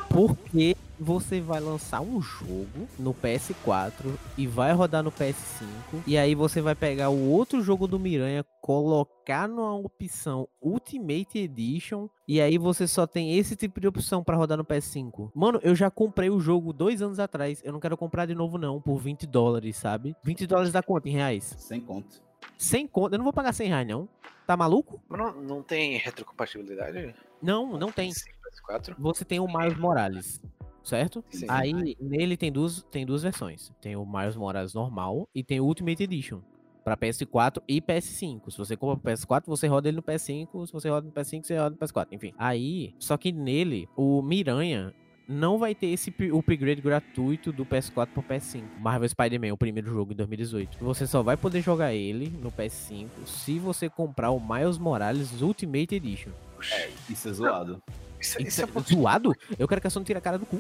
por 0.10 0.36
que 0.38 0.76
você 1.02 1.42
vai 1.42 1.60
lançar 1.60 2.00
um 2.00 2.22
jogo 2.22 2.88
no 3.00 3.12
PS4 3.12 4.06
e 4.38 4.46
vai 4.46 4.72
rodar 4.72 5.02
no 5.02 5.12
PS5 5.12 6.04
e 6.06 6.16
aí 6.16 6.36
você 6.36 6.62
vai 6.62 6.76
pegar 6.76 7.10
o 7.10 7.28
outro 7.28 7.60
jogo 7.60 7.88
do 7.88 7.98
Miranha, 8.00 8.46
colocar 8.62 9.48
numa 9.48 9.74
opção 9.74 10.48
Ultimate 10.62 11.40
Edition 11.40 12.08
e 12.28 12.40
aí 12.40 12.56
você 12.60 12.88
só 12.88 13.08
tem 13.08 13.36
esse 13.36 13.56
tipo 13.56 13.82
de 13.82 13.88
opção 13.88 14.24
pra 14.24 14.38
rodar 14.38 14.60
no 14.60 14.64
PS5? 14.64 15.32
Mano, 15.34 15.60
eu 15.64 15.74
já 15.74 15.90
comprei 15.90 16.30
o 16.30 16.40
jogo 16.40 16.72
dois 16.72 17.02
anos 17.02 17.18
atrás, 17.18 17.64
eu 17.66 17.74
não 17.74 17.80
quero 17.80 17.98
comprar 17.98 18.28
de 18.28 18.36
novo 18.36 18.60
não, 18.60 18.80
por 18.80 19.00
20 19.00 19.26
dólares, 19.26 19.78
sabe? 19.78 20.16
20 20.24 20.46
dólares 20.46 20.72
dá 20.72 20.84
quanto 20.84 21.08
em 21.08 21.14
reais? 21.14 21.56
Sem 21.58 21.82
conto. 21.82 22.22
100 22.60 22.86
conto, 22.86 23.16
eu 23.16 23.18
não 23.18 23.26
vou 23.26 23.34
pagar 23.34 23.54
100 23.54 23.68
reais 23.70 23.88
não. 23.88 24.08
Tá 24.46 24.56
maluco? 24.56 25.02
Mas 25.10 25.20
não, 25.20 25.42
não 25.42 25.64
tem 25.64 25.98
retrocompatibilidade? 25.98 27.16
Não, 27.42 27.78
não 27.78 27.92
tem. 27.92 28.14
Sim, 28.14 28.30
PS4? 28.70 28.96
Você 29.00 29.26
tem 29.26 29.40
o 29.40 29.48
Miles 29.48 29.78
Morales, 29.78 30.42
certo? 30.84 31.24
Sim. 31.30 31.46
Aí 31.48 31.96
nele 32.00 32.38
tem 32.38 32.52
duas, 32.52 32.84
tem 32.92 33.06
duas 33.06 33.24
versões. 33.24 33.72
Tem 33.82 33.96
o 33.96 34.06
Miles 34.06 34.36
Morales 34.36 34.74
normal 34.74 35.28
e 35.34 35.44
tem 35.44 35.60
o 35.60 35.66
Ultimate 35.66 36.04
Edition. 36.04 36.40
Pra 36.84 36.98
PS4 36.98 37.62
e 37.68 37.80
PS5. 37.80 38.50
Se 38.50 38.58
você 38.58 38.76
compra 38.76 38.98
pro 38.98 39.12
PS4, 39.14 39.44
você 39.46 39.68
roda 39.68 39.88
ele 39.88 39.98
no 39.98 40.04
PS5. 40.04 40.66
Se 40.66 40.74
você 40.74 40.90
roda 40.90 41.06
no 41.06 41.14
PS5, 41.14 41.44
você 41.46 41.56
roda 41.58 41.70
no 41.72 41.78
PS4. 41.78 42.08
Enfim. 42.12 42.34
Aí, 42.38 42.96
só 42.98 43.18
que 43.18 43.32
nele, 43.32 43.88
o 43.96 44.22
Miranha 44.24 44.92
não 45.28 45.60
vai 45.60 45.76
ter 45.76 45.88
esse 45.88 46.14
upgrade 46.34 46.82
gratuito 46.82 47.52
do 47.52 47.64
PS4 47.66 48.08
pro 48.08 48.24
PS5. 48.24 48.64
Marvel 48.80 49.08
Spider-Man, 49.08 49.54
o 49.54 49.58
primeiro 49.58 49.92
jogo 49.94 50.12
em 50.12 50.16
2018. 50.16 50.80
Você 50.84 51.06
só 51.06 51.22
vai 51.22 51.38
poder 51.38 51.62
jogar 51.62 51.94
ele 51.94 52.30
no 52.42 52.52
PS5 52.52 53.08
se 53.28 53.60
você 53.60 53.88
comprar 53.88 54.32
o 54.32 54.40
Miles 54.40 54.80
Morales 54.80 55.40
Ultimate 55.40 55.94
Edition. 55.96 56.32
Puxa, 56.56 56.76
Isso 57.10 57.30
é 57.30 57.34
zoado. 57.34 57.74
isso, 57.88 58.11
Isso 58.22 58.42
isso 58.42 58.62
é 58.62 58.66
é 58.66 58.82
zoado? 58.96 59.34
Eu 59.58 59.68
quero 59.68 59.82
que 59.82 59.88
a 59.88 59.90
Sony 59.90 60.06
tire 60.06 60.18
a 60.20 60.22
cara 60.22 60.38
do 60.38 60.46
cu. 60.46 60.60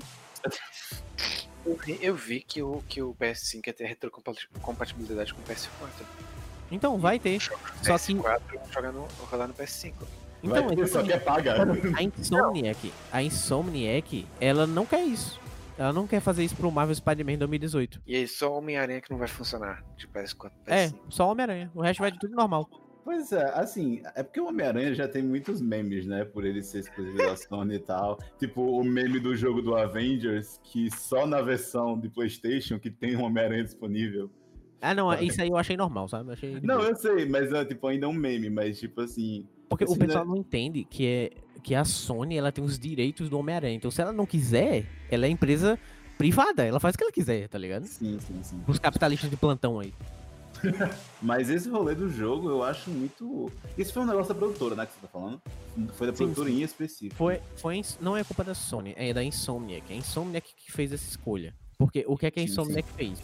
eu, 1.65 1.75
vi, 1.77 1.99
eu 2.01 2.15
vi 2.15 2.41
que 2.41 2.61
o, 2.61 2.83
que 2.87 3.01
o 3.01 3.13
PS5 3.15 3.67
ia 3.67 3.73
ter 3.73 3.85
retrocompatibilidade 3.85 5.33
com 5.33 5.41
o 5.41 5.43
PS4. 5.45 5.67
Então, 6.71 6.97
vai 6.97 7.19
ter. 7.19 7.39
Só 7.41 7.55
que- 7.97 8.13
PS4 8.15 8.41
jogar 8.73 8.91
no, 8.91 9.05
rodar 9.29 9.47
no 9.47 9.53
PS5. 9.53 9.93
Então, 10.43 10.67
Vai 10.67 10.75
ter, 10.75 10.87
só 10.87 11.01
exatamente. 11.01 11.11
quer 11.11 11.23
pagar. 11.23 11.67
a 11.97 12.01
Insomniac, 12.03 12.93
a 13.11 13.21
Insomniac, 13.23 14.27
ela 14.39 14.65
não 14.65 14.87
quer 14.87 15.03
isso. 15.03 15.39
Ela 15.77 15.93
não 15.93 16.07
quer 16.07 16.19
fazer 16.19 16.43
isso 16.43 16.55
pro 16.55 16.71
Marvel 16.71 16.95
Spider-Man 16.95 17.37
2018. 17.37 18.01
E 18.07 18.15
aí 18.15 18.27
só 18.27 18.51
o 18.51 18.57
Homem-Aranha 18.57 19.01
que 19.01 19.11
não 19.11 19.17
vai 19.19 19.27
funcionar 19.27 19.83
de 19.97 20.07
PS4 20.07 20.51
pro 20.63 20.73
É, 20.73 20.87
PS5. 20.87 20.95
só 21.09 21.29
Homem-Aranha. 21.31 21.71
O 21.75 21.81
resto 21.81 21.99
vai 21.99 22.11
de 22.11 22.17
tudo 22.19 22.35
normal. 22.35 22.67
Pois 23.03 23.31
é, 23.31 23.43
assim, 23.55 24.01
é 24.15 24.21
porque 24.21 24.39
o 24.39 24.47
Homem-Aranha 24.47 24.93
já 24.93 25.07
tem 25.07 25.23
muitos 25.23 25.59
memes, 25.59 26.05
né? 26.05 26.23
Por 26.23 26.45
ele 26.45 26.61
ser 26.61 26.79
exclusivo 26.79 27.17
da 27.17 27.35
Sony 27.35 27.75
e 27.75 27.79
tal. 27.79 28.19
Tipo, 28.37 28.61
o 28.61 28.83
meme 28.83 29.19
do 29.19 29.35
jogo 29.35 29.61
do 29.61 29.75
Avengers, 29.75 30.59
que 30.63 30.89
só 30.91 31.25
na 31.25 31.41
versão 31.41 31.99
de 31.99 32.09
PlayStation 32.09 32.79
que 32.79 32.91
tem 32.91 33.15
um 33.15 33.23
Homem-Aranha 33.23 33.63
disponível. 33.63 34.29
Ah, 34.79 34.93
não, 34.93 35.13
isso 35.21 35.41
aí 35.41 35.49
eu 35.49 35.57
achei 35.57 35.77
normal, 35.77 36.07
sabe? 36.07 36.29
Eu 36.29 36.33
achei 36.33 36.59
Não, 36.61 36.81
eu 36.81 36.95
sei, 36.95 37.25
mas 37.25 37.51
é 37.53 37.63
tipo 37.65 37.85
ainda 37.87 38.05
é 38.05 38.09
um 38.09 38.13
meme, 38.13 38.49
mas 38.49 38.79
tipo 38.79 39.01
assim. 39.01 39.47
Porque 39.69 39.83
o 39.83 39.91
assim, 39.91 39.99
pessoal 39.99 40.25
né? 40.25 40.31
não 40.31 40.37
entende 40.37 40.83
que 40.83 41.05
é 41.05 41.29
que 41.61 41.75
a 41.75 41.85
Sony, 41.85 42.37
ela 42.37 42.51
tem 42.51 42.63
os 42.63 42.77
direitos 42.77 43.29
do 43.29 43.37
Homem-Aranha. 43.37 43.75
Então, 43.75 43.91
se 43.91 44.01
ela 44.01 44.11
não 44.11 44.25
quiser, 44.25 44.85
ela 45.09 45.25
é 45.25 45.29
empresa 45.29 45.77
privada. 46.17 46.65
Ela 46.65 46.79
faz 46.79 46.95
o 46.95 46.97
que 46.97 47.03
ela 47.03 47.11
quiser, 47.11 47.47
tá 47.47 47.57
ligado? 47.57 47.85
Sim, 47.85 48.17
sim, 48.19 48.41
sim. 48.41 48.61
Os 48.67 48.79
capitalistas 48.79 49.29
de 49.29 49.37
plantão 49.37 49.79
aí. 49.79 49.93
Mas 51.21 51.49
esse 51.49 51.69
rolê 51.69 51.93
do 51.95 52.09
jogo 52.09 52.49
eu 52.49 52.63
acho 52.63 52.89
muito. 52.89 53.51
Isso 53.77 53.93
foi 53.93 54.03
um 54.03 54.05
negócio 54.05 54.33
da 54.33 54.39
produtora, 54.39 54.75
né? 54.75 54.85
Que 54.85 54.93
você 54.93 54.99
tá 55.01 55.07
falando? 55.07 55.41
Foi 55.93 56.07
da 56.07 56.13
Sim, 56.13 56.17
produtora 56.17 56.49
em 56.49 56.61
específico. 56.61 57.15
Foi, 57.15 57.39
foi, 57.57 57.77
ins- 57.77 57.97
não 58.01 58.15
é 58.17 58.23
culpa 58.23 58.43
da 58.43 58.53
Sony, 58.53 58.93
é 58.97 59.13
da 59.13 59.23
Insomniac. 59.23 59.83
É 59.89 59.93
a 59.93 59.97
Insomniac 59.97 60.53
que 60.55 60.71
fez 60.71 60.91
essa 60.91 61.07
escolha. 61.07 61.53
Porque 61.77 62.03
o 62.07 62.17
que 62.17 62.25
é 62.25 62.31
que 62.31 62.39
a 62.39 62.43
Sim, 62.43 62.49
Insomniac 62.51 62.87
fez? 62.95 63.19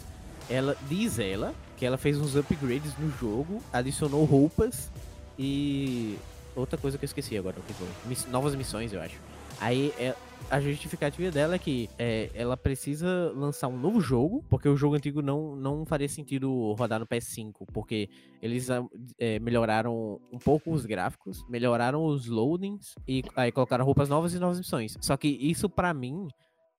Ela 0.50 0.76
diz 0.88 1.18
ela 1.18 1.54
que 1.76 1.84
ela 1.84 1.96
fez 1.98 2.18
uns 2.18 2.34
upgrades 2.34 2.92
no 2.98 3.10
jogo, 3.18 3.62
adicionou 3.72 4.24
roupas 4.24 4.90
e 5.38 6.16
outra 6.56 6.76
coisa 6.78 6.98
que 6.98 7.04
eu 7.04 7.06
esqueci 7.06 7.36
agora, 7.36 7.56
o 7.58 7.62
que 7.62 7.72
foi? 7.74 7.86
Miss- 8.06 8.26
novas 8.26 8.54
missões, 8.54 8.92
eu 8.92 9.00
acho. 9.00 9.16
Aí 9.60 9.92
é- 9.98 10.14
a 10.50 10.60
justificativa 10.60 11.30
dela 11.30 11.56
é 11.56 11.58
que 11.58 11.90
é, 11.98 12.30
ela 12.34 12.56
precisa 12.56 13.30
lançar 13.34 13.68
um 13.68 13.78
novo 13.78 14.00
jogo, 14.00 14.42
porque 14.48 14.68
o 14.68 14.76
jogo 14.76 14.94
antigo 14.94 15.20
não, 15.20 15.54
não 15.54 15.84
faria 15.84 16.08
sentido 16.08 16.72
rodar 16.72 16.98
no 16.98 17.06
PS5, 17.06 17.66
porque 17.72 18.08
eles 18.40 18.70
ah, 18.70 18.82
é, 19.18 19.38
melhoraram 19.38 20.18
um 20.32 20.38
pouco 20.38 20.72
os 20.72 20.86
gráficos, 20.86 21.44
melhoraram 21.48 22.04
os 22.04 22.26
loadings 22.26 22.94
e 23.06 23.22
aí 23.36 23.52
colocaram 23.52 23.84
roupas 23.84 24.08
novas 24.08 24.32
e 24.32 24.38
novas 24.38 24.58
missões. 24.58 24.96
Só 25.02 25.16
que 25.16 25.28
isso 25.28 25.68
pra 25.68 25.92
mim 25.92 26.28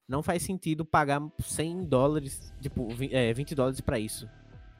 não 0.07 0.23
faz 0.23 0.41
sentido 0.41 0.83
pagar 0.83 1.21
100 1.39 1.85
dólares, 1.85 2.51
tipo, 2.61 2.87
vi- 2.89 3.13
é, 3.13 3.31
20 3.33 3.53
dólares 3.53 3.79
pra 3.81 3.99
isso, 3.99 4.27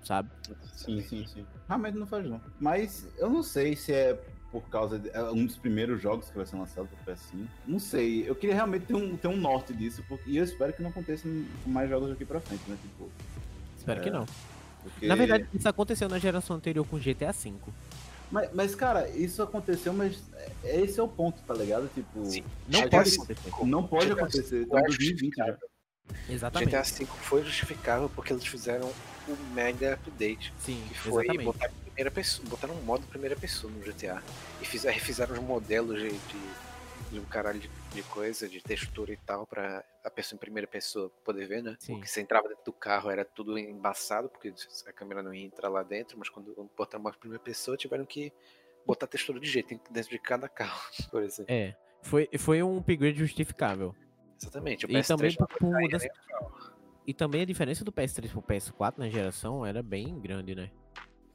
sabe? 0.03 0.31
Sim, 0.73 0.99
sim, 1.01 1.25
sim. 1.27 1.45
Realmente 1.67 1.95
não 1.95 2.07
faz 2.07 2.27
não. 2.27 2.41
Mas 2.59 3.07
eu 3.19 3.29
não 3.29 3.43
sei 3.43 3.75
se 3.75 3.93
é 3.93 4.19
por 4.51 4.63
causa 4.69 4.97
de 4.97 5.09
é 5.09 5.21
um 5.31 5.45
dos 5.45 5.57
primeiros 5.57 6.01
jogos 6.01 6.29
que 6.29 6.35
vai 6.37 6.45
ser 6.45 6.55
lançado 6.57 6.87
pro 6.87 7.13
PS5. 7.13 7.45
Não 7.67 7.79
sei. 7.79 8.27
Eu 8.27 8.35
queria 8.35 8.55
realmente 8.55 8.85
ter 8.87 8.95
um, 8.95 9.15
ter 9.15 9.27
um 9.27 9.37
norte 9.37 9.73
disso, 9.73 10.03
porque, 10.07 10.29
e 10.31 10.37
eu 10.37 10.43
espero 10.43 10.73
que 10.73 10.81
não 10.81 10.89
aconteça 10.89 11.27
com 11.63 11.69
mais 11.69 11.89
jogos 11.89 12.09
daqui 12.09 12.25
pra 12.25 12.39
frente, 12.39 12.63
né? 12.67 12.77
Tipo, 12.81 13.09
Espero 13.77 13.99
É. 13.99 14.03
que 14.03 14.09
não. 14.09 14.25
porque... 14.83 15.07
Na 15.07 15.15
verdade, 15.15 15.47
isso 15.53 15.67
aconteceu 15.69 16.09
na 16.09 16.19
geração 16.19 16.55
anterior 16.55 16.85
com 16.85 16.97
GTA 16.97 17.31
V. 17.31 17.53
Mas, 18.31 18.49
mas, 18.53 18.75
cara, 18.75 19.09
isso 19.09 19.41
aconteceu, 19.41 19.91
mas 19.93 20.21
é- 20.63 20.81
esse 20.81 20.99
é 20.99 21.03
o 21.03 21.07
ponto, 21.07 21.41
tá 21.43 21.53
ligado? 21.53 21.89
Tipo, 21.93 22.25
Sim. 22.25 22.43
Não 22.67 22.81
GTA 22.81 22.97
pode 22.97 23.15
acontecer. 23.15 23.65
não 23.65 23.87
pode 23.87 24.05
GTA 24.07 24.13
acontecer. 24.21 24.65
Tá 24.67 24.79
é 24.79 24.83
2020 24.83 25.35
já. 25.35 25.57
Exatamente. 26.27 26.69
GTA 26.71 26.81
V 26.83 27.05
foi 27.21 27.43
justificável 27.43 28.09
porque 28.15 28.33
eles 28.33 28.45
fizeram 28.45 28.91
o 29.27 29.37
mega 29.53 29.93
update. 29.93 30.53
Sim, 30.59 30.81
Que 30.89 30.97
foi 30.97 31.23
exatamente. 31.23 31.45
botar 31.45 31.69
primeira 31.99 32.11
pessoa, 32.11 32.47
botaram 32.49 32.73
um 32.75 32.81
modo 32.83 33.05
primeira 33.07 33.35
pessoa 33.35 33.71
no 33.71 33.79
GTA. 33.81 34.23
E 34.61 34.65
fizeram, 34.65 34.95
refizeram 34.95 35.33
os 35.33 35.41
modelos 35.41 35.99
de, 35.99 36.09
de, 36.09 37.09
de 37.11 37.19
um 37.19 37.25
caralho 37.25 37.59
de, 37.59 37.69
de 37.93 38.03
coisa, 38.03 38.47
de 38.47 38.61
textura 38.61 39.11
e 39.11 39.17
tal, 39.17 39.45
pra 39.45 39.83
a 40.03 40.09
pessoa 40.09 40.37
em 40.37 40.39
primeira 40.39 40.65
pessoa 40.65 41.09
poder 41.25 41.45
ver, 41.45 41.61
né? 41.61 41.75
Sim. 41.77 41.95
Porque 41.95 42.07
você 42.07 42.21
entrava 42.21 42.47
dentro 42.47 42.63
do 42.63 42.71
carro, 42.71 43.09
era 43.09 43.25
tudo 43.25 43.57
embaçado, 43.59 44.29
porque 44.29 44.53
a 44.87 44.93
câmera 44.93 45.21
não 45.21 45.33
ia 45.33 45.45
entrar 45.45 45.67
lá 45.67 45.83
dentro, 45.83 46.17
mas 46.17 46.29
quando 46.29 46.53
botaram 46.77 47.01
uma 47.03 47.11
primeira 47.11 47.43
pessoa, 47.43 47.75
tiveram 47.75 48.05
que 48.05 48.31
botar 48.85 49.05
textura 49.05 49.37
de 49.37 49.47
jeito 49.49 49.77
dentro 49.91 50.09
de 50.09 50.19
cada 50.19 50.47
carro, 50.47 50.79
por 51.11 51.21
exemplo. 51.21 51.53
É. 51.53 51.75
Foi, 52.01 52.29
foi 52.37 52.63
um 52.63 52.77
upgrade 52.77 53.19
justificável. 53.19 53.93
Exatamente. 54.41 54.85
O 54.85 54.89
E 54.89 54.93
PS3 54.93 55.07
também 55.07 55.35
não 55.37 55.47
por 55.47 55.59
foi 55.59 55.69
cair, 55.69 55.81
mudança- 55.81 56.05
né? 56.05 56.49
E 57.05 57.13
também 57.13 57.41
a 57.41 57.45
diferença 57.45 57.83
do 57.83 57.91
PS3 57.91 58.31
pro 58.31 58.41
PS4 58.41 58.93
na 58.99 59.09
geração 59.09 59.65
era 59.65 59.83
bem 59.83 60.17
grande, 60.17 60.55
né? 60.55 60.71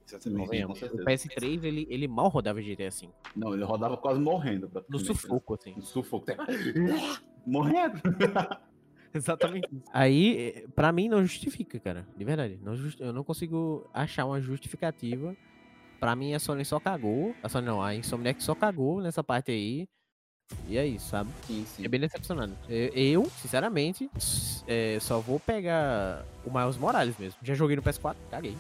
Exatamente. 0.06 0.48
Sim, 0.50 0.66
com 0.66 0.72
O 0.72 0.76
certeza. 0.76 1.04
PS3 1.04 1.64
ele, 1.64 1.86
ele 1.90 2.06
mal 2.08 2.28
rodava 2.28 2.60
GTA 2.60 2.90
V. 2.90 3.08
Não, 3.34 3.54
ele 3.54 3.64
rodava 3.64 3.96
quase 3.96 4.20
morrendo. 4.20 4.70
No 4.88 4.98
sufoco, 4.98 5.54
assim. 5.54 5.74
No 5.76 5.82
sufoco. 5.82 6.26
Morrendo. 7.46 8.00
Exatamente. 9.14 9.68
Aí, 9.92 10.36
eh, 10.56 10.64
pra 10.74 10.90
mim, 10.90 11.08
não 11.08 11.22
justifica, 11.22 11.78
cara. 11.78 12.06
De 12.16 12.24
verdade. 12.24 12.58
Não 12.62 12.74
justi- 12.76 13.00
eu 13.02 13.12
não 13.12 13.22
consigo 13.22 13.88
achar 13.94 14.24
uma 14.26 14.40
justificativa. 14.40 15.36
Pra 16.00 16.16
mim, 16.16 16.34
a 16.34 16.38
Sony 16.40 16.64
só 16.64 16.80
cagou. 16.80 17.34
A 17.42 17.48
Sony 17.48 17.66
não, 17.66 17.80
a 17.82 17.94
Insomniac 17.94 18.42
só 18.42 18.54
cagou 18.54 19.00
nessa 19.00 19.22
parte 19.22 19.52
aí. 19.52 19.86
E 20.68 20.76
é 20.76 20.86
isso, 20.86 21.08
sabe? 21.08 21.30
Sim, 21.46 21.64
sim. 21.66 21.84
É 21.84 21.88
bem 21.88 22.00
decepcionante. 22.00 22.54
Eu, 22.68 23.24
sinceramente, 23.40 24.10
é, 24.66 24.98
só 25.00 25.18
vou 25.20 25.40
pegar 25.40 26.24
o 26.44 26.52
Miles 26.52 26.76
Morales 26.76 27.16
mesmo. 27.16 27.38
Já 27.42 27.54
joguei 27.54 27.76
no 27.76 27.82
PS4, 27.82 28.16
caguei. 28.30 28.54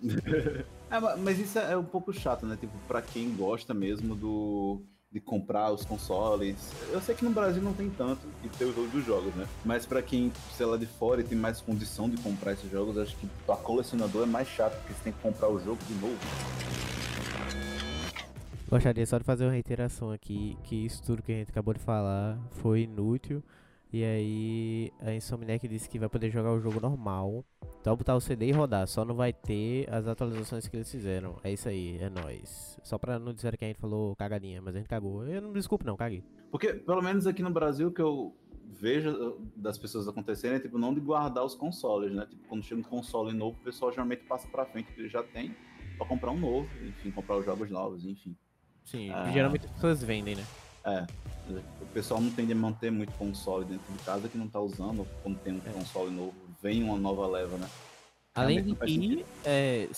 É, 0.90 0.98
ma- 0.98 1.16
mas 1.16 1.38
isso 1.38 1.58
é 1.58 1.76
um 1.76 1.84
pouco 1.84 2.14
chato, 2.14 2.46
né? 2.46 2.56
Tipo, 2.58 2.72
pra 2.88 3.02
quem 3.02 3.34
gosta 3.36 3.74
mesmo 3.74 4.14
do, 4.14 4.80
de 5.12 5.20
comprar 5.20 5.70
os 5.70 5.84
consoles. 5.84 6.72
Eu 6.90 6.98
sei 7.02 7.14
que 7.14 7.22
no 7.22 7.30
Brasil 7.30 7.62
não 7.62 7.74
tem 7.74 7.90
tanto 7.90 8.26
e 8.42 8.48
ter 8.48 8.64
o 8.64 8.72
jogo 8.74 8.88
dos 8.88 9.04
jogos, 9.04 9.34
né? 9.34 9.46
Mas 9.66 9.84
pra 9.84 10.00
quem, 10.00 10.32
sei 10.56 10.64
lá, 10.64 10.78
de 10.78 10.86
fora 10.86 11.20
e 11.20 11.24
tem 11.24 11.36
mais 11.36 11.60
condição 11.60 12.08
de 12.08 12.16
comprar 12.22 12.52
esses 12.54 12.70
jogos, 12.70 12.96
acho 12.96 13.14
que 13.16 13.26
pra 13.44 13.54
colecionador 13.56 14.22
é 14.22 14.26
mais 14.26 14.48
chato, 14.48 14.74
porque 14.78 14.94
você 14.94 15.04
tem 15.04 15.12
que 15.12 15.20
comprar 15.20 15.50
o 15.50 15.58
jogo 15.62 15.78
de 15.86 15.92
novo. 15.94 16.16
Gostaria 18.70 19.06
só 19.06 19.18
de 19.18 19.24
fazer 19.24 19.44
uma 19.44 19.52
reiteração 19.52 20.10
aqui, 20.10 20.56
que 20.64 20.86
isso 20.86 21.02
tudo 21.02 21.22
que 21.22 21.32
a 21.32 21.36
gente 21.36 21.50
acabou 21.50 21.74
de 21.74 21.80
falar 21.80 22.38
foi 22.62 22.82
inútil. 22.82 23.42
E 23.92 24.04
aí 24.04 24.92
a 25.00 25.14
Insomniac 25.14 25.66
disse 25.66 25.88
que 25.88 25.98
vai 25.98 26.08
poder 26.08 26.30
jogar 26.30 26.52
o 26.52 26.60
jogo 26.60 26.78
normal. 26.80 27.44
Só 27.82 27.96
botar 27.96 28.16
o 28.16 28.20
CD 28.20 28.48
e 28.48 28.52
rodar, 28.52 28.86
só 28.86 29.02
não 29.04 29.14
vai 29.14 29.32
ter 29.32 29.88
as 29.90 30.06
atualizações 30.06 30.68
que 30.68 30.76
eles 30.76 30.90
fizeram. 30.90 31.36
É 31.42 31.50
isso 31.52 31.68
aí, 31.68 31.96
é 31.98 32.10
nóis. 32.10 32.78
Só 32.82 32.98
pra 32.98 33.18
não 33.18 33.32
dizer 33.32 33.56
que 33.56 33.64
a 33.64 33.68
gente 33.68 33.80
falou 33.80 34.14
cagadinha, 34.16 34.60
mas 34.60 34.74
a 34.74 34.78
gente 34.78 34.88
cagou. 34.88 35.26
Eu 35.26 35.40
não 35.40 35.48
me 35.48 35.54
desculpe 35.54 35.86
não, 35.86 35.96
caguei. 35.96 36.22
Porque, 36.50 36.74
pelo 36.74 37.00
menos 37.00 37.26
aqui 37.26 37.42
no 37.42 37.50
Brasil, 37.50 37.88
o 37.88 37.92
que 37.92 38.02
eu 38.02 38.36
vejo 38.66 39.10
uh, 39.10 39.40
das 39.56 39.78
pessoas 39.78 40.06
acontecerem 40.06 40.58
é, 40.58 40.60
tipo, 40.60 40.76
não 40.76 40.92
de 40.92 41.00
guardar 41.00 41.44
os 41.44 41.54
consoles, 41.54 42.12
né? 42.12 42.26
Tipo, 42.28 42.46
quando 42.48 42.62
chega 42.62 42.80
um 42.80 42.84
console 42.84 43.32
novo, 43.32 43.56
o 43.58 43.64
pessoal 43.64 43.90
geralmente 43.90 44.24
passa 44.24 44.46
pra 44.48 44.66
frente 44.66 44.92
que 44.92 45.00
ele 45.00 45.08
já 45.08 45.22
tem 45.22 45.56
pra 45.96 46.06
comprar 46.06 46.30
um 46.30 46.38
novo, 46.38 46.68
enfim, 46.86 47.10
comprar 47.10 47.38
os 47.38 47.44
jogos 47.46 47.70
novos, 47.70 48.04
enfim. 48.04 48.36
Sim, 48.84 49.10
Ah. 49.10 49.30
geralmente 49.30 49.64
as 49.66 49.72
pessoas 49.72 50.02
vendem, 50.02 50.36
né? 50.36 50.44
É, 50.88 51.06
o 51.80 51.86
pessoal 51.94 52.20
não 52.20 52.30
tende 52.30 52.52
a 52.52 52.56
manter 52.56 52.90
muito 52.90 53.12
console 53.14 53.64
dentro 53.64 53.92
de 53.92 53.98
casa 54.04 54.28
que 54.28 54.36
não 54.36 54.48
tá 54.48 54.60
usando, 54.60 55.06
quando 55.22 55.38
tem 55.40 55.54
um 55.54 55.60
É. 55.64 55.70
console 55.72 56.10
novo, 56.10 56.34
vem 56.62 56.82
uma 56.82 56.96
nova 56.98 57.26
leva, 57.26 57.56
né? 57.56 57.68
Além 58.34 58.62
de 58.62 58.74
que 58.74 59.24
é, 59.44 59.88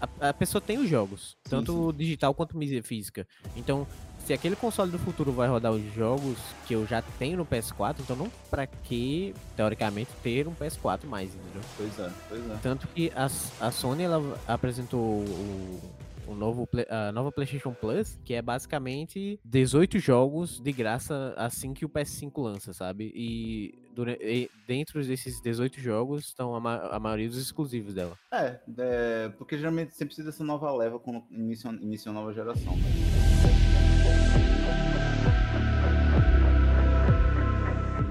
a, 0.00 0.28
a 0.30 0.32
pessoa 0.32 0.60
tem 0.60 0.78
os 0.78 0.88
jogos, 0.88 1.36
Sim, 1.44 1.50
tanto 1.50 1.92
digital 1.92 2.32
quanto 2.32 2.56
mídia 2.56 2.82
física. 2.82 3.26
Então, 3.56 3.86
se 4.24 4.32
aquele 4.32 4.56
console 4.56 4.90
do 4.90 4.98
futuro 4.98 5.32
vai 5.32 5.48
rodar 5.48 5.70
os 5.72 5.92
jogos 5.94 6.38
que 6.66 6.74
eu 6.74 6.86
já 6.86 7.02
tenho 7.18 7.36
no 7.36 7.44
PS4, 7.44 7.96
então 8.00 8.16
não 8.16 8.30
pra 8.48 8.66
que, 8.66 9.34
teoricamente, 9.54 10.10
ter 10.22 10.48
um 10.48 10.54
PS4 10.54 11.04
mais, 11.04 11.34
entendeu? 11.34 11.60
Pois 11.76 11.98
é, 11.98 12.10
pois 12.28 12.50
é. 12.50 12.56
Tanto 12.62 12.88
que 12.88 13.12
a, 13.14 13.26
a 13.26 13.70
Sony 13.70 14.04
ela 14.04 14.38
apresentou 14.48 15.00
o, 15.00 15.80
o 16.26 16.34
novo, 16.34 16.68
a 16.88 17.12
nova 17.12 17.30
PlayStation 17.30 17.72
Plus, 17.72 18.18
que 18.24 18.34
é 18.34 18.40
basicamente 18.42 19.38
18 19.44 19.98
jogos 19.98 20.60
de 20.60 20.72
graça 20.72 21.34
assim 21.36 21.74
que 21.74 21.84
o 21.84 21.88
PS5 21.88 22.42
lança, 22.42 22.72
sabe? 22.72 23.12
E, 23.14 23.74
dura- 23.94 24.16
e 24.20 24.50
dentro 24.66 25.02
desses 25.04 25.40
18 25.40 25.80
jogos 25.80 26.26
estão 26.26 26.54
a, 26.54 26.60
ma- 26.60 26.86
a 26.88 26.98
maioria 26.98 27.28
dos 27.28 27.38
exclusivos 27.38 27.94
dela. 27.94 28.16
É, 28.32 28.58
é, 28.78 29.28
porque 29.36 29.56
geralmente 29.58 29.94
você 29.94 30.04
precisa 30.06 30.30
dessa 30.30 30.44
nova 30.44 30.72
leva 30.74 30.98
quando 30.98 31.22
inicia, 31.30 31.70
inicia 31.70 32.10
uma 32.10 32.20
nova 32.20 32.32
geração. 32.32 32.74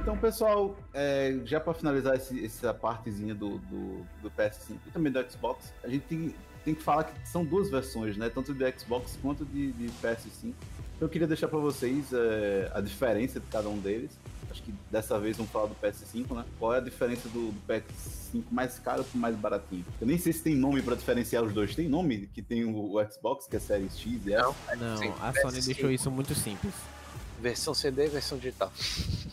Então, 0.01 0.17
pessoal, 0.17 0.75
é, 0.93 1.39
já 1.45 1.59
para 1.59 1.73
finalizar 1.73 2.15
esse- 2.15 2.43
essa 2.45 2.73
partezinha 2.73 3.33
do, 3.33 3.57
do, 3.59 4.05
do 4.21 4.31
PS5 4.31 4.77
e 4.87 4.91
também 4.91 5.11
do 5.11 5.31
Xbox, 5.31 5.73
a 5.83 5.87
gente 5.87 6.03
tem, 6.05 6.35
tem 6.63 6.73
que 6.73 6.81
falar 6.81 7.05
que 7.05 7.27
são 7.27 7.43
duas 7.43 7.69
versões, 7.69 8.17
né? 8.17 8.29
Tanto 8.29 8.53
de 8.53 8.79
Xbox 8.79 9.17
quanto 9.21 9.45
de, 9.45 9.71
de 9.73 9.87
PS5. 10.01 10.23
Então, 10.43 10.53
eu 11.01 11.09
queria 11.09 11.27
deixar 11.27 11.47
para 11.47 11.59
vocês 11.59 12.13
é, 12.13 12.71
a 12.73 12.81
diferença 12.81 13.39
de 13.39 13.45
cada 13.47 13.67
um 13.67 13.77
deles. 13.79 14.11
Acho 14.49 14.61
que 14.61 14.73
dessa 14.91 15.19
vez 15.19 15.35
vamos 15.35 15.51
falar 15.51 15.65
do 15.65 15.75
PS5, 15.75 16.35
né? 16.35 16.45
Qual 16.59 16.73
é 16.73 16.77
a 16.77 16.81
diferença 16.81 17.27
do, 17.29 17.51
do 17.51 17.61
PS5 17.67 18.43
mais 18.51 18.77
caro 18.77 19.03
pro 19.03 19.17
mais 19.17 19.35
baratinho? 19.35 19.83
Eu 19.99 20.05
nem 20.05 20.17
sei 20.17 20.31
se 20.31 20.43
tem 20.43 20.55
nome 20.55 20.81
para 20.81 20.95
diferenciar 20.95 21.43
os 21.43 21.51
dois. 21.53 21.73
Tem 21.75 21.89
nome 21.89 22.29
que 22.33 22.41
tem 22.41 22.63
o, 22.63 22.95
o 22.95 23.11
Xbox, 23.11 23.47
que 23.47 23.55
é 23.55 23.59
Series 23.59 23.97
X 23.97 24.21
e 24.27 24.33
S? 24.33 24.55
Não, 24.77 24.97
Sim, 24.97 25.11
a 25.19 25.33
Sony 25.33 25.57
PS5. 25.57 25.65
deixou 25.65 25.91
isso 25.91 26.11
muito 26.11 26.35
simples. 26.35 26.73
Versão 27.41 27.73
CD 27.73 28.05
e 28.05 28.09
versão 28.09 28.37
digital. 28.37 28.71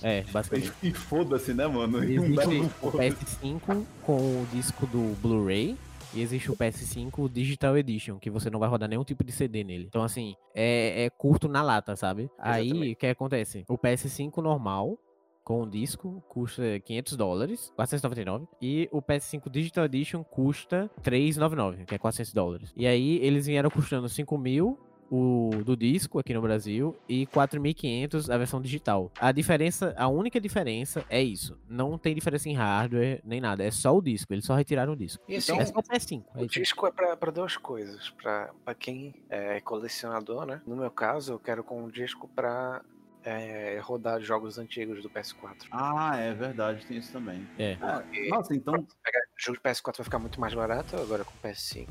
É, 0.03 0.23
basicamente. 0.23 0.73
E 0.83 0.93
foda-se, 0.93 1.53
né, 1.53 1.67
mano? 1.67 2.03
Existe 2.03 2.57
o 2.81 2.91
foda-se. 2.91 3.37
PS5 3.37 3.85
com 4.03 4.17
o 4.17 4.47
disco 4.53 4.87
do 4.87 5.15
Blu-ray. 5.21 5.77
E 6.13 6.21
existe 6.21 6.51
o 6.51 6.57
PS5 6.57 7.31
Digital 7.31 7.77
Edition, 7.79 8.19
que 8.19 8.31
você 8.31 8.51
não 8.51 8.59
vai 8.59 8.69
rodar 8.69 8.89
nenhum 8.89 9.05
tipo 9.05 9.23
de 9.23 9.31
CD 9.31 9.63
nele. 9.63 9.85
Então, 9.89 10.03
assim, 10.03 10.35
é, 10.55 11.05
é 11.05 11.11
curto 11.11 11.49
na 11.49 11.63
lata, 11.63 11.95
sabe? 11.95 12.29
Aí, 12.39 12.67
Exatamente. 12.67 12.93
o 12.93 12.97
que 12.97 13.07
acontece? 13.07 13.65
O 13.69 13.79
PS5 13.79 14.39
normal, 14.39 14.99
com 15.45 15.63
o 15.63 15.71
disco, 15.71 16.23
custa 16.29 16.81
500 16.81 17.17
dólares, 17.17 17.73
499. 17.77 18.47
E 18.61 18.89
o 18.91 19.01
PS5 19.01 19.49
Digital 19.51 19.85
Edition 19.85 20.25
custa 20.25 20.91
399, 21.03 21.85
que 21.85 21.95
é 21.95 21.99
400 21.99 22.33
dólares. 22.33 22.73
E 22.77 22.87
aí, 22.87 23.19
eles 23.19 23.47
vieram 23.47 23.71
custando 23.71 24.09
5 24.09 24.37
mil 24.37 24.79
o 25.11 25.51
do 25.65 25.77
disco 25.77 26.19
aqui 26.19 26.33
no 26.33 26.41
Brasil 26.41 26.97
e 27.09 27.27
4.500 27.27 28.31
a 28.33 28.39
versão 28.39 28.61
digital. 28.61 29.11
A 29.21 29.33
diferença, 29.33 29.93
a 29.97 30.07
única 30.09 30.41
diferença 30.41 31.05
é 31.11 31.21
isso. 31.23 31.59
Não 31.69 31.99
tem 31.99 32.15
diferença 32.15 32.49
em 32.49 32.55
hardware 32.55 33.21
nem 33.25 33.41
nada, 33.41 33.65
é 33.65 33.71
só 33.71 33.97
o 33.97 34.01
disco. 34.01 34.33
Eles 34.33 34.45
só 34.45 34.55
retiraram 34.55 34.93
o 34.93 34.97
disco. 34.97 35.23
E 35.29 35.37
assim, 35.37 35.59
é 35.59 35.65
só 35.67 35.79
o 35.79 35.83
PS5. 35.83 36.25
é 36.35 36.39
O 36.39 36.45
isso. 36.45 36.55
disco 36.55 36.87
é 36.87 37.17
pra 37.17 37.31
duas 37.31 37.57
coisas. 37.57 38.11
Pra 38.11 38.51
quem 38.79 39.15
é 39.29 39.61
colecionador, 39.61 40.47
né? 40.47 40.61
No 40.67 40.77
meu 40.77 40.91
caso, 40.91 41.33
eu 41.33 41.39
quero 41.39 41.65
com 41.65 41.83
um 41.83 41.89
disco 41.89 42.29
pra 42.29 42.81
é, 43.25 43.79
rodar 43.83 44.21
jogos 44.21 44.59
antigos 44.59 45.03
do 45.03 45.11
PS4. 45.11 45.67
Ah, 45.71 46.17
é 46.17 46.33
verdade, 46.33 46.87
tem 46.87 46.97
isso 46.99 47.13
também. 47.13 47.47
É. 47.59 47.77
Ah, 47.83 48.03
E- 48.13 48.29
nossa, 48.29 48.55
então. 48.55 48.75
Pegar 49.03 49.21
jogo 49.37 49.59
de 49.59 49.63
PS4 49.63 49.97
vai 49.99 50.05
ficar 50.05 50.19
muito 50.19 50.41
mais 50.41 50.55
barato 50.55 50.97
agora 50.97 51.25
com 51.25 51.33
o 51.33 51.49
PS5. 51.51 51.89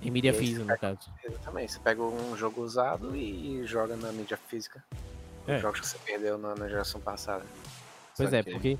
Em 0.00 0.10
mídia 0.10 0.32
física, 0.32 0.64
no 0.64 0.78
caso. 0.78 1.10
Exatamente. 1.24 1.72
Você 1.72 1.78
pega 1.80 2.02
um 2.02 2.36
jogo 2.36 2.62
usado 2.62 3.16
e 3.16 3.64
joga 3.66 3.96
na 3.96 4.12
mídia 4.12 4.36
física. 4.48 4.82
Os 5.44 5.48
É. 5.54 5.58
jogos 5.58 5.80
que 5.80 5.86
você 5.86 5.98
perdeu 6.04 6.38
na, 6.38 6.54
na 6.54 6.68
geração 6.68 7.00
passada. 7.00 7.44
Pois 8.16 8.32
é, 8.32 8.38
saquei. 8.38 8.52
porque 8.52 8.78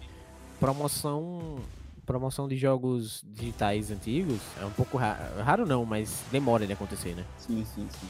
promoção 0.60 1.56
promoção 2.04 2.48
de 2.48 2.56
jogos 2.56 3.22
digitais 3.26 3.90
antigos 3.90 4.40
é 4.60 4.64
um 4.64 4.70
pouco 4.70 4.96
raro, 4.96 5.20
raro 5.44 5.66
não, 5.66 5.84
mas 5.84 6.22
demora 6.32 6.66
de 6.66 6.72
acontecer, 6.72 7.14
né? 7.14 7.22
Sim, 7.36 7.62
sim, 7.74 7.86
sim. 8.00 8.08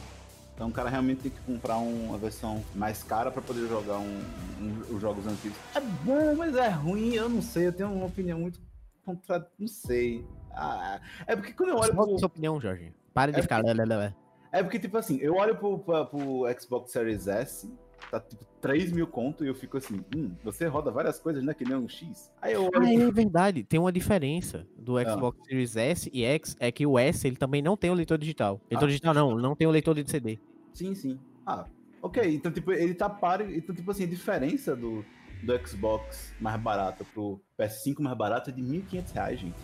Então 0.54 0.68
o 0.68 0.72
cara 0.72 0.88
realmente 0.88 1.22
tem 1.22 1.30
que 1.32 1.40
comprar 1.40 1.78
um- 1.78 2.06
uma 2.10 2.18
versão 2.18 2.64
mais 2.76 3.02
cara 3.02 3.28
pra 3.30 3.42
poder 3.42 3.66
jogar 3.68 3.98
um, 3.98 4.20
um- 4.60 4.94
os 4.94 5.00
jogos 5.00 5.26
antigos. 5.26 5.58
É 5.74 5.80
bom, 5.80 6.36
mas 6.36 6.54
é 6.54 6.68
ruim, 6.68 7.14
eu 7.14 7.28
não 7.28 7.42
sei, 7.42 7.66
eu 7.66 7.72
tenho 7.72 7.90
uma 7.92 8.06
opinião 8.06 8.38
muito 8.38 8.60
contra. 9.04 9.44
Não 9.58 9.66
sei. 9.66 10.24
Ah, 10.58 11.00
é 11.26 11.36
porque 11.36 11.52
quando 11.52 11.70
eu 11.70 11.76
olho 11.76 11.94
Qual 11.94 12.04
a 12.04 12.08
pro. 12.08 12.18
sua 12.18 12.26
opinião, 12.26 12.60
Jorge? 12.60 12.92
Para 13.14 13.32
de 13.32 13.38
É 13.38 13.42
ficar. 13.42 13.62
lé, 13.62 13.72
lé, 13.74 13.84
lé. 13.84 14.14
É 14.50 14.62
porque, 14.62 14.78
tipo 14.78 14.96
assim, 14.96 15.18
eu 15.18 15.34
olho 15.36 15.56
pro, 15.56 15.78
pra- 15.78 16.04
pro 16.06 16.44
Xbox 16.58 16.90
Series 16.90 17.26
S, 17.28 17.70
tá 18.10 18.18
tipo 18.18 18.44
3 18.60 18.90
mil 18.92 19.06
conto, 19.06 19.44
e 19.44 19.48
eu 19.48 19.54
fico 19.54 19.76
assim, 19.76 20.02
hum, 20.16 20.30
você 20.42 20.66
roda 20.66 20.90
várias 20.90 21.18
coisas, 21.18 21.44
né? 21.44 21.52
Que 21.52 21.64
nem 21.64 21.76
um 21.76 21.88
X. 21.88 22.32
Aí 22.40 22.54
eu 22.54 22.62
olho. 22.62 22.70
Ah, 22.74 22.80
pro- 22.80 22.86
é 22.88 23.10
verdade. 23.10 23.62
Tem 23.62 23.78
uma 23.78 23.92
diferença 23.92 24.66
do 24.76 24.96
Ah. 24.96 25.04
Xbox 25.04 25.38
Series 25.46 25.76
S 25.76 26.10
e 26.12 26.24
X, 26.24 26.56
é 26.58 26.72
que 26.72 26.86
o 26.86 26.98
S 26.98 27.26
ele 27.26 27.36
também 27.36 27.60
não 27.62 27.76
tem 27.76 27.90
o 27.90 27.94
leitor 27.94 28.16
digital. 28.18 28.60
Leitor 28.70 28.84
Ah. 28.88 28.90
digital 28.90 29.14
não, 29.14 29.36
não 29.36 29.54
tem 29.54 29.66
o 29.66 29.70
leitor 29.70 29.94
de 29.94 30.10
CD. 30.10 30.38
Sim, 30.72 30.94
sim. 30.94 31.18
Ah, 31.46 31.66
ok. 32.00 32.34
Então, 32.34 32.50
tipo, 32.50 32.72
ele 32.72 32.94
tá 32.94 33.08
páreo. 33.10 33.54
Então, 33.54 33.74
tipo 33.74 33.90
assim, 33.90 34.04
a 34.04 34.06
diferença 34.08 34.74
do, 34.74 35.04
do 35.42 35.68
Xbox 35.68 36.32
mais 36.40 36.58
barato 36.60 37.04
pro 37.12 37.38
PS5 37.58 38.00
mais 38.00 38.16
barato 38.16 38.48
é 38.48 38.52
de 38.52 38.62
1.500 38.62 39.12
reais, 39.12 39.40
gente. 39.40 39.56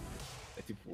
É 0.56 0.62
tipo. 0.62 0.90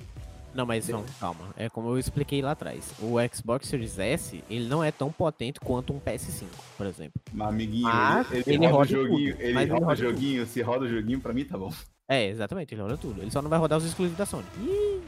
Não, 0.52 0.66
mas 0.66 0.88
não, 0.88 1.04
calma. 1.20 1.54
É 1.56 1.68
como 1.68 1.90
eu 1.90 1.98
expliquei 1.98 2.42
lá 2.42 2.50
atrás. 2.52 2.92
O 2.98 3.14
Xbox 3.32 3.68
Series 3.68 3.98
S, 3.98 4.42
ele 4.50 4.68
não 4.68 4.82
é 4.82 4.90
tão 4.90 5.12
potente 5.12 5.60
quanto 5.60 5.92
um 5.92 6.00
PS5, 6.00 6.46
por 6.76 6.86
exemplo. 6.86 7.20
Meu 7.32 7.46
amiguinho, 7.46 7.84
Mas 7.86 8.30
ele, 8.32 8.42
ele 8.46 8.56
ele 8.56 8.66
roda 8.66 8.74
o 8.74 8.76
roda 8.78 8.88
joguinho, 8.90 9.32
tudo, 9.32 9.42
ele 9.42 9.52
mas 9.54 9.62
ele 9.62 9.72
roda 9.72 9.84
o 9.84 9.88
roda 9.88 9.96
tudo. 9.96 10.08
joguinho, 10.10 10.46
se 10.46 10.62
roda 10.62 10.84
o 10.84 10.88
joguinho, 10.88 11.20
pra 11.20 11.32
mim 11.32 11.44
tá 11.44 11.56
bom. 11.56 11.72
É, 12.08 12.26
exatamente, 12.26 12.74
ele 12.74 12.82
roda 12.82 12.96
tudo. 12.96 13.22
Ele 13.22 13.30
só 13.30 13.40
não 13.40 13.48
vai 13.48 13.60
rodar 13.60 13.78
os 13.78 13.84
exclusivos 13.84 14.18
da 14.18 14.26
Sony. 14.26 14.44
Ih, 14.58 15.00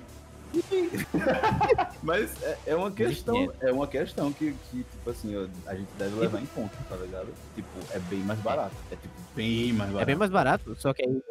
Mas 2.02 2.42
é, 2.42 2.58
é 2.66 2.76
uma 2.76 2.90
questão, 2.90 3.52
é 3.60 3.72
uma 3.72 3.86
questão 3.86 4.32
que, 4.32 4.54
que, 4.70 4.84
tipo 4.84 5.10
assim, 5.10 5.34
ó, 5.36 5.46
a 5.68 5.74
gente 5.74 5.88
deve 5.98 6.14
levar 6.16 6.40
em 6.40 6.46
conta, 6.46 6.76
tá 6.88 6.96
ligado? 6.96 7.28
Tipo, 7.54 7.68
é 7.90 7.98
bem 7.98 8.18
mais 8.20 8.38
barato. 8.40 8.74
É 8.90 8.96
tipo, 8.96 9.14
bem 9.34 9.72
mais 9.72 9.90
barato. 9.90 10.02
É 10.02 10.06
bem 10.06 10.16
mais 10.16 10.30
barato, 10.30 10.76
só 10.76 10.92
que 10.92 11.02
aí, 11.02 11.22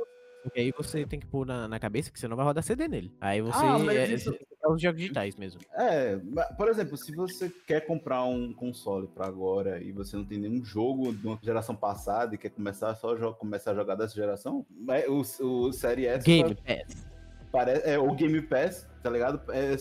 só 0.44 0.50
que 0.50 0.60
aí 0.60 0.72
você 0.76 1.06
tem 1.06 1.20
que 1.20 1.26
pôr 1.28 1.46
na, 1.46 1.68
na 1.68 1.80
cabeça 1.80 2.12
que 2.12 2.20
você 2.20 2.28
não 2.28 2.36
vai 2.36 2.46
rodar 2.46 2.64
CD 2.64 2.88
nele. 2.88 3.12
Aí 3.22 3.42
você. 3.42 3.60
Ah, 3.64 3.78
mas 3.80 3.96
é, 3.98 4.14
isso- 4.14 4.34
é 4.34 4.68
os 4.70 4.82
jogos 4.82 5.00
digitais 5.00 5.36
mesmo. 5.36 5.60
É, 5.74 6.20
por 6.58 6.68
exemplo, 6.70 6.96
se 6.98 7.14
você 7.16 7.50
quer 7.68 7.82
comprar 7.82 8.24
um 8.26 8.54
console 8.54 9.08
pra 9.08 9.26
agora 9.28 9.82
e 9.82 9.92
você 9.92 10.16
não 10.16 10.24
tem 10.26 10.38
nenhum 10.40 10.64
jogo 10.64 11.14
de 11.14 11.26
uma 11.28 11.40
geração 11.42 11.76
passada 11.76 12.34
e 12.36 12.38
quer 12.38 12.50
começar 12.50 12.94
só 12.96 13.16
começar 13.34 13.72
a 13.72 13.76
jogar 13.76 13.96
dessa 13.96 14.16
geração, 14.16 14.66
é, 14.90 15.08
o, 15.10 15.22
o 15.22 15.72
Série 15.74 16.06
S 16.06 16.26
Game 16.26 16.56
pa- 16.56 16.62
Pass. 16.64 17.08
parece, 17.52 17.90
é 17.90 17.98
o 18.00 18.14
Game 18.14 18.42
Pass, 18.42 18.88
tá 19.04 19.10
ligado? 19.10 19.42
É 19.52 19.76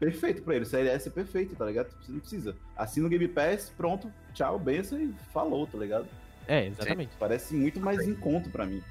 perfeito 0.00 0.42
pra 0.42 0.54
ele. 0.56 0.64
O 0.64 0.68
Série 0.68 0.88
S 0.88 1.08
é 1.08 1.10
perfeito, 1.12 1.54
tá 1.54 1.64
ligado? 1.64 1.90
Você 2.00 2.10
não 2.12 2.20
precisa. 2.20 2.56
Assina 2.76 3.06
o 3.06 3.10
Game 3.10 3.28
Pass, 3.28 3.72
pronto, 3.76 4.12
tchau, 4.34 4.58
benção 4.58 5.00
e 5.00 5.12
falou, 5.32 5.66
tá 5.66 5.78
ligado? 5.78 6.06
É, 6.48 6.66
exatamente. 6.66 7.12
Parece 7.18 7.54
muito 7.54 7.80
mais 7.80 8.00
em 8.06 8.14
conta 8.14 8.50
pra 8.50 8.66
mim. 8.66 8.82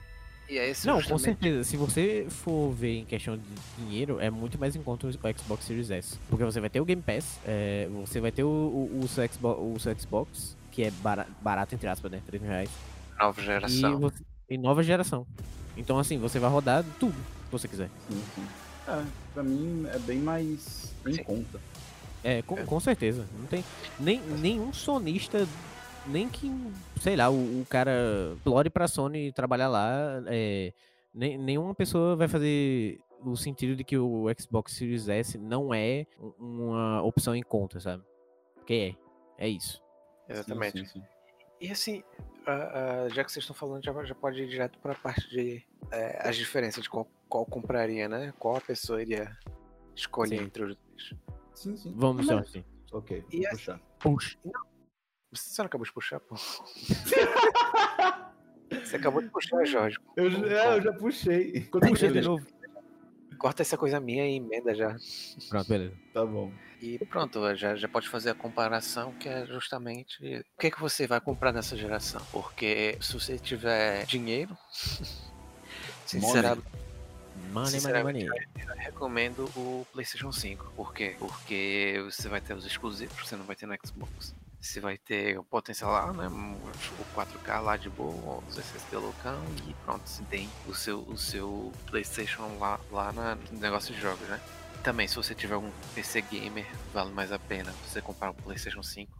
E 0.51 0.57
é 0.57 0.69
esse 0.69 0.85
Não, 0.85 1.01
com 1.01 1.17
certeza. 1.17 1.63
Se 1.63 1.77
você 1.77 2.25
for 2.29 2.71
ver 2.73 2.97
em 2.99 3.05
questão 3.05 3.37
de 3.37 3.43
dinheiro, 3.77 4.19
é 4.19 4.29
muito 4.29 4.59
mais 4.59 4.75
em 4.75 4.81
conta 4.83 5.07
o 5.07 5.11
Xbox 5.11 5.63
Series 5.65 5.89
S. 5.89 6.17
Porque 6.29 6.43
você 6.43 6.59
vai 6.59 6.69
ter 6.69 6.81
o 6.81 6.85
Game 6.85 7.01
Pass, 7.01 7.39
é, 7.45 7.87
você 8.05 8.19
vai 8.19 8.33
ter 8.33 8.43
o, 8.43 8.47
o, 8.49 8.99
o 9.03 9.07
seu 9.07 9.25
Xbox, 9.29 9.59
o 9.61 9.79
seu 9.79 9.97
Xbox 9.97 10.57
que 10.71 10.83
é 10.83 10.91
bara- 10.91 11.27
barato, 11.41 11.73
entre 11.73 11.87
aspas, 11.87 12.11
né? 12.11 12.21
3 12.27 12.41
mil 12.41 12.51
reais. 12.51 12.69
Nova 13.17 13.39
E, 13.41 13.45
geração. 13.45 13.99
você, 13.99 14.23
e 14.49 14.57
nova 14.57 14.83
geração. 14.83 15.25
Então, 15.77 15.97
assim, 15.97 16.17
você 16.17 16.37
vai 16.39 16.49
rodar 16.49 16.83
tudo 16.99 17.13
que 17.13 17.51
você 17.51 17.67
quiser. 17.67 17.89
Sim, 18.09 18.21
sim. 18.35 18.43
É, 18.89 19.03
pra 19.33 19.43
mim 19.43 19.85
é 19.93 19.99
bem 19.99 20.19
mais 20.19 20.93
em 21.07 21.13
Sim. 21.13 21.23
conta. 21.23 21.59
É, 22.23 22.41
com, 22.41 22.57
É. 22.57 22.63
com 22.63 22.79
certeza. 22.79 23.25
Não 23.39 23.45
tem 23.47 23.63
nem, 23.99 24.19
nenhum 24.19 24.73
sonista, 24.73 25.47
nem 26.07 26.27
que, 26.29 26.49
sei 26.99 27.15
lá, 27.15 27.29
o, 27.29 27.61
o 27.61 27.65
cara 27.69 27.91
explore 28.35 28.69
pra 28.69 28.87
Sony 28.87 29.31
trabalhar 29.31 29.67
lá. 29.69 30.21
É, 30.27 30.73
nem, 31.13 31.37
nenhuma 31.37 31.73
pessoa 31.75 32.15
vai 32.15 32.27
fazer 32.27 32.99
o 33.23 33.35
sentido 33.35 33.75
de 33.75 33.83
que 33.83 33.97
o 33.97 34.25
Xbox 34.39 34.73
Series 34.73 35.07
S 35.07 35.37
não 35.37 35.73
é 35.73 36.05
um- 36.19 36.33
uma 36.69 37.03
opção 37.03 37.35
em 37.35 37.43
conta, 37.43 37.79
sabe? 37.79 38.03
Porque 38.55 38.95
é. 39.37 39.45
É 39.45 39.47
isso. 39.47 39.81
Exatamente. 40.29 40.79
Sim, 40.79 40.85
sim, 40.85 40.99
sim. 40.99 41.05
E 41.59 41.71
assim, 41.71 42.03
ah, 42.47 43.05
ah, 43.05 43.09
já 43.09 43.23
que 43.23 43.31
vocês 43.31 43.43
estão 43.43 43.55
falando, 43.55 43.83
já, 43.83 44.03
já 44.03 44.15
pode 44.15 44.41
ir 44.41 44.47
direto 44.47 44.79
pra 44.79 44.95
parte 44.95 45.29
de 45.29 45.63
eh, 45.91 46.19
as 46.27 46.35
diferenças 46.35 46.83
de 46.83 46.89
qual, 46.89 47.07
qual 47.29 47.45
compraria, 47.45 48.07
né? 48.09 48.33
Qual 48.39 48.55
a 48.55 48.61
pessoa 48.61 49.01
iria 49.01 49.35
escolher 49.95 50.37
Sim. 50.39 50.43
entre 50.45 50.63
os 50.63 50.75
dois. 50.75 51.15
Sim, 51.53 51.75
sim. 51.77 51.93
Vamos 51.95 52.25
Não, 52.27 52.35
mas- 52.37 52.49
assim. 52.49 52.63
Ok, 52.91 53.23
E 53.31 53.37
vou 53.37 53.47
assim- 53.47 53.55
puxar. 53.57 53.79
Puxa. 53.99 54.37
Você 55.31 55.61
não 55.61 55.67
acabou 55.67 55.85
de 55.85 55.93
puxar, 55.93 56.19
pô? 56.19 56.35
Você 58.83 58.95
acabou 58.95 59.21
de 59.21 59.29
puxar, 59.29 59.63
Jorge. 59.65 59.97
Eu, 60.15 60.29
já- 60.29 60.37
é, 60.47 60.77
eu 60.77 60.81
já 60.81 60.93
puxei. 60.93 61.61
Quando 61.71 61.87
eu 61.87 62.11
de 62.11 62.21
novo. 62.21 62.45
Corta 63.37 63.61
essa 63.63 63.77
coisa 63.77 63.99
minha 63.99 64.27
e 64.27 64.35
emenda 64.35 64.75
já. 64.75 64.95
Pronto, 65.49 65.67
beleza. 65.67 65.95
Tá 66.13 66.25
bom. 66.25 66.51
E 66.79 66.99
pronto, 67.05 67.55
já, 67.55 67.75
já 67.75 67.87
pode 67.87 68.07
fazer 68.07 68.29
a 68.31 68.35
comparação, 68.35 69.13
que 69.13 69.27
é 69.27 69.45
justamente 69.45 70.43
o 70.55 70.59
que, 70.59 70.69
que 70.71 70.79
você 70.79 71.07
vai 71.07 71.19
comprar 71.19 71.51
nessa 71.51 71.75
geração. 71.75 72.21
Porque 72.31 72.97
se 73.01 73.13
você 73.13 73.39
tiver 73.39 74.05
dinheiro, 74.05 74.55
sinceramente, 76.05 76.67
Money, 77.35 77.53
money, 77.53 77.71
Sinceramente, 77.71 78.25
money. 78.27 78.47
eu 78.67 78.75
recomendo 78.75 79.45
o 79.55 79.87
PlayStation 79.91 80.31
5. 80.31 80.71
Por 80.75 80.93
quê? 80.93 81.15
Porque 81.17 81.99
você 82.05 82.27
vai 82.29 82.41
ter 82.41 82.53
os 82.53 82.65
exclusivos 82.65 83.15
que 83.19 83.27
você 83.27 83.35
não 83.35 83.45
vai 83.45 83.55
ter 83.55 83.65
no 83.65 83.75
Xbox. 83.85 84.35
Você 84.61 84.79
vai 84.79 84.95
ter 84.95 85.39
o 85.39 85.43
potencial 85.43 85.91
lá, 85.91 86.13
né? 86.13 86.27
O 86.27 87.15
4K 87.15 87.61
lá 87.61 87.77
de 87.77 87.89
boa, 87.89 88.43
os 88.47 88.57
SSD 88.57 88.95
loucão 88.95 89.43
e 89.67 89.73
pronto, 89.85 90.07
você 90.07 90.23
tem 90.25 90.47
o 90.67 90.75
seu, 90.75 90.99
o 90.99 91.17
seu 91.17 91.73
PlayStation 91.87 92.57
lá, 92.59 92.79
lá 92.91 93.11
na, 93.11 93.35
no 93.35 93.59
negócio 93.59 93.93
de 93.93 93.99
jogos, 93.99 94.27
né? 94.27 94.39
Também, 94.83 95.07
se 95.07 95.15
você 95.15 95.33
tiver 95.33 95.57
um 95.57 95.71
PC 95.95 96.21
gamer, 96.21 96.67
vale 96.93 97.11
mais 97.11 97.31
a 97.31 97.39
pena 97.39 97.71
você 97.85 98.01
comprar 98.01 98.29
um 98.29 98.35
PlayStation 98.35 98.83
5. 98.83 99.11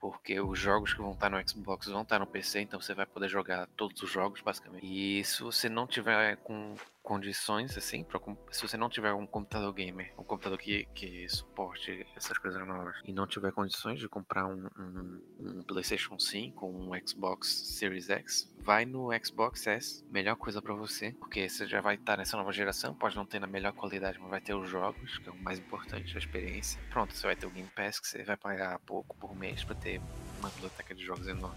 Porque 0.00 0.40
os 0.40 0.58
jogos 0.58 0.92
que 0.92 1.00
vão 1.00 1.12
estar 1.12 1.30
no 1.30 1.48
Xbox 1.48 1.86
vão 1.86 2.02
estar 2.02 2.18
no 2.18 2.26
PC, 2.26 2.60
então 2.60 2.80
você 2.80 2.92
vai 2.92 3.06
poder 3.06 3.28
jogar 3.28 3.66
todos 3.76 4.02
os 4.02 4.10
jogos, 4.10 4.40
basicamente. 4.40 4.84
E 4.84 5.24
se 5.24 5.42
você 5.42 5.68
não 5.68 5.86
tiver 5.86 6.36
com 6.38 6.74
condições, 7.06 7.78
assim, 7.78 8.02
pra, 8.02 8.20
se 8.50 8.60
você 8.60 8.76
não 8.76 8.90
tiver 8.90 9.12
um 9.12 9.28
computador 9.28 9.72
gamer, 9.72 10.12
um 10.18 10.24
computador 10.24 10.58
que, 10.58 10.88
que 10.92 11.28
suporte 11.28 12.04
essas 12.16 12.36
coisas 12.36 12.66
novas, 12.66 12.96
e 13.04 13.12
não 13.12 13.28
tiver 13.28 13.52
condições 13.52 14.00
de 14.00 14.08
comprar 14.08 14.44
um, 14.44 14.66
um, 14.76 15.22
um 15.38 15.62
PlayStation 15.62 16.18
5, 16.18 16.66
um 16.66 16.90
Xbox 17.06 17.46
Series 17.78 18.10
X, 18.10 18.52
vai 18.58 18.84
no 18.84 19.10
Xbox 19.24 19.68
S, 19.68 20.04
melhor 20.10 20.34
coisa 20.34 20.60
pra 20.60 20.74
você, 20.74 21.12
porque 21.12 21.48
você 21.48 21.64
já 21.68 21.80
vai 21.80 21.94
estar 21.94 22.16
nessa 22.16 22.36
nova 22.36 22.50
geração, 22.52 22.92
pode 22.92 23.14
não 23.14 23.24
ter 23.24 23.38
na 23.38 23.46
melhor 23.46 23.72
qualidade, 23.72 24.18
mas 24.18 24.28
vai 24.28 24.40
ter 24.40 24.54
os 24.54 24.68
jogos, 24.68 25.18
que 25.18 25.28
é 25.28 25.32
o 25.32 25.36
mais 25.36 25.60
importante, 25.60 26.12
a 26.16 26.18
experiência. 26.18 26.80
Pronto, 26.90 27.14
você 27.14 27.24
vai 27.24 27.36
ter 27.36 27.46
o 27.46 27.50
Game 27.50 27.70
Pass, 27.76 28.00
que 28.00 28.08
você 28.08 28.24
vai 28.24 28.36
pagar 28.36 28.80
pouco 28.80 29.16
por 29.18 29.32
mês 29.36 29.62
pra 29.62 29.76
ter 29.76 30.00
uma 30.40 30.48
biblioteca 30.50 30.92
de 30.92 31.04
jogos 31.04 31.28
enorme. 31.28 31.56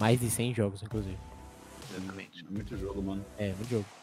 Mais 0.00 0.18
de 0.18 0.28
100 0.28 0.54
jogos, 0.54 0.82
inclusive. 0.82 1.18
Exatamente. 1.88 2.44
Muito 2.50 2.76
jogo, 2.76 3.00
mano. 3.00 3.24
É, 3.38 3.52
muito 3.52 3.70
jogo. 3.70 4.01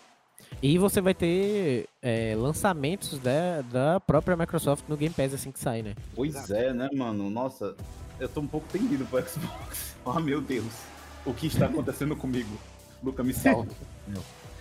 E 0.62 0.78
você 0.78 1.00
vai 1.00 1.14
ter 1.14 1.88
é, 2.02 2.36
lançamentos 2.36 3.18
da, 3.20 3.62
da 3.62 4.00
própria 4.00 4.36
Microsoft 4.36 4.86
no 4.88 4.98
Game 4.98 5.14
Pass 5.14 5.34
assim 5.34 5.52
que 5.52 5.60
sai, 5.60 5.82
né? 5.82 5.96
Pois 6.16 6.50
é, 6.52 6.74
né, 6.74 6.90
mano? 6.94 7.30
Nossa, 7.30 7.76
eu 8.20 8.28
tô 8.28 8.42
um 8.42 8.48
pouco 8.48 8.68
tendido 8.68 9.06
pro 9.06 9.28
Xbox. 9.28 9.96
Oh, 10.04 10.18
meu 10.20 10.42
Deus. 10.42 10.74
O 11.26 11.34
que 11.34 11.48
está 11.48 11.66
acontecendo 11.66 12.16
comigo? 12.16 12.58
Luca, 13.04 13.24
me 13.24 13.34
salve. 13.34 13.72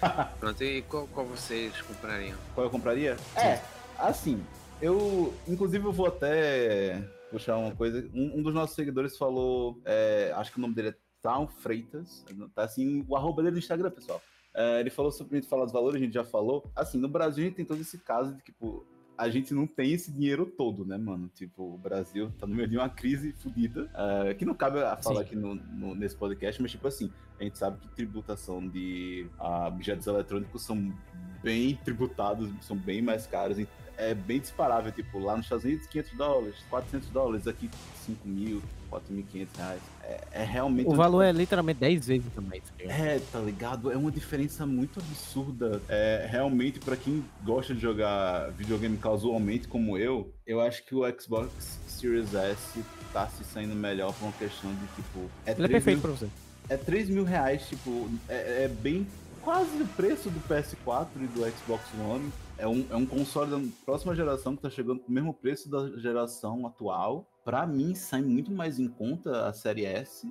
Pronto, 0.39 0.62
e 0.62 0.83
qual, 0.83 1.07
qual 1.09 1.26
vocês 1.26 1.81
comprariam? 1.83 2.37
Qual 2.55 2.66
eu 2.66 2.70
compraria? 2.70 3.16
É, 3.37 3.61
assim, 3.99 4.45
eu. 4.81 5.35
Inclusive, 5.47 5.85
eu 5.85 5.93
vou 5.93 6.07
até 6.07 7.03
puxar 7.31 7.57
uma 7.57 7.74
coisa. 7.74 8.09
Um, 8.14 8.39
um 8.39 8.43
dos 8.43 8.55
nossos 8.55 8.76
seguidores 8.76 9.16
falou. 9.16 9.81
é, 9.85 10.33
acho 10.37 10.53
que 10.53 10.59
o 10.59 10.61
nome 10.61 10.74
dele 10.74 10.91
é 10.91 10.95
Tal 11.20 11.49
Freitas. 11.49 12.24
Tá 12.55 12.62
assim, 12.62 13.05
o 13.09 13.16
arroba 13.16 13.43
dele 13.43 13.55
no 13.55 13.59
Instagram, 13.59 13.91
pessoal. 13.91 14.22
É, 14.61 14.81
ele 14.81 14.91
falou 14.91 15.13
sobre 15.13 15.37
a 15.37 15.41
gente 15.41 15.49
falar 15.49 15.65
dos 15.65 15.73
valores, 15.73 16.01
a 16.01 16.05
gente 16.05 16.15
já 16.15 16.25
falou. 16.25 16.69
Assim, 16.75 16.99
no 16.99 17.09
Brasil 17.09 17.45
a 17.45 17.47
gente 17.47 17.57
tem 17.57 17.65
todo 17.65 17.81
esse 17.81 17.97
caso 17.99 18.35
de, 18.35 18.43
tipo, 18.43 18.85
a 19.17 19.29
gente 19.29 19.55
não 19.55 19.69
tem 19.69 19.93
esse 19.93 20.11
dinheiro 20.11 20.47
todo, 20.47 20.85
né, 20.85 20.99
mano? 20.99 21.31
Tipo, 21.33 21.75
o 21.75 21.79
Brasil 21.79 22.33
tá 22.41 22.47
no 22.47 22.57
meio 22.57 22.67
de 22.69 22.77
uma 22.77 22.89
crise 22.89 23.33
fodida, 23.35 23.89
é, 24.29 24.35
que 24.35 24.45
não 24.45 24.55
cabe 24.55 24.81
a 24.81 24.97
falar 24.97 25.21
Sim. 25.21 25.23
aqui 25.27 25.37
no, 25.37 25.55
no- 25.55 25.95
nesse 25.95 26.17
podcast, 26.17 26.61
mas, 26.61 26.73
tipo 26.73 26.89
assim, 26.89 27.09
a 27.39 27.45
gente 27.45 27.57
sabe 27.57 27.79
que 27.79 27.89
tributação 27.95 28.67
de 28.67 29.29
ah, 29.39 29.69
objetos 29.69 30.07
eletrônicos 30.09 30.63
são 30.63 30.93
bem 31.41 31.77
tributados, 31.85 32.51
são 32.63 32.77
bem 32.77 33.01
mais 33.01 33.29
caros. 33.29 33.61
e 33.61 33.69
É 33.99 34.14
bem 34.14 34.38
disparável, 34.38 34.92
tipo, 34.92 35.18
lá 35.18 35.36
nos 35.36 35.46
Estados 35.46 35.64
Unidos, 35.64 35.86
500 35.88 36.12
dólares, 36.12 36.55
400 36.70 37.09
dólares, 37.11 37.49
aqui 37.49 37.68
5 38.07 38.28
mil, 38.28 38.62
4.500 38.90 39.49
reais. 39.57 39.80
É, 40.05 40.20
é 40.30 40.44
realmente... 40.44 40.86
O 40.86 40.94
valor 40.94 41.22
é 41.22 41.32
literalmente 41.32 41.80
10 41.80 42.07
vezes 42.07 42.32
também. 42.32 42.62
ligado? 42.78 43.01
é, 43.01 43.18
tá 43.18 43.38
ligado? 43.40 43.90
É 43.90 43.96
uma 43.96 44.12
diferença 44.12 44.64
muito 44.64 45.01
absurda. 45.01 45.82
É, 45.88 46.28
realmente, 46.30 46.78
pra 46.78 46.96
quem 46.96 47.24
gosta 47.44 47.74
de 47.74 47.80
jogar 47.80 48.53
videogame 48.53 48.96
casualmente 48.99 49.66
como 49.66 49.99
eu, 49.99 50.32
eu 50.46 50.61
acho 50.61 50.84
que 50.84 50.94
o 50.94 51.03
Xbox 51.20 51.80
Series 51.88 52.32
S 52.34 52.84
tá 53.12 53.26
se 53.26 53.42
saindo 53.42 53.74
melhor 53.74 54.12
por 54.14 54.26
uma 54.26 54.32
questão 54.32 54.70
de, 54.72 54.86
tipo... 54.94 55.28
É 55.44 55.51
Ele 55.51 55.64
é 55.64 55.66
3 55.66 55.70
perfeito 55.70 55.96
mil, 55.96 56.03
pra 56.03 56.11
você. 56.12 56.28
é 56.68 56.76
3 56.76 57.11
mil 57.11 57.24
reais, 57.24 57.68
tipo, 57.68 58.09
é, 58.28 58.64
é 58.64 58.68
bem... 58.68 59.05
Quase 59.42 59.82
o 59.82 59.86
preço 59.86 60.28
do 60.30 60.40
PS4 60.49 61.07
e 61.16 61.26
do 61.26 61.40
Xbox 61.51 61.82
One. 61.99 62.30
É 62.59 62.67
um, 62.67 62.85
é 62.91 62.97
um 62.97 63.07
console 63.07 63.51
da 63.51 63.61
próxima 63.85 64.17
geração 64.17 64.57
que 64.57 64.63
tá 64.63 64.69
chegando 64.69 64.99
com 64.99 65.09
o 65.09 65.15
mesmo 65.15 65.33
preço 65.33 65.71
da 65.71 65.97
geração 65.97 66.67
atual. 66.67 67.25
Pra 67.45 67.65
mim, 67.65 67.95
sai 67.95 68.21
muito 68.21 68.51
mais 68.51 68.81
em 68.81 68.89
conta 68.89 69.47
a 69.47 69.53
série 69.53 69.85
S. 69.85 70.31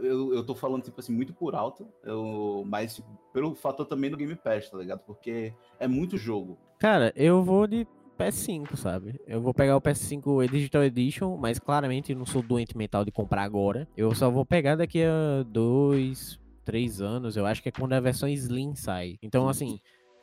Eu, 0.00 0.32
eu 0.32 0.46
tô 0.46 0.54
falando, 0.54 0.84
tipo 0.84 1.00
assim, 1.00 1.12
muito 1.12 1.34
por 1.34 1.56
alto, 1.56 1.88
eu, 2.04 2.62
mas 2.64 2.94
tipo, 2.94 3.08
pelo 3.32 3.52
fator 3.56 3.84
também 3.84 4.08
do 4.08 4.16
Game 4.16 4.36
Pass, 4.36 4.70
tá 4.70 4.78
ligado? 4.78 5.00
Porque 5.00 5.52
é 5.80 5.88
muito 5.88 6.16
jogo. 6.16 6.56
Cara, 6.78 7.12
eu 7.16 7.42
vou 7.42 7.66
de 7.66 7.84
PS5, 8.16 8.76
sabe? 8.76 9.20
Eu 9.26 9.40
vou 9.40 9.52
pegar 9.52 9.76
o 9.76 9.80
PS5 9.80 10.48
Digital 10.48 10.84
Edition, 10.84 11.36
mas 11.36 11.58
claramente 11.58 12.14
não 12.14 12.24
sou 12.24 12.42
doente 12.42 12.78
mental 12.78 13.04
de 13.04 13.10
comprar 13.10 13.42
agora. 13.42 13.88
Eu 13.96 14.14
só 14.14 14.30
vou 14.30 14.46
pegar 14.46 14.76
daqui 14.76 15.02
a 15.02 15.42
dois, 15.42 16.38
três 16.64 17.00
anos. 17.00 17.36
Eu 17.36 17.44
acho 17.44 17.60
que 17.60 17.70
é 17.70 17.72
quando 17.72 17.94
a 17.94 18.00
versão 18.00 18.28
Slim 18.28 18.76
sai. 18.76 19.18
Então, 19.20 19.48
assim, 19.48 19.80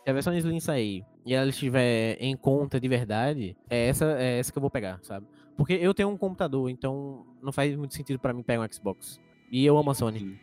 se 0.07 0.11
a 0.11 0.13
versão 0.13 0.33
Slim 0.37 0.61
sair 0.61 1.03
e 1.25 1.33
ela 1.33 1.49
estiver 1.49 2.15
em 2.21 2.33
conta 2.37 2.79
de 2.79 2.87
verdade, 2.87 3.57
é 3.69 3.87
essa, 3.89 4.05
é 4.17 4.39
essa 4.39 4.53
que 4.53 4.57
eu 4.57 4.61
vou 4.61 4.69
pegar, 4.71 5.01
sabe? 5.03 5.27
Porque 5.57 5.73
eu 5.73 5.93
tenho 5.93 6.07
um 6.07 6.15
computador, 6.17 6.69
então 6.69 7.25
não 7.43 7.51
faz 7.51 7.75
muito 7.75 7.93
sentido 7.93 8.17
pra 8.17 8.31
mim 8.33 8.41
pegar 8.41 8.61
um 8.61 8.73
Xbox. 8.73 9.19
E 9.51 9.65
eu 9.65 9.77
amo 9.77 9.91
a 9.91 9.93
Sony. 9.93 10.19
Sim, 10.19 10.39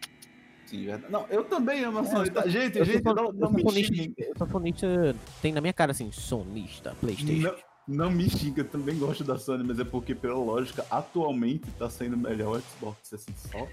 Sim, 0.67 0.85
verdade. 0.85 1.11
Não, 1.11 1.27
eu 1.31 1.45
também 1.45 1.83
amo 1.83 2.01
a 2.01 2.03
É, 2.03 2.05
Sony. 2.05 2.31
tá? 2.31 2.47
Gente, 2.47 2.79
Eu 2.79 2.85
sou 2.85 2.95
gente, 2.95 3.05
son- 3.05 3.15
não, 3.15 3.25
eu 3.25 3.33
não 3.33 3.49
sou 3.49 3.57
me 3.57 3.63
sonista, 3.63 3.95
xingue. 3.95 4.15
eu 4.19 4.35
sou 4.37 4.47
sonista, 4.49 5.17
tem 5.41 5.53
na 5.55 5.63
minha 5.63 5.73
cara 5.73 5.93
assim, 5.93 6.13
sonista, 6.13 6.95
Playstation. 7.01 7.49
Não, 7.87 8.05
não 8.07 8.11
me 8.11 8.29
xinga, 8.29 8.61
eu 8.61 8.69
também 8.69 8.99
gosto 8.99 9.25
da 9.25 9.39
Sony, 9.39 9.65
mas 9.65 9.79
é 9.79 9.85
porque, 9.85 10.15
pela 10.15 10.35
lógica, 10.35 10.85
atualmente 10.91 11.71
tá 11.79 11.89
saindo 11.89 12.19
melhor 12.19 12.59
o 12.59 12.61
Xbox, 12.61 13.15
assim, 13.15 13.33
só. 13.51 13.67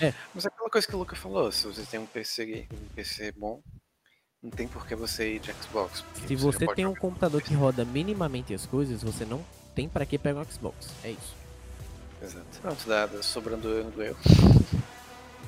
É. 0.00 0.14
Mas 0.32 0.44
é 0.44 0.48
aquela 0.48 0.70
coisa 0.70 0.86
que 0.86 0.94
o 0.94 0.98
Luca 1.00 1.16
falou, 1.16 1.50
se 1.50 1.66
você 1.66 1.82
tem 1.84 1.98
um 1.98 2.06
PC, 2.06 2.66
um 2.72 2.94
PC 2.94 3.32
bom, 3.36 3.60
não 4.42 4.50
tem 4.50 4.68
por 4.68 4.86
que 4.86 4.94
você 4.94 5.34
ir 5.34 5.40
de 5.40 5.52
Xbox. 5.52 6.04
Se 6.26 6.36
você 6.36 6.64
pode 6.64 6.76
tem 6.76 6.86
um 6.86 6.94
computador 6.94 7.42
que 7.42 7.54
roda 7.54 7.84
minimamente 7.84 8.54
as 8.54 8.66
coisas, 8.66 9.02
você 9.02 9.24
não 9.24 9.44
tem 9.74 9.88
pra 9.88 10.06
que 10.06 10.18
pegar 10.18 10.40
um 10.40 10.44
Xbox. 10.44 10.90
É 11.02 11.10
isso. 11.10 11.34
Exato. 12.22 12.60
Pronto, 12.60 12.88
dá, 12.88 13.08
sobrando 13.22 13.68
eu 13.68 13.90
do 13.90 14.02
eu. 14.02 14.16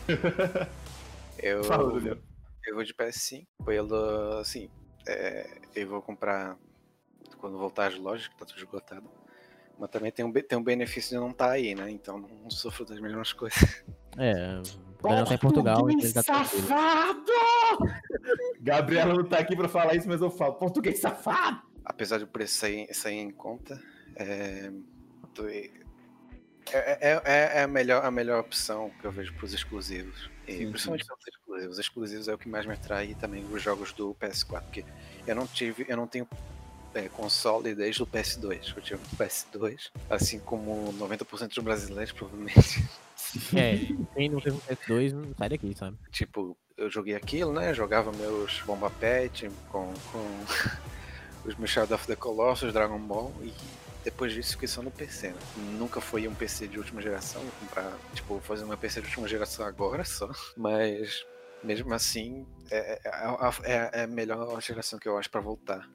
eu, 1.38 1.64
Fala, 1.64 1.84
eu 2.66 2.74
vou 2.74 2.84
de 2.84 2.94
PS5, 2.94 3.46
pelo, 3.64 4.38
assim, 4.38 4.68
é, 5.06 5.58
eu 5.74 5.88
vou 5.88 6.02
comprar 6.02 6.56
quando 7.38 7.56
voltar 7.56 7.88
às 7.88 7.98
lojas, 7.98 8.28
que 8.28 8.36
tá 8.36 8.44
tudo 8.44 8.58
esgotado. 8.58 9.08
Mas 9.78 9.90
também 9.90 10.10
tem 10.10 10.24
um, 10.24 10.32
tem 10.32 10.58
um 10.58 10.62
benefício 10.62 11.10
de 11.10 11.16
não 11.16 11.30
estar 11.30 11.50
aí, 11.50 11.74
né? 11.74 11.88
Então 11.90 12.18
não 12.18 12.50
sofro 12.50 12.84
das 12.84 12.98
mesmas 13.00 13.32
coisas. 13.32 13.84
É, 14.18 14.60
não 15.02 15.24
tá 15.24 15.34
em 15.34 15.38
Portugal, 15.38 15.90
então 15.90 16.04
ele 16.04 16.12
tá 16.12 16.22
safado! 16.22 17.24
Gabriela 18.60 19.14
não 19.14 19.24
tá 19.24 19.38
aqui 19.38 19.54
pra 19.56 19.68
falar 19.68 19.94
isso, 19.94 20.08
mas 20.08 20.20
eu 20.20 20.30
falo, 20.30 20.54
português 20.54 20.98
safado! 21.00 21.62
Apesar 21.84 22.18
do 22.18 22.26
preço 22.26 22.54
sair, 22.54 22.92
sair 22.92 23.18
em 23.18 23.30
conta, 23.30 23.80
é, 24.16 24.70
É, 26.70 27.12
é- 27.12 27.22
é- 27.24 27.58
é 27.60 27.62
a, 27.62 27.66
melhor, 27.68 28.04
a 28.04 28.10
melhor 28.10 28.40
opção 28.40 28.90
que 29.00 29.06
eu 29.06 29.10
vejo 29.10 29.32
pros 29.34 29.54
exclusivos. 29.54 30.28
E 30.46 30.52
Sim, 30.58 30.70
principalmente 30.70 31.06
pelos 31.06 31.26
exclusivos. 31.26 31.72
Os 31.72 31.78
exclusivos 31.78 32.28
é 32.28 32.34
o 32.34 32.38
que 32.38 32.48
mais 32.48 32.66
me 32.66 32.74
atrai 32.74 33.06
e 33.10 33.14
também 33.14 33.42
os 33.50 33.62
jogos 33.62 33.92
do 33.92 34.14
PS4. 34.20 34.62
Porque 34.64 34.84
eu 35.26 35.34
não 35.34 35.46
tive. 35.46 35.86
Eu 35.88 35.96
não 35.96 36.06
tenho 36.06 36.28
é, 36.94 37.08
console 37.08 37.74
desde 37.74 38.02
o 38.02 38.06
PS2. 38.06 38.74
Eu 38.76 38.82
tive 38.82 39.00
o 39.00 39.16
PS2, 39.16 39.90
assim 40.10 40.38
como 40.40 40.92
90% 40.92 41.48
dos 41.54 41.64
brasileiros, 41.64 42.12
provavelmente. 42.12 42.84
É, 43.54 43.76
quem 44.14 44.28
não 44.28 44.40
teve 44.40 44.56
um 44.56 44.60
PS2, 44.60 45.12
não 45.12 45.34
sai 45.36 45.48
daqui, 45.48 45.74
sabe? 45.76 45.96
Tipo, 46.10 46.56
eu 46.76 46.88
joguei 46.90 47.14
aquilo, 47.14 47.52
né? 47.52 47.72
Jogava 47.74 48.12
meus 48.12 48.60
Bomba 48.62 48.90
Pet 48.90 49.50
com, 49.70 49.92
com 50.12 50.44
os 51.44 51.54
meus 51.56 51.70
Shadow 51.70 51.94
of 51.96 52.06
the 52.06 52.16
Colossus, 52.16 52.72
Dragon 52.72 52.98
Ball 52.98 53.32
e 53.42 53.52
depois 54.04 54.32
disso 54.32 54.52
fiquei 54.52 54.68
só 54.68 54.80
no 54.82 54.90
PC, 54.90 55.28
né? 55.28 55.38
Nunca 55.78 56.00
foi 56.00 56.26
um 56.28 56.34
PC 56.34 56.66
de 56.68 56.78
última 56.78 57.02
geração, 57.02 57.42
vou 57.42 57.50
comprar, 57.60 57.92
tipo, 58.14 58.40
fazer 58.40 58.64
uma 58.64 58.76
PC 58.76 59.00
de 59.00 59.06
última 59.08 59.28
geração 59.28 59.66
agora 59.66 60.04
só, 60.04 60.30
mas 60.56 61.26
mesmo 61.62 61.92
assim 61.92 62.46
é, 62.70 63.00
é, 63.04 63.08
a- 63.08 63.52
é- 63.64 63.90
é 64.00 64.02
a 64.04 64.06
melhor 64.06 64.60
geração 64.62 64.98
que 64.98 65.08
eu 65.08 65.18
acho 65.18 65.28
pra 65.30 65.40
voltar. 65.40 65.88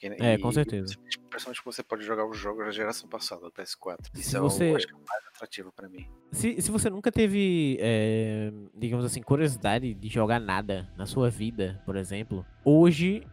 Pra 0.00 0.16
quem- 0.16 0.26
É, 0.26 0.34
e- 0.34 0.38
com 0.38 0.52
certeza. 0.52 0.94
Principalmente 1.28 1.58
que 1.60 1.64
você 1.66 1.82
pode 1.82 2.04
jogar 2.04 2.24
os 2.26 2.36
jogos 2.38 2.64
da 2.64 2.70
geração 2.70 3.08
passada, 3.08 3.40
do 3.42 3.50
PS4. 3.50 4.10
Isso 4.14 4.30
Se 4.30 4.36
é 4.36 4.40
você- 4.40 4.70
o, 4.72 4.76
acho 4.76 4.86
que 4.86 4.92
é 4.92 4.96
o 4.96 5.00
mais 5.08 5.26
atrativo 5.26 5.72
pra 5.72 5.88
mim. 5.88 6.08
Se, 6.32 6.60
se 6.62 6.70
você 6.70 6.88
nunca 6.88 7.10
teve, 7.10 7.76
é, 7.80 8.52
digamos 8.74 9.04
assim, 9.04 9.20
curiosidade 9.22 9.92
de 9.94 10.08
jogar 10.08 10.38
nada 10.40 10.88
na 10.96 11.06
sua 11.06 11.28
vida, 11.30 11.82
por 11.84 11.96
exemplo, 11.96 12.46
hoje, 12.64 13.26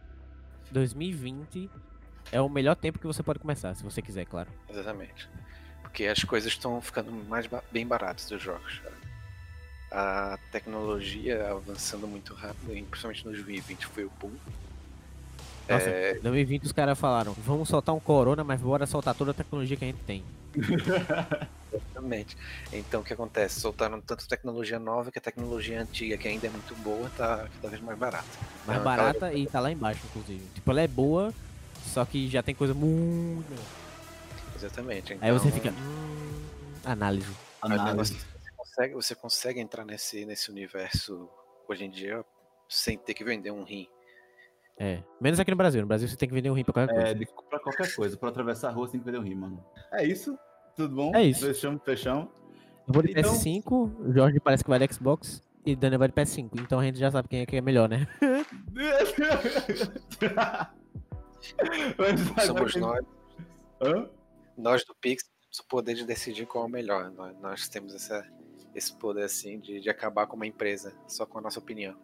2020, 0.72 1.70
é 2.32 2.40
o 2.40 2.48
melhor 2.48 2.74
tempo 2.74 2.98
que 2.98 3.06
você 3.06 3.22
pode 3.22 3.38
começar, 3.38 3.74
se 3.74 3.84
você 3.84 4.02
quiser, 4.02 4.24
claro. 4.26 4.50
Exatamente. 4.68 5.28
Porque 5.82 6.04
as 6.06 6.22
coisas 6.24 6.50
estão 6.52 6.80
ficando 6.80 7.10
mais 7.12 7.48
bem 7.70 7.86
baratas 7.86 8.28
dos 8.28 8.42
jogos. 8.42 8.82
A 9.90 10.38
tecnologia 10.50 11.48
avançando 11.50 12.06
muito 12.08 12.34
rápido, 12.34 12.66
principalmente 12.90 13.24
no 13.24 13.30
2020 13.32 13.86
foi 13.86 14.04
o 14.04 14.10
boom. 14.20 14.32
Nossa, 15.68 15.90
É, 15.90 16.16
em 16.16 16.20
2020 16.20 16.64
os 16.64 16.72
caras 16.72 16.98
falaram, 16.98 17.32
vamos 17.38 17.68
soltar 17.68 17.94
um 17.94 18.00
corona, 18.00 18.44
mas 18.44 18.60
bora 18.60 18.86
soltar 18.86 19.14
toda 19.14 19.32
a 19.32 19.34
tecnologia 19.34 19.76
que 19.76 19.84
a 19.84 19.88
gente 19.88 20.02
tem. 20.06 20.24
exatamente. 21.72 22.36
Então 22.72 23.00
o 23.00 23.04
que 23.04 23.12
acontece? 23.12 23.60
Soltaram 23.60 24.00
tanta 24.00 24.26
tecnologia 24.26 24.78
nova 24.78 25.10
que 25.10 25.18
a 25.18 25.22
tecnologia 25.22 25.80
antiga, 25.80 26.16
que 26.16 26.28
ainda 26.28 26.46
é 26.46 26.50
muito 26.50 26.74
boa, 26.76 27.10
tá 27.16 27.48
cada 27.56 27.68
vez 27.68 27.82
mais 27.82 27.98
barata. 27.98 28.24
Mais 28.66 28.80
Então, 28.80 28.84
barata 28.84 29.32
e 29.32 29.46
tá 29.46 29.60
lá 29.60 29.70
embaixo, 29.70 30.00
inclusive. 30.06 30.44
Tipo, 30.54 30.70
ela 30.70 30.80
é 30.82 30.88
boa, 30.88 31.34
só 31.84 32.04
que 32.04 32.28
já 32.28 32.42
tem 32.42 32.54
coisa 32.54 32.72
muito... 32.74 33.52
Exatamente. 34.54 35.18
Aí 35.20 35.32
você 35.32 35.48
então- 35.48 35.60
fica, 35.60 35.70
hum, 35.70 36.42
análise. 36.84 37.30
Análise. 37.60 38.14
você 38.14 38.50
consegue, 38.56 38.94
você 38.94 39.14
consegue 39.14 39.60
entrar 39.60 39.84
nesse, 39.84 40.24
nesse 40.24 40.50
universo 40.50 41.28
hoje 41.68 41.84
em 41.84 41.90
dia 41.90 42.24
sem 42.68 42.96
ter 42.96 43.14
que 43.14 43.24
vender 43.24 43.50
um 43.50 43.64
rim. 43.64 43.88
É, 44.78 45.02
menos 45.20 45.40
aqui 45.40 45.50
no 45.50 45.56
Brasil. 45.56 45.80
No 45.80 45.86
Brasil 45.86 46.08
você 46.08 46.16
tem 46.16 46.28
que 46.28 46.34
vender 46.34 46.50
um 46.50 46.54
rim 46.54 46.64
pra 46.64 46.72
qualquer 46.74 46.94
coisa. 46.94 47.08
É, 47.10 47.14
de, 47.14 47.26
pra 47.48 47.58
qualquer 47.60 47.94
coisa. 47.94 48.16
Pra 48.16 48.28
atravessar 48.28 48.68
a 48.68 48.72
rua, 48.72 48.86
você 48.86 48.92
tem 48.92 49.00
que 49.00 49.04
perder 49.04 49.20
um 49.20 49.22
rim, 49.22 49.34
mano. 49.34 49.64
É 49.92 50.04
isso? 50.04 50.38
Tudo 50.76 50.94
bom? 50.94 51.12
É 51.14 51.22
isso. 51.22 51.46
Fechamos, 51.46 51.80
fechamos. 51.84 52.28
Eu 52.86 52.94
vou 52.94 53.02
de 53.02 53.10
Então- 53.12 53.32
PS5, 53.32 53.72
o 53.72 54.12
Jorge 54.12 54.38
parece 54.38 54.62
que 54.62 54.70
vai 54.70 54.78
de 54.78 54.92
Xbox 54.94 55.42
e 55.64 55.72
o 55.72 55.76
Daniel 55.76 55.98
vai 55.98 56.08
de 56.08 56.14
PS5. 56.14 56.50
Então 56.60 56.78
a 56.78 56.84
gente 56.84 56.98
já 56.98 57.10
sabe 57.10 57.28
quem 57.28 57.40
é 57.40 57.46
que 57.46 57.56
é 57.56 57.60
melhor, 57.60 57.88
né? 57.88 58.06
Mas, 61.98 62.46
Somos 62.46 62.74
nós, 62.76 63.04
Hã? 63.80 64.08
nós 64.56 64.84
do 64.84 64.94
Pix, 64.94 65.24
temos 65.24 65.58
o 65.60 65.66
poder 65.66 65.94
de 65.94 66.04
decidir 66.04 66.46
qual 66.46 66.64
é 66.64 66.66
o 66.66 66.70
melhor. 66.70 67.10
Nós, 67.10 67.36
nós 67.40 67.68
temos 67.68 67.94
essa, 67.94 68.26
esse 68.74 68.94
poder 68.96 69.24
assim 69.24 69.58
de, 69.58 69.80
de 69.80 69.90
acabar 69.90 70.26
com 70.26 70.36
uma 70.36 70.46
empresa 70.46 70.94
só 71.06 71.26
com 71.26 71.38
a 71.38 71.40
nossa 71.40 71.58
opinião. 71.58 71.94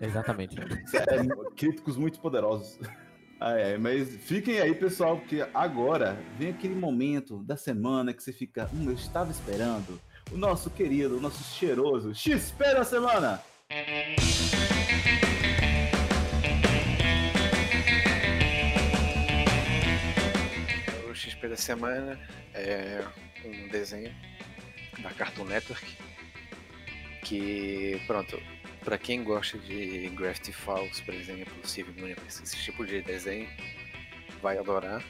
Exatamente. 0.00 0.56
É, 0.58 1.54
críticos 1.56 1.96
muito 1.96 2.20
poderosos. 2.20 2.78
Ah, 3.38 3.52
é, 3.52 3.76
mas 3.76 4.08
fiquem 4.16 4.60
aí, 4.60 4.74
pessoal, 4.74 5.18
porque 5.18 5.46
agora 5.52 6.18
vem 6.38 6.48
aquele 6.48 6.74
momento 6.74 7.42
da 7.42 7.56
semana 7.56 8.14
que 8.14 8.22
você 8.22 8.32
fica, 8.32 8.70
hum, 8.72 8.86
eu 8.86 8.94
estava 8.94 9.30
esperando 9.30 10.00
o 10.32 10.38
nosso 10.38 10.70
querido, 10.70 11.18
o 11.18 11.20
nosso 11.20 11.44
cheiroso 11.54 12.14
XP 12.14 12.64
da 12.64 12.82
semana. 12.82 13.42
O 21.10 21.14
XP 21.14 21.48
da 21.48 21.56
semana 21.56 22.18
é 22.54 23.04
um 23.44 23.68
desenho 23.68 24.14
da 25.02 25.10
Cartoon 25.10 25.44
Network 25.44 25.96
que, 27.22 28.00
pronto, 28.06 28.40
pra 28.86 28.96
quem 28.96 29.24
gosta 29.24 29.58
de 29.58 30.08
Gravity 30.10 30.52
Falls, 30.52 31.02
por 31.02 31.12
exemplo, 31.12 31.52
Steven 31.64 32.04
Universe, 32.04 32.44
esse 32.44 32.56
tipo 32.56 32.86
de 32.86 33.02
desenho, 33.02 33.48
vai 34.40 34.56
adorar, 34.58 35.02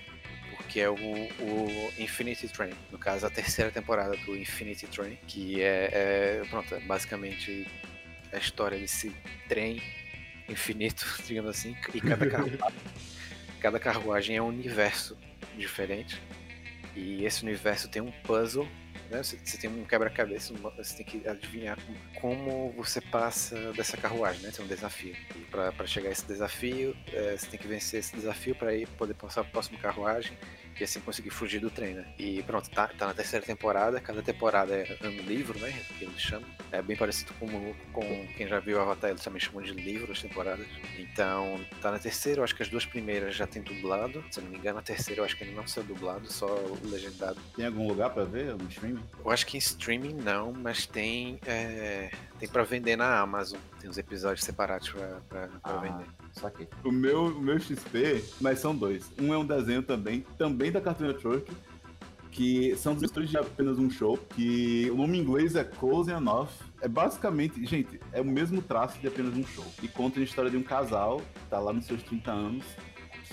porque 0.56 0.80
é 0.80 0.88
o, 0.88 0.94
o 0.94 1.92
Infinity 1.98 2.48
Train, 2.48 2.72
no 2.90 2.96
caso 2.96 3.26
a 3.26 3.30
terceira 3.30 3.70
temporada 3.70 4.16
do 4.16 4.34
Infinity 4.34 4.86
Train, 4.86 5.18
que 5.26 5.60
é, 5.60 5.90
é, 5.92 6.42
pronto, 6.48 6.74
é 6.74 6.80
basicamente 6.80 7.66
a 8.32 8.38
história 8.38 8.78
desse 8.78 9.14
trem 9.46 9.82
infinito, 10.48 11.04
digamos 11.28 11.50
assim, 11.50 11.76
e 11.92 12.00
cada 12.00 12.24
carruagem, 12.30 12.80
cada 13.60 13.78
carruagem 13.78 14.36
é 14.36 14.42
um 14.42 14.48
universo 14.48 15.18
diferente. 15.54 16.18
E 16.94 17.26
esse 17.26 17.42
universo 17.42 17.90
tem 17.90 18.00
um 18.00 18.10
puzzle, 18.22 18.66
né? 19.10 19.22
Você, 19.22 19.38
você 19.42 19.56
tem 19.56 19.70
um 19.70 19.84
quebra-cabeça, 19.84 20.54
você 20.76 20.96
tem 20.96 21.06
que 21.06 21.28
adivinhar 21.28 21.78
como, 22.20 22.72
você 22.76 23.00
passa 23.00 23.72
dessa 23.72 23.96
carruagem, 23.96 24.42
né? 24.42 24.50
Tem 24.54 24.64
um 24.64 24.68
desafio. 24.68 25.16
E 25.34 25.40
pra 25.50 25.86
chegar 25.86 26.08
a 26.08 26.12
esse 26.12 26.26
desafio, 26.26 26.96
é, 27.12 27.36
você 27.36 27.46
tem 27.46 27.58
que 27.58 27.66
vencer 27.66 28.00
esse 28.00 28.14
desafio 28.14 28.54
para 28.54 28.70
poder 28.96 29.14
passar 29.14 29.42
para 29.42 29.50
a 29.50 29.52
próxima 29.52 29.78
carruagem 29.78 30.36
e 30.80 30.84
assim 30.84 31.00
conseguir 31.00 31.30
fugir 31.30 31.60
do 31.60 31.70
trem, 31.70 31.94
né? 31.94 32.04
E 32.18 32.42
pronto, 32.42 32.68
tá, 32.70 32.88
tá 32.88 33.06
na 33.06 33.14
terceira 33.14 33.44
temporada, 33.44 34.00
cada 34.00 34.22
temporada 34.22 34.74
é 34.74 34.96
um 35.02 35.22
livro, 35.22 35.58
né? 35.58 35.72
Que 35.98 36.04
eles 36.04 36.20
chamam. 36.20 36.46
É 36.72 36.82
bem 36.82 36.96
parecido 36.96 37.32
com, 37.34 37.46
com 37.92 38.26
quem 38.36 38.46
já 38.48 38.58
viu 38.60 38.80
Avatar, 38.80 39.10
eles 39.10 39.22
também 39.22 39.40
chamam 39.40 39.62
de 39.62 39.72
livro 39.72 40.12
as 40.12 40.20
temporadas. 40.20 40.66
Então, 40.98 41.58
tá 41.80 41.90
na 41.90 41.98
terceira, 41.98 42.40
eu 42.40 42.44
acho 42.44 42.54
que 42.54 42.62
as 42.62 42.68
duas 42.68 42.84
primeiras 42.84 43.34
já 43.34 43.46
tem 43.46 43.62
dublado. 43.62 44.24
Se 44.30 44.40
não 44.40 44.50
me 44.50 44.58
engano, 44.58 44.78
a 44.78 44.82
terceira 44.82 45.20
eu 45.20 45.24
acho 45.24 45.36
que 45.36 45.44
ainda 45.44 45.56
não 45.56 45.66
saiu 45.66 45.84
dublado, 45.86 46.30
só 46.30 46.46
o 46.46 46.78
legendado. 46.84 47.38
Tem 47.54 47.66
algum 47.66 47.86
lugar 47.86 48.10
pra 48.10 48.24
ver 48.24 48.54
no 48.56 48.68
streaming? 48.68 49.02
Eu 49.24 49.30
acho 49.30 49.46
que 49.46 49.56
em 49.56 49.58
streaming 49.58 50.14
não, 50.14 50.52
mas 50.52 50.86
tem 50.86 51.38
é, 51.46 52.10
tem 52.38 52.48
para 52.48 52.62
vender 52.64 52.96
na 52.96 53.18
Amazon. 53.20 53.58
Tem 53.80 53.88
uns 53.88 53.98
episódios 53.98 54.44
separados 54.44 54.88
pra 55.28 55.48
Ah. 55.62 55.76
vender. 55.78 56.06
Saquei. 56.40 56.68
O 56.84 56.92
meu, 56.92 57.26
o 57.26 57.40
meu 57.40 57.58
XP, 57.58 58.22
mas 58.40 58.58
são 58.58 58.76
dois. 58.76 59.10
Um 59.18 59.32
é 59.32 59.38
um 59.38 59.46
desenho 59.46 59.82
também, 59.82 60.24
também 60.36 60.70
da 60.70 60.80
Cartoon 60.80 61.06
Network, 61.06 61.50
que 62.30 62.76
são 62.76 62.94
dos 62.94 63.10
de 63.10 63.38
apenas 63.38 63.78
um 63.78 63.88
show, 63.88 64.18
que 64.34 64.90
o 64.90 64.96
nome 64.96 65.16
em 65.16 65.22
inglês 65.22 65.56
é 65.56 65.64
Close 65.64 66.10
Enough. 66.10 66.50
É 66.82 66.88
basicamente, 66.88 67.64
gente, 67.64 67.98
é 68.12 68.20
o 68.20 68.24
mesmo 68.24 68.60
traço 68.60 68.98
de 68.98 69.08
apenas 69.08 69.34
um 69.34 69.46
show. 69.46 69.64
E 69.82 69.88
conta 69.88 70.20
a 70.20 70.22
história 70.22 70.50
de 70.50 70.58
um 70.58 70.62
casal, 70.62 71.22
que 71.34 71.48
tá 71.48 71.58
lá 71.58 71.72
nos 71.72 71.86
seus 71.86 72.02
30 72.02 72.30
anos, 72.30 72.64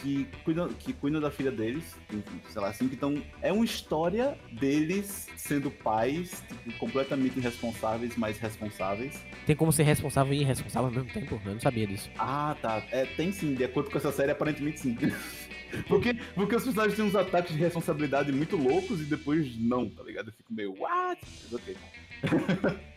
que 0.04 0.28
cuida, 0.44 0.68
que 0.68 0.92
cuida 0.92 1.20
da 1.22 1.32
filha 1.32 1.50
deles, 1.50 1.96
enfim, 2.12 2.42
sei 2.50 2.62
lá 2.62 2.68
assim, 2.68 2.86
então 2.86 3.24
é 3.42 3.54
uma 3.54 3.64
história 3.64 4.38
deles 4.52 5.30
sendo 5.38 5.72
pais, 5.72 6.44
tipo, 6.50 6.78
completamente 6.78 7.40
irresponsáveis, 7.40 8.18
mas 8.18 8.38
responsáveis. 8.38 9.24
Tem 9.46 9.56
como 9.56 9.72
ser 9.72 9.84
responsável 9.84 10.34
e 10.34 10.42
irresponsável 10.42 10.90
ao 10.90 10.94
mesmo 10.94 11.10
tempo? 11.10 11.42
Eu 11.46 11.54
não 11.54 11.62
sabia 11.62 11.88
disso. 11.88 12.10
Ah, 12.20 12.56
tá. 12.62 12.84
É, 12.92 13.06
tem 13.06 13.32
sim, 13.32 13.56
de 13.56 13.64
acordo 13.64 13.90
com 13.90 13.98
essa 13.98 14.12
série, 14.12 14.32
aparentemente 14.32 14.82
sim. 14.82 14.98
porque, 15.88 16.14
porque 16.36 16.56
os 16.56 16.64
personagens 16.64 16.98
têm 16.98 17.06
uns 17.06 17.16
ataques 17.16 17.54
de 17.54 17.60
responsabilidade 17.60 18.32
muito 18.34 18.58
loucos 18.58 19.00
e 19.00 19.06
depois 19.06 19.58
não, 19.58 19.90
tá 19.90 20.04
ligado? 20.04 20.28
Eu 20.28 20.34
fico 20.34 20.54
meio, 20.54 20.76
what? 20.78 21.22
Mas 21.44 21.54
ok. 21.54 21.78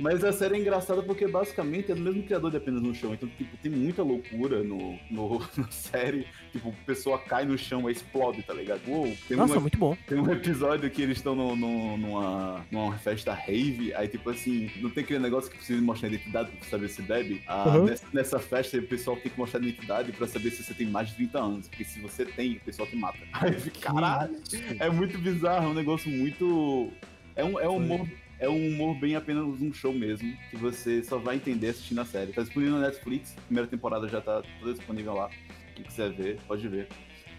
Mas 0.00 0.22
a 0.24 0.32
série 0.32 0.56
é 0.56 0.58
engraçada 0.58 1.02
porque 1.02 1.26
basicamente 1.26 1.90
é 1.92 1.94
do 1.94 2.00
mesmo 2.00 2.22
criador 2.22 2.50
de 2.50 2.56
apenas 2.56 2.82
no 2.82 2.94
chão. 2.94 3.14
Então, 3.14 3.28
tipo, 3.28 3.56
tem 3.58 3.70
muita 3.70 4.02
loucura 4.02 4.62
no, 4.62 4.98
no, 5.10 5.38
na 5.56 5.70
série. 5.70 6.26
Tipo, 6.52 6.70
a 6.70 6.86
pessoa 6.86 7.18
cai 7.18 7.44
no 7.44 7.56
chão 7.58 7.88
e 7.88 7.92
explode, 7.92 8.42
tá 8.42 8.52
ligado? 8.54 8.80
Uou, 8.88 9.12
tem 9.28 9.36
Nossa, 9.36 9.54
uma, 9.54 9.60
muito 9.62 9.78
bom. 9.78 9.96
tem 10.06 10.18
um 10.18 10.30
episódio 10.32 10.88
que 10.90 11.02
eles 11.02 11.18
estão 11.18 11.34
no, 11.34 11.56
no- 11.56 11.96
numa, 11.96 12.66
numa 12.70 12.96
festa 12.98 13.32
rave, 13.32 13.92
aí 13.94 14.06
tipo 14.08 14.30
assim, 14.30 14.70
não 14.80 14.90
tem 14.90 15.02
aquele 15.04 15.18
negócio 15.20 15.50
que 15.50 15.56
precisa 15.56 15.80
mostrar 15.82 16.08
identidade 16.08 16.50
pra 16.52 16.68
saber 16.68 16.88
se 16.88 17.02
bebe? 17.02 17.42
Ah, 17.46 17.64
Uhum. 17.74 17.84
nessa, 17.86 18.06
nessa 18.12 18.38
festa 18.38 18.76
o 18.78 18.82
pessoal 18.82 19.16
tem 19.16 19.30
que 19.32 19.38
mostrar 19.38 19.60
identidade 19.60 20.12
pra 20.12 20.26
saber 20.26 20.50
se 20.50 20.62
você 20.62 20.74
tem 20.74 20.86
mais 20.86 21.08
de 21.08 21.14
30 21.16 21.38
anos, 21.40 21.68
porque 21.68 21.84
se 21.84 22.00
você 22.00 22.24
tem, 22.24 22.52
o 22.56 22.60
pessoal 22.60 22.86
te 22.88 22.94
mata. 22.96 23.18
Aí 23.32 23.54
caralho, 23.80 24.36
é 24.78 24.90
muito 24.90 25.18
bizarro, 25.18 25.66
é 25.66 25.68
um 25.70 25.74
negócio 25.74 26.10
muito... 26.10 26.92
É 27.36 27.44
um, 27.44 27.58
é 27.58 27.68
um 27.68 27.76
humor... 27.76 28.06
É 28.44 28.48
um 28.48 28.68
humor 28.68 28.94
bem 28.98 29.16
apenas 29.16 29.42
um 29.42 29.72
show 29.72 29.90
mesmo, 29.90 30.36
que 30.50 30.56
você 30.56 31.02
só 31.02 31.16
vai 31.16 31.36
entender 31.36 31.68
assistindo 31.68 32.00
a 32.02 32.04
série. 32.04 32.30
Tá 32.30 32.42
disponível 32.42 32.74
na 32.74 32.88
Netflix, 32.88 33.34
primeira 33.46 33.66
temporada 33.66 34.06
já 34.06 34.20
tá 34.20 34.42
toda 34.60 34.74
disponível 34.74 35.14
lá. 35.14 35.30
Quem 35.74 35.82
quiser 35.82 36.12
ver, 36.12 36.38
pode 36.46 36.68
ver. 36.68 36.88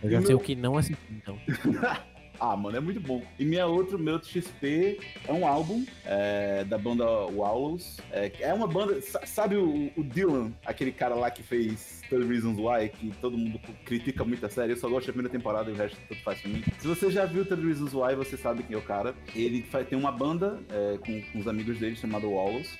Eu 0.01 0.09
já 0.09 0.21
sei 0.23 0.33
o 0.33 0.39
que 0.39 0.55
não 0.55 0.77
assistir, 0.77 1.13
então. 1.13 1.37
Ah, 2.39 2.55
mano, 2.55 2.75
é 2.77 2.79
muito 2.79 2.99
bom. 2.99 3.21
E 3.39 3.45
minha 3.45 3.65
outro, 3.65 3.97
meu 3.97 4.13
outro 4.15 4.29
XP 4.29 4.99
é 5.27 5.31
um 5.31 5.47
álbum 5.47 5.86
é, 6.05 6.63
da 6.65 6.77
banda 6.77 7.05
Wallows. 7.27 7.97
É, 8.11 8.31
é 8.39 8.53
uma 8.53 8.67
banda. 8.67 9.01
sa- 9.01 9.25
Sabe 9.25 9.55
o, 9.55 9.91
o 9.95 10.03
Dylan, 10.03 10.51
aquele 10.65 10.91
cara 10.91 11.15
lá 11.15 11.31
que 11.31 11.41
fez 11.43 12.01
30 12.09 12.25
Reasons 12.27 12.57
Why, 12.59 12.89
que 12.89 13.11
todo 13.21 13.38
mundo 13.38 13.59
critica 13.86 14.23
muito 14.23 14.45
a 14.45 14.49
série? 14.49 14.73
Eu 14.73 14.77
só 14.77 14.89
gosto 14.89 15.07
da 15.07 15.13
primeira 15.13 15.31
temporada 15.31 15.69
e 15.69 15.73
o 15.73 15.75
resto 15.77 15.97
tudo 16.07 16.19
faz 16.21 16.41
pra 16.41 16.49
mim. 16.51 16.63
Se 16.79 16.88
você 16.88 17.09
já 17.09 17.25
viu 17.25 17.45
30 17.45 17.61
Reasons 17.61 17.93
Why, 17.93 18.15
você 18.15 18.36
sabe 18.38 18.63
quem 18.63 18.75
é 18.75 18.79
o 18.79 18.81
cara. 18.81 19.15
Ele 19.33 19.61
faz, 19.63 19.88
tem 19.88 19.97
uma 19.97 20.11
banda 20.11 20.59
é, 20.69 20.97
com, 20.97 21.21
com 21.31 21.39
os 21.39 21.47
amigos 21.47 21.79
dele 21.79 21.95
chamado 21.95 22.29
Wallows. 22.29 22.77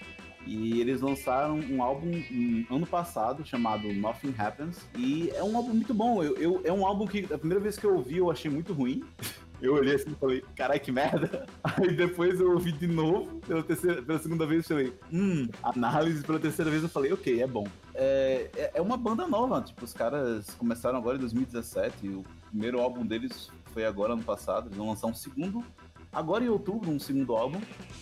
E 0.48 0.80
eles 0.80 1.02
lançaram 1.02 1.60
um 1.72 1.82
álbum 1.82 2.12
hum, 2.32 2.64
ano 2.70 2.86
passado 2.86 3.44
chamado 3.44 3.92
Nothing 3.92 4.36
Happens. 4.38 4.88
E 4.96 5.32
é 5.34 5.44
um 5.44 5.58
álbum 5.58 5.70
muito 5.74 5.92
bom. 5.92 6.22
Eu, 6.22 6.36
eu- 6.38 6.62
é 6.64 6.72
um 6.72 6.86
álbum 6.86 7.08
que 7.08 7.26
a 7.34 7.38
primeira 7.40 7.60
vez 7.60 7.80
que 7.80 7.84
eu 7.86 7.96
ouvi 7.96 8.18
eu 8.18 8.30
achei 8.30 8.52
muito 8.52 8.72
ruim. 8.72 9.04
Eu 9.66 9.74
olhei 9.76 9.96
assim 9.96 10.12
e 10.12 10.16
falei, 10.16 10.44
carai, 10.56 10.80
que 10.80 10.92
merda. 10.92 11.46
Aí 11.64 11.96
depois 11.96 12.40
eu 12.40 12.52
ouvi 12.52 12.72
de 12.72 12.88
novo, 12.88 13.40
pela, 13.40 13.64
terceira, 13.64 14.02
pela 14.02 14.20
segunda 14.20 14.46
vez 14.46 14.70
eu 14.70 14.78
falei, 14.78 14.94
hum, 15.12 15.48
análise 15.64 16.24
pela 16.24 16.40
terceira 16.40 16.70
vez 16.70 16.84
eu 16.84 16.90
falei, 16.90 17.12
ok, 17.14 17.42
é 17.42 17.48
bom. 17.48 17.66
É, 17.94 18.50
é- 18.56 18.72
é 18.76 18.82
uma 18.82 18.98
banda 18.98 19.28
nova, 19.28 19.62
tipo, 19.62 19.84
os 19.86 19.94
caras 19.94 20.50
começaram 20.58 20.98
agora 20.98 21.18
em 21.18 21.20
2017, 21.22 21.96
e 22.06 22.10
o 22.10 22.24
primeiro 22.50 22.80
álbum 22.80 23.06
deles 23.06 23.50
foi 23.74 23.86
agora 23.86 24.14
ano 24.14 24.24
passado, 24.24 24.68
eles 24.68 24.78
vão 24.78 24.88
lançar 24.90 25.08
um 25.08 25.14
segundo, 25.14 25.64
agora 26.12 26.44
em 26.44 26.50
outubro, 26.50 26.90
um 26.92 27.00
segundo 27.00 27.36
álbum. 27.36 27.60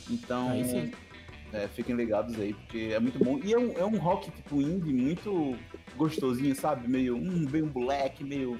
Então, 0.09 0.49
Aí 0.49 0.66
sim. 0.66 0.91
é, 1.51 1.68
fiquem 1.68 1.95
ligados 1.95 2.39
aí, 2.39 2.53
porque 2.53 2.89
é 2.91 2.99
muito 2.99 3.18
bom. 3.24 3.39
E 3.43 3.53
é 3.53 3.57
um, 3.57 3.72
é 3.74 3.86
um 3.86 3.97
rock 3.97 4.30
tipo 4.32 4.61
indie 4.61 4.93
muito 4.93 5.55
gostosinho, 5.95 6.55
sabe? 6.55 6.88
Meio, 6.88 7.16
um, 7.16 7.47
meio 7.49 7.66
black, 7.68 8.24
meio 8.24 8.57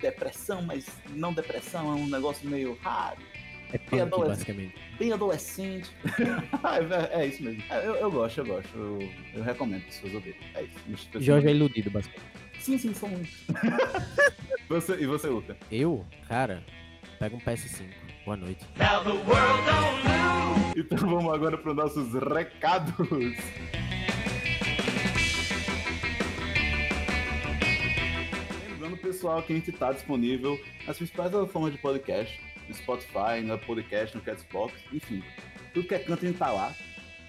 depressão, 0.00 0.62
mas 0.62 0.86
não 1.10 1.32
depressão, 1.32 1.92
é 1.92 1.94
um 1.94 2.06
negócio 2.08 2.48
meio 2.48 2.78
hard, 2.82 3.18
É 3.72 3.78
punk, 3.78 4.00
adolescente. 4.00 4.28
basicamente. 4.28 4.74
bem 4.98 5.12
adolescente. 5.12 5.90
é, 7.14 7.20
é 7.22 7.26
isso 7.26 7.42
mesmo. 7.42 7.62
É, 7.70 7.86
eu, 7.86 7.94
eu 7.96 8.10
gosto, 8.10 8.38
eu 8.38 8.46
gosto. 8.46 8.68
Eu, 8.76 9.10
eu 9.34 9.42
recomendo 9.42 9.84
as 9.88 9.94
pessoas 9.94 10.14
ouvirem. 10.14 10.40
É 10.54 10.62
isso. 10.88 11.08
Jorge 11.20 11.48
é 11.48 11.50
iludido, 11.52 11.90
basicamente. 11.90 12.30
Sim, 12.58 12.76
sim, 12.78 12.92
são 12.92 13.08
muitos. 13.08 13.32
você, 14.68 14.94
e 15.00 15.06
você, 15.06 15.28
Luca? 15.28 15.56
Eu, 15.70 16.04
cara, 16.28 16.62
pega 17.18 17.34
um 17.36 17.40
PS5. 17.40 17.86
Boa 18.24 18.36
noite. 18.36 18.66
Então 20.76 20.98
vamos 20.98 21.32
agora 21.32 21.56
para 21.56 21.70
os 21.70 21.76
nossos 21.76 22.12
recados. 22.14 22.94
Pessoal, 29.20 29.42
que 29.42 29.52
a 29.52 29.56
gente 29.56 29.68
está 29.70 29.92
disponível 29.92 30.58
nas 30.86 30.96
principais 30.96 31.30
plataformas 31.30 31.72
de 31.72 31.78
podcast, 31.78 32.40
no 32.66 32.74
Spotify, 32.74 33.42
no 33.44 33.58
Podcast, 33.58 34.16
no 34.16 34.22
Castbox, 34.22 34.72
enfim. 34.94 35.22
Tudo 35.74 35.86
que 35.86 35.94
é 35.94 35.98
canto 35.98 36.24
a 36.24 36.28
gente 36.28 36.38
tá 36.38 36.50
lá. 36.50 36.72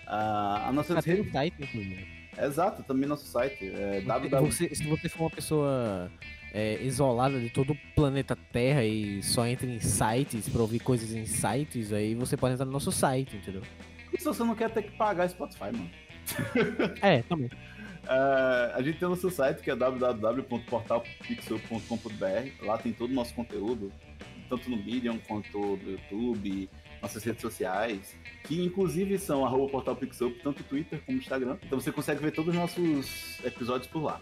Ah, 0.08 0.70
a 0.70 0.72
nossa 0.72 0.96
Tá 0.96 1.02
rede... 1.02 1.30
site, 1.30 1.54
inclusive. 1.60 2.08
Exato, 2.42 2.82
também 2.84 3.10
nosso 3.10 3.26
site. 3.26 3.70
É 3.76 4.00
www. 4.08 4.50
Você- 4.50 4.74
se 4.74 4.84
você 4.88 5.10
for 5.10 5.26
uma 5.26 5.30
pessoa 5.32 6.10
é, 6.54 6.82
isolada 6.82 7.38
de 7.38 7.50
todo 7.50 7.74
o 7.74 7.78
planeta 7.94 8.38
Terra 8.54 8.86
e 8.86 9.22
só 9.22 9.46
entra 9.46 9.68
em 9.68 9.82
sites 9.82 10.48
pra 10.48 10.62
ouvir 10.62 10.80
coisas 10.80 11.12
em 11.14 11.26
sites, 11.26 11.92
aí 11.92 12.16
você 12.16 12.38
pode 12.38 12.54
entrar 12.54 12.66
no 12.66 12.72
nosso 12.72 12.92
site, 12.92 13.36
entendeu? 13.36 13.64
Se 14.18 14.24
você 14.24 14.44
não 14.46 14.56
quer 14.56 14.70
ter 14.70 14.84
que 14.84 14.92
pagar 14.92 15.30
Spotify, 15.30 15.66
mano. 15.74 15.89
É, 17.02 17.22
também. 17.24 17.50
Ah, 18.08 18.72
a 18.76 18.82
gente 18.82 18.99
tem 18.99 19.08
o 19.08 19.12
nosso 19.12 19.30
site 19.30 19.62
que 19.62 19.70
é 19.70 19.76
www.portalpixel.com.br. 19.76 22.66
Lá 22.66 22.78
tem 22.78 22.93
todo 22.93 23.12
o 23.12 23.14
nosso 23.14 23.34
conteúdo, 23.34 23.91
tanto 24.49 24.70
no 24.70 24.78
Medium 24.78 25.20
quanto 25.20 25.58
no 25.58 25.91
YouTube, 25.91 26.70
nossas 27.02 27.24
redes 27.24 27.41
sociais, 27.41 28.16
que 28.43 28.64
inclusive 28.64 29.18
são 29.18 29.41
portalpixel, 29.70 30.34
tanto 30.43 30.64
Twitter 30.64 31.02
como 31.06 31.18
Instagram. 31.18 31.58
Então 31.64 31.80
você 31.80 31.91
consegue 31.91 32.22
ver 32.22 32.32
todos 32.32 32.54
os 32.54 32.60
nossos 32.60 33.43
episódios 33.43 33.88
por 33.88 34.04
lá. 34.04 34.22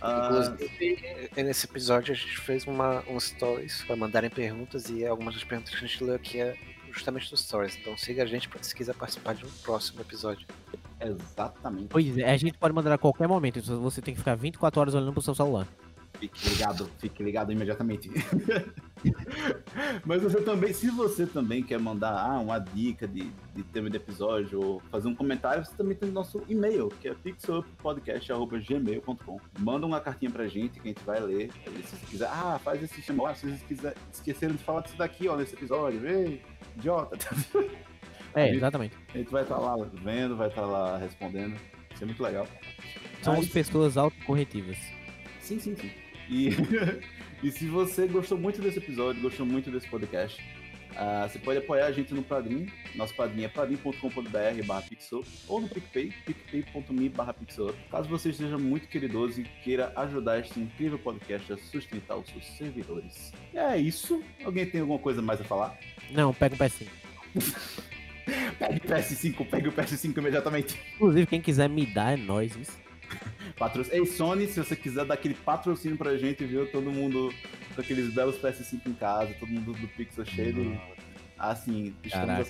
Ah, 0.00 0.28
Inclusive, 0.28 1.42
nesse 1.42 1.66
episódio 1.66 2.12
a 2.12 2.16
gente 2.16 2.38
fez 2.38 2.66
uma, 2.66 3.02
um 3.08 3.18
stories 3.18 3.82
para 3.84 3.96
mandarem 3.96 4.30
perguntas 4.30 4.88
e 4.88 5.04
algumas 5.04 5.34
das 5.34 5.44
perguntas 5.44 5.74
que 5.74 5.84
a 5.84 5.88
gente 5.88 6.04
leu 6.04 6.14
aqui 6.14 6.40
é 6.40 6.56
justamente 6.92 7.30
dos 7.30 7.40
stories. 7.40 7.76
Então 7.76 7.96
siga 7.96 8.22
a 8.22 8.26
gente 8.26 8.48
se 8.62 8.74
quiser 8.74 8.94
participar 8.94 9.34
de 9.34 9.44
um 9.44 9.50
próximo 9.62 10.00
episódio. 10.00 10.46
Exatamente. 11.08 11.88
Pois 11.88 12.18
é, 12.18 12.30
a 12.30 12.36
gente 12.36 12.58
pode 12.58 12.74
mandar 12.74 12.92
a 12.92 12.98
qualquer 12.98 13.28
momento, 13.28 13.60
você 13.80 14.00
tem 14.00 14.14
que 14.14 14.20
ficar 14.20 14.34
24 14.34 14.80
horas 14.80 14.94
olhando 14.94 15.12
pro 15.12 15.22
seu 15.22 15.34
celular. 15.34 15.66
Fique 16.22 16.50
ligado, 16.50 16.88
fique 16.98 17.22
ligado 17.22 17.50
imediatamente. 17.50 18.08
Mas 20.06 20.22
você 20.22 20.40
também, 20.40 20.72
se 20.72 20.88
você 20.88 21.26
também 21.26 21.64
quer 21.64 21.80
mandar 21.80 22.12
ah, 22.12 22.38
uma 22.38 22.60
dica 22.60 23.08
de, 23.08 23.32
de 23.52 23.64
tema 23.64 23.90
de 23.90 23.96
episódio 23.96 24.62
ou 24.62 24.80
fazer 24.90 25.08
um 25.08 25.16
comentário, 25.16 25.64
você 25.64 25.74
também 25.74 25.96
tem 25.96 26.08
o 26.08 26.12
nosso 26.12 26.40
e-mail, 26.48 26.90
que 27.00 27.08
é 27.08 27.14
pixeluppodcast.gmail.com. 27.14 29.40
Manda 29.58 29.84
uma 29.84 30.00
cartinha 30.00 30.30
pra 30.30 30.46
gente 30.46 30.78
que 30.78 30.88
a 30.88 30.92
gente 30.92 31.02
vai 31.02 31.18
ler. 31.18 31.50
Aí, 31.66 31.82
se 31.82 31.96
você 31.96 32.06
quiser, 32.06 32.28
ah, 32.28 32.60
faz 32.62 32.80
esse 32.80 33.02
chama 33.02 33.24
lá, 33.24 33.34
se 33.34 33.48
vocês 33.48 33.64
quiser, 33.64 33.96
esqueceram 34.12 34.54
de 34.54 34.62
falar 34.62 34.82
disso 34.82 34.96
daqui, 34.96 35.26
ó, 35.26 35.36
nesse 35.36 35.56
episódio, 35.56 36.06
ei, 36.06 36.40
idiota. 36.76 37.18
É, 38.34 38.54
exatamente. 38.54 38.96
A 39.14 39.18
gente 39.18 39.30
vai 39.30 39.42
estar 39.42 39.58
lá 39.58 39.76
vendo, 40.02 40.36
vai 40.36 40.48
estar 40.48 40.64
lá 40.64 40.98
respondendo. 40.98 41.56
Isso 41.94 42.02
é 42.02 42.06
muito 42.06 42.22
legal. 42.22 42.46
Somos 43.22 43.46
Aí- 43.46 43.52
pessoas 43.52 43.96
autocorretivas. 43.96 44.78
Sim, 45.40 45.58
sim, 45.58 45.76
sim. 45.76 45.90
E, 46.28 46.48
e 47.42 47.50
se 47.50 47.66
você 47.66 48.06
gostou 48.06 48.38
muito 48.38 48.60
desse 48.60 48.78
episódio, 48.78 49.20
gostou 49.20 49.44
muito 49.44 49.70
desse 49.70 49.88
podcast, 49.88 50.42
ah, 50.96 51.26
você 51.28 51.38
pode 51.38 51.58
apoiar 51.58 51.86
a 51.86 51.92
gente 51.92 52.12
no 52.14 52.22
Padrim. 52.22 52.70
Nosso 52.94 53.14
padrinho 53.14 53.46
é 53.46 53.48
padrim.com.br 53.48 54.66
barra 54.66 54.82
pixel 54.82 55.24
ou 55.48 55.60
no 55.60 55.68
PicPay, 55.68 56.12
picpay.me 56.26 57.08
barra 57.08 57.32
pixel. 57.32 57.74
Caso 57.90 58.08
você 58.08 58.30
esteja 58.30 58.58
muito 58.58 58.88
queridoso 58.88 59.40
e 59.40 59.44
queira 59.64 59.92
ajudar 59.96 60.40
este 60.40 60.60
incrível 60.60 60.98
podcast 60.98 61.52
a 61.52 61.56
sustentar 61.56 62.16
os 62.16 62.28
seus 62.28 62.46
servidores. 62.58 63.32
E 63.52 63.58
é 63.58 63.78
isso. 63.78 64.22
Alguém 64.44 64.66
tem 64.66 64.80
alguma 64.80 64.98
coisa 64.98 65.22
mais 65.22 65.40
a 65.40 65.44
falar? 65.44 65.78
Não, 66.10 66.34
pega 66.34 66.54
um 66.54 66.58
PS5. 66.58 66.86
Pegue 68.58 68.78
o 68.78 68.80
PS5, 68.88 69.46
pegue 69.48 69.68
o 69.68 69.72
PS5 69.72 70.16
imediatamente. 70.18 70.78
Inclusive, 70.94 71.26
quem 71.26 71.40
quiser 71.40 71.68
me 71.68 71.86
dar 71.86 72.14
é 72.14 72.16
nós, 72.16 72.54
isso. 72.56 72.78
Patro... 73.58 73.84
Ei, 73.90 74.04
Sony, 74.06 74.46
se 74.46 74.58
você 74.58 74.74
quiser 74.74 75.04
dar 75.04 75.14
aquele 75.14 75.34
patrocínio 75.34 75.96
pra 75.98 76.16
gente, 76.16 76.44
viu? 76.44 76.66
Todo 76.70 76.90
mundo 76.90 77.32
com 77.74 77.80
aqueles 77.80 78.12
belos 78.12 78.36
PS5 78.38 78.80
em 78.86 78.92
casa, 78.94 79.34
todo 79.38 79.48
mundo 79.48 79.72
do 79.72 79.88
Pixel 79.88 80.24
cheio. 80.24 80.52
de- 80.52 80.80
Assim, 81.38 81.92
estamos, 82.04 82.48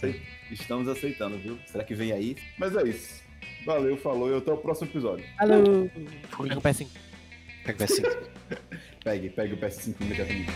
estamos 0.51 0.89
aceitando, 0.89 1.39
viu? 1.39 1.59
Será 1.67 1.83
que 1.83 1.95
vem 1.95 2.13
aí? 2.13 2.37
Mas 2.59 2.77
é 2.77 2.83
isso. 2.83 3.23
Valeu, 3.65 3.97
falou 3.97 4.31
e 4.31 4.37
até 4.37 4.53
o 4.53 4.57
próximo 4.59 4.89
episódio. 4.91 5.25
Alô! 5.39 5.89
Pega 6.43 6.59
um 6.59 6.61
PS5. 6.61 6.89
Pega 7.65 7.85
assim. 7.85 8.03
Pegue, 9.03 9.31
pegue 9.31 9.55
o 9.55 9.57
PS5 9.57 9.95
imediatamente. 10.01 10.51